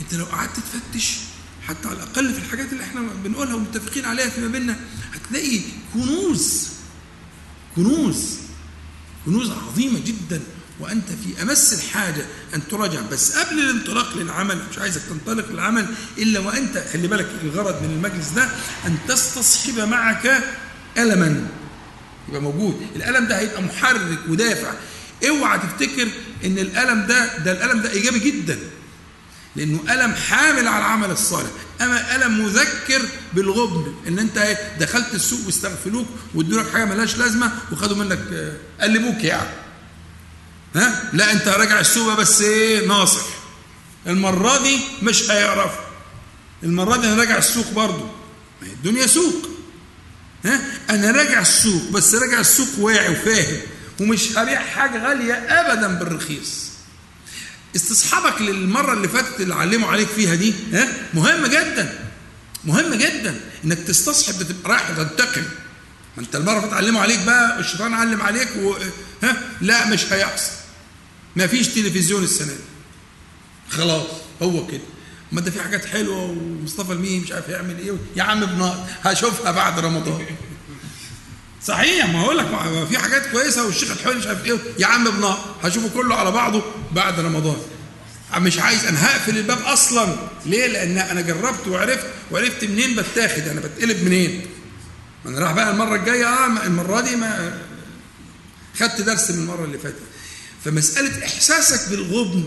أنت 0.00 0.14
لو 0.14 0.24
قعدت 0.24 0.56
تفتش 0.56 1.16
حتى 1.62 1.88
على 1.88 1.96
الأقل 1.96 2.32
في 2.34 2.38
الحاجات 2.38 2.72
اللي 2.72 2.84
إحنا 2.84 3.00
بنقولها 3.24 3.54
ومتفقين 3.54 4.04
عليها 4.04 4.28
فيما 4.28 4.48
بيننا 4.48 4.80
هتلاقي 5.12 5.60
كنوز 5.94 6.68
كنوز 7.76 8.22
كنوز 9.26 9.50
عظيمة 9.50 9.98
جدا. 10.00 10.40
وأنت 10.80 11.08
في 11.08 11.42
أمس 11.42 11.72
الحاجة 11.72 12.26
أن 12.54 12.68
تراجع. 12.68 13.00
بس 13.00 13.32
قبل 13.38 13.58
الانطلاق 13.58 14.16
للعمل 14.16 14.58
مش 14.70 14.78
عايزك 14.78 15.00
تنطلق 15.08 15.50
للعمل 15.52 15.86
إلا 16.18 16.40
وأنت 16.40 16.84
خلي 16.92 17.08
بالك 17.08 17.28
الغرض 17.44 17.82
من 17.82 17.90
المجلس 17.90 18.28
ده 18.28 18.48
أن 18.86 18.96
تستصحب 19.08 19.78
معك 19.78 20.42
الما. 20.98 21.46
يبقى 22.28 22.40
موجود. 22.42 22.86
الألم 22.96 23.26
ده 23.26 23.38
هيبقى 23.38 23.62
محرك 23.62 24.18
ودافع. 24.28 24.72
اوعى 25.28 25.58
تفتكر 25.58 26.08
إن 26.44 26.58
الألم 26.58 27.06
ده 27.06 27.38
ده 27.38 27.52
الألم 27.52 27.82
ده 27.82 27.90
إيجابي 27.90 28.18
جدا. 28.18 28.58
لأنه 29.56 29.80
ألم 29.90 30.14
حامل 30.14 30.68
على 30.68 30.78
العمل 30.78 31.10
الصالح. 31.10 31.50
أما 31.80 32.16
ألم 32.16 32.44
مذكر 32.44 33.02
بالغبن 33.34 33.94
إن 34.08 34.18
أنت 34.18 34.38
إيه؟ 34.38 34.76
دخلت 34.80 35.14
السوق 35.14 35.40
واستغفلوك 35.46 36.06
وادوا 36.34 36.62
لك 36.62 36.70
حاجة 36.72 36.84
ملهاش 36.84 37.16
لازمة 37.16 37.52
وخدوا 37.72 37.96
منك 37.96 38.18
آه، 38.32 38.52
قلبوك 38.80 39.24
يعني. 39.24 39.48
ها؟ 40.76 41.10
لا 41.12 41.32
انت 41.32 41.48
راجع 41.48 41.80
السوق 41.80 42.14
بس 42.20 42.40
إيه 42.42 42.86
ناصح. 42.86 43.22
المرة 44.06 44.62
دي 44.62 44.80
مش 45.02 45.30
هيعرف. 45.30 45.72
المرة 46.62 46.96
دي 46.96 47.06
أنا 47.06 47.16
راجع 47.16 47.38
السوق 47.38 47.70
برضه. 47.70 48.10
الدنيا 48.62 49.06
سوق. 49.06 49.48
ها؟ 50.44 50.60
أنا 50.90 51.10
راجع 51.10 51.40
السوق 51.40 51.90
بس 51.90 52.14
راجع 52.14 52.40
السوق 52.40 52.68
واعي 52.78 53.08
وفاهم 53.12 53.56
ومش 54.00 54.38
هبيع 54.38 54.60
حاجة 54.60 55.08
غالية 55.08 55.34
ابدا 55.34 55.88
بالرخيص. 55.88 56.72
استصحابك 57.76 58.40
للمرة 58.42 58.92
اللي 58.92 59.08
فاتت 59.08 59.40
اللي 59.40 59.54
علموا 59.54 59.88
عليك 59.88 60.08
فيها 60.08 60.34
دي 60.34 60.54
ها؟ 60.72 60.88
مهم 61.14 61.46
جدا. 61.46 61.98
مهم 62.64 62.94
جدا 62.94 63.40
انك 63.64 63.78
تستصحب 63.78 64.38
بتبقى 64.38 64.70
رايح 64.70 64.90
تنتقم. 64.90 65.42
ما 66.16 66.22
انت 66.22 66.36
المرة 66.36 66.64
اللي 66.64 66.76
علموا 66.76 67.00
عليك 67.00 67.18
بقى 67.20 67.60
الشيطان 67.60 67.94
علم 67.94 68.22
عليك 68.22 68.48
و... 68.56 68.74
ها؟ 69.22 69.36
لا 69.60 69.86
مش 69.86 70.12
هيحصل. 70.12 70.50
ما 71.36 71.46
فيش 71.46 71.68
تلفزيون 71.68 72.24
السنة 72.24 72.52
دي. 72.52 72.58
خلاص 73.70 74.06
هو 74.42 74.66
كده. 74.66 74.80
ما 75.32 75.40
ده 75.40 75.50
في 75.50 75.62
حاجات 75.62 75.84
حلوة 75.84 76.16
ومصطفى 76.22 76.92
الميهي 76.92 77.20
مش 77.20 77.32
عارف 77.32 77.48
يعمل 77.48 77.78
إيه 77.78 77.92
يا 78.16 78.22
عم 78.22 78.46
بنار 78.46 78.86
هشوفها 79.02 79.50
بعد 79.52 79.78
رمضان. 79.78 80.26
صحيح 81.64 82.06
ما 82.08 82.20
هقول 82.20 82.38
لك 82.38 82.46
في 82.90 82.98
حاجات 82.98 83.26
كويسة 83.26 83.66
والشيخ 83.66 83.90
الحلو 83.90 84.18
مش 84.18 84.26
عارف 84.26 84.44
إيه 84.46 84.58
يا 84.78 84.86
عم 84.86 85.10
بنار 85.10 85.56
هشوفه 85.62 85.88
كله 85.94 86.14
على 86.14 86.30
بعضه 86.30 86.62
بعد 86.92 87.20
رمضان. 87.20 87.56
مش 88.38 88.58
عايز 88.58 88.84
أنا 88.84 89.06
هقفل 89.06 89.36
الباب 89.38 89.58
أصلا. 89.62 90.16
ليه؟ 90.46 90.66
لأن 90.66 90.98
أنا 90.98 91.20
جربت 91.20 91.68
وعرفت 91.68 92.06
وعرفت 92.30 92.64
منين 92.64 92.96
بتاخد 92.96 93.42
أنا 93.42 93.60
بتقلب 93.60 94.04
منين. 94.04 94.46
ما 95.24 95.30
أنا 95.30 95.38
راح 95.40 95.52
بقى 95.52 95.70
المرة 95.70 95.96
الجاية 95.96 96.26
آه 96.26 96.66
المرة 96.66 97.00
دي 97.00 97.16
ما 97.16 97.58
خدت 98.80 99.00
درس 99.00 99.30
من 99.30 99.38
المرة 99.38 99.64
اللي 99.64 99.78
فاتت. 99.78 99.96
فمسألة 100.64 101.24
إحساسك 101.24 101.88
بالغبن 101.90 102.44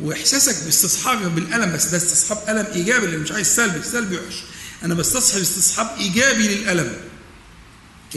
وإحساسك 0.00 0.64
باستصحابك 0.64 1.26
بالألم 1.26 1.72
بس 1.72 1.86
ده 1.86 1.96
استصحاب 1.96 2.38
ألم 2.48 2.66
إيجابي 2.74 3.06
اللي 3.06 3.16
مش 3.16 3.32
عايز 3.32 3.46
سلبي 3.46 3.78
السلبي 3.78 4.16
وحش. 4.16 4.36
أنا 4.84 4.94
بستصحب 4.94 5.40
استصحاب 5.40 5.98
إيجابي 5.98 6.48
للألم. 6.48 6.92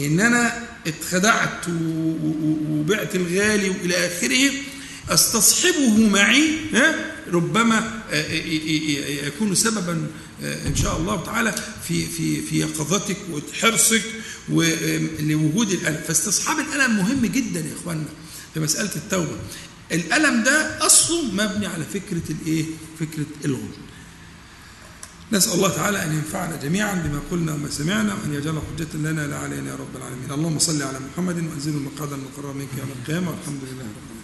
ان 0.00 0.20
أنا 0.20 0.68
اتخدعت 0.86 1.68
وبعت 1.68 3.14
الغالي 3.14 3.70
وإلى 3.70 4.06
آخره 4.06 4.50
أستصحبه 5.08 6.08
معي 6.08 6.50
ربما 7.32 7.78
آه، 8.10 8.14
آه، 8.14 8.32
آه، 8.32 9.26
يكون 9.26 9.54
سببا 9.54 10.06
إن 10.42 10.76
شاء 10.76 10.96
الله 10.96 11.24
تعالى 11.24 11.54
في 11.88 12.06
في 12.06 12.42
في 12.42 12.60
يقظتك 12.60 13.16
وحرصك 13.30 14.02
ولوجود 14.48 15.70
الألم. 15.70 16.00
فاستصحاب 16.08 16.58
الألم 16.58 16.96
مهم 16.96 17.26
جدا 17.26 17.60
يا 17.60 17.74
إخواننا. 17.80 18.08
في 18.54 18.60
مسألة 18.60 18.96
التوبة. 18.96 19.36
الألم 19.92 20.44
ده 20.44 20.86
أصله 20.86 21.22
مبني 21.32 21.66
على 21.66 21.84
فكرة 21.84 22.22
الإيه؟ 22.30 22.64
فكرة 23.00 23.26
الغم 23.44 23.72
نسأل 25.32 25.52
الله 25.52 25.68
تعالى 25.68 26.04
أن 26.04 26.12
ينفعنا 26.12 26.56
جميعا 26.56 26.94
بما 26.94 27.20
قلنا 27.30 27.54
وما 27.54 27.70
سمعنا 27.70 28.14
وأن 28.14 28.34
يجعل 28.34 28.58
حجة 28.76 28.88
لنا 28.94 29.26
لا 29.26 29.38
علينا 29.38 29.70
يا 29.70 29.76
رب 29.76 29.96
العالمين. 29.96 30.32
اللهم 30.32 30.58
صل 30.58 30.82
على 30.82 30.98
محمد 31.12 31.36
وأنزل 31.36 31.70
المقعد 31.70 32.12
المقرر 32.12 32.52
منك 32.52 32.68
يوم 32.78 32.88
القيامة. 33.00 33.30
والحمد 33.30 33.60
لله 33.62 33.82
رب 33.82 34.04
العالمين. 34.04 34.21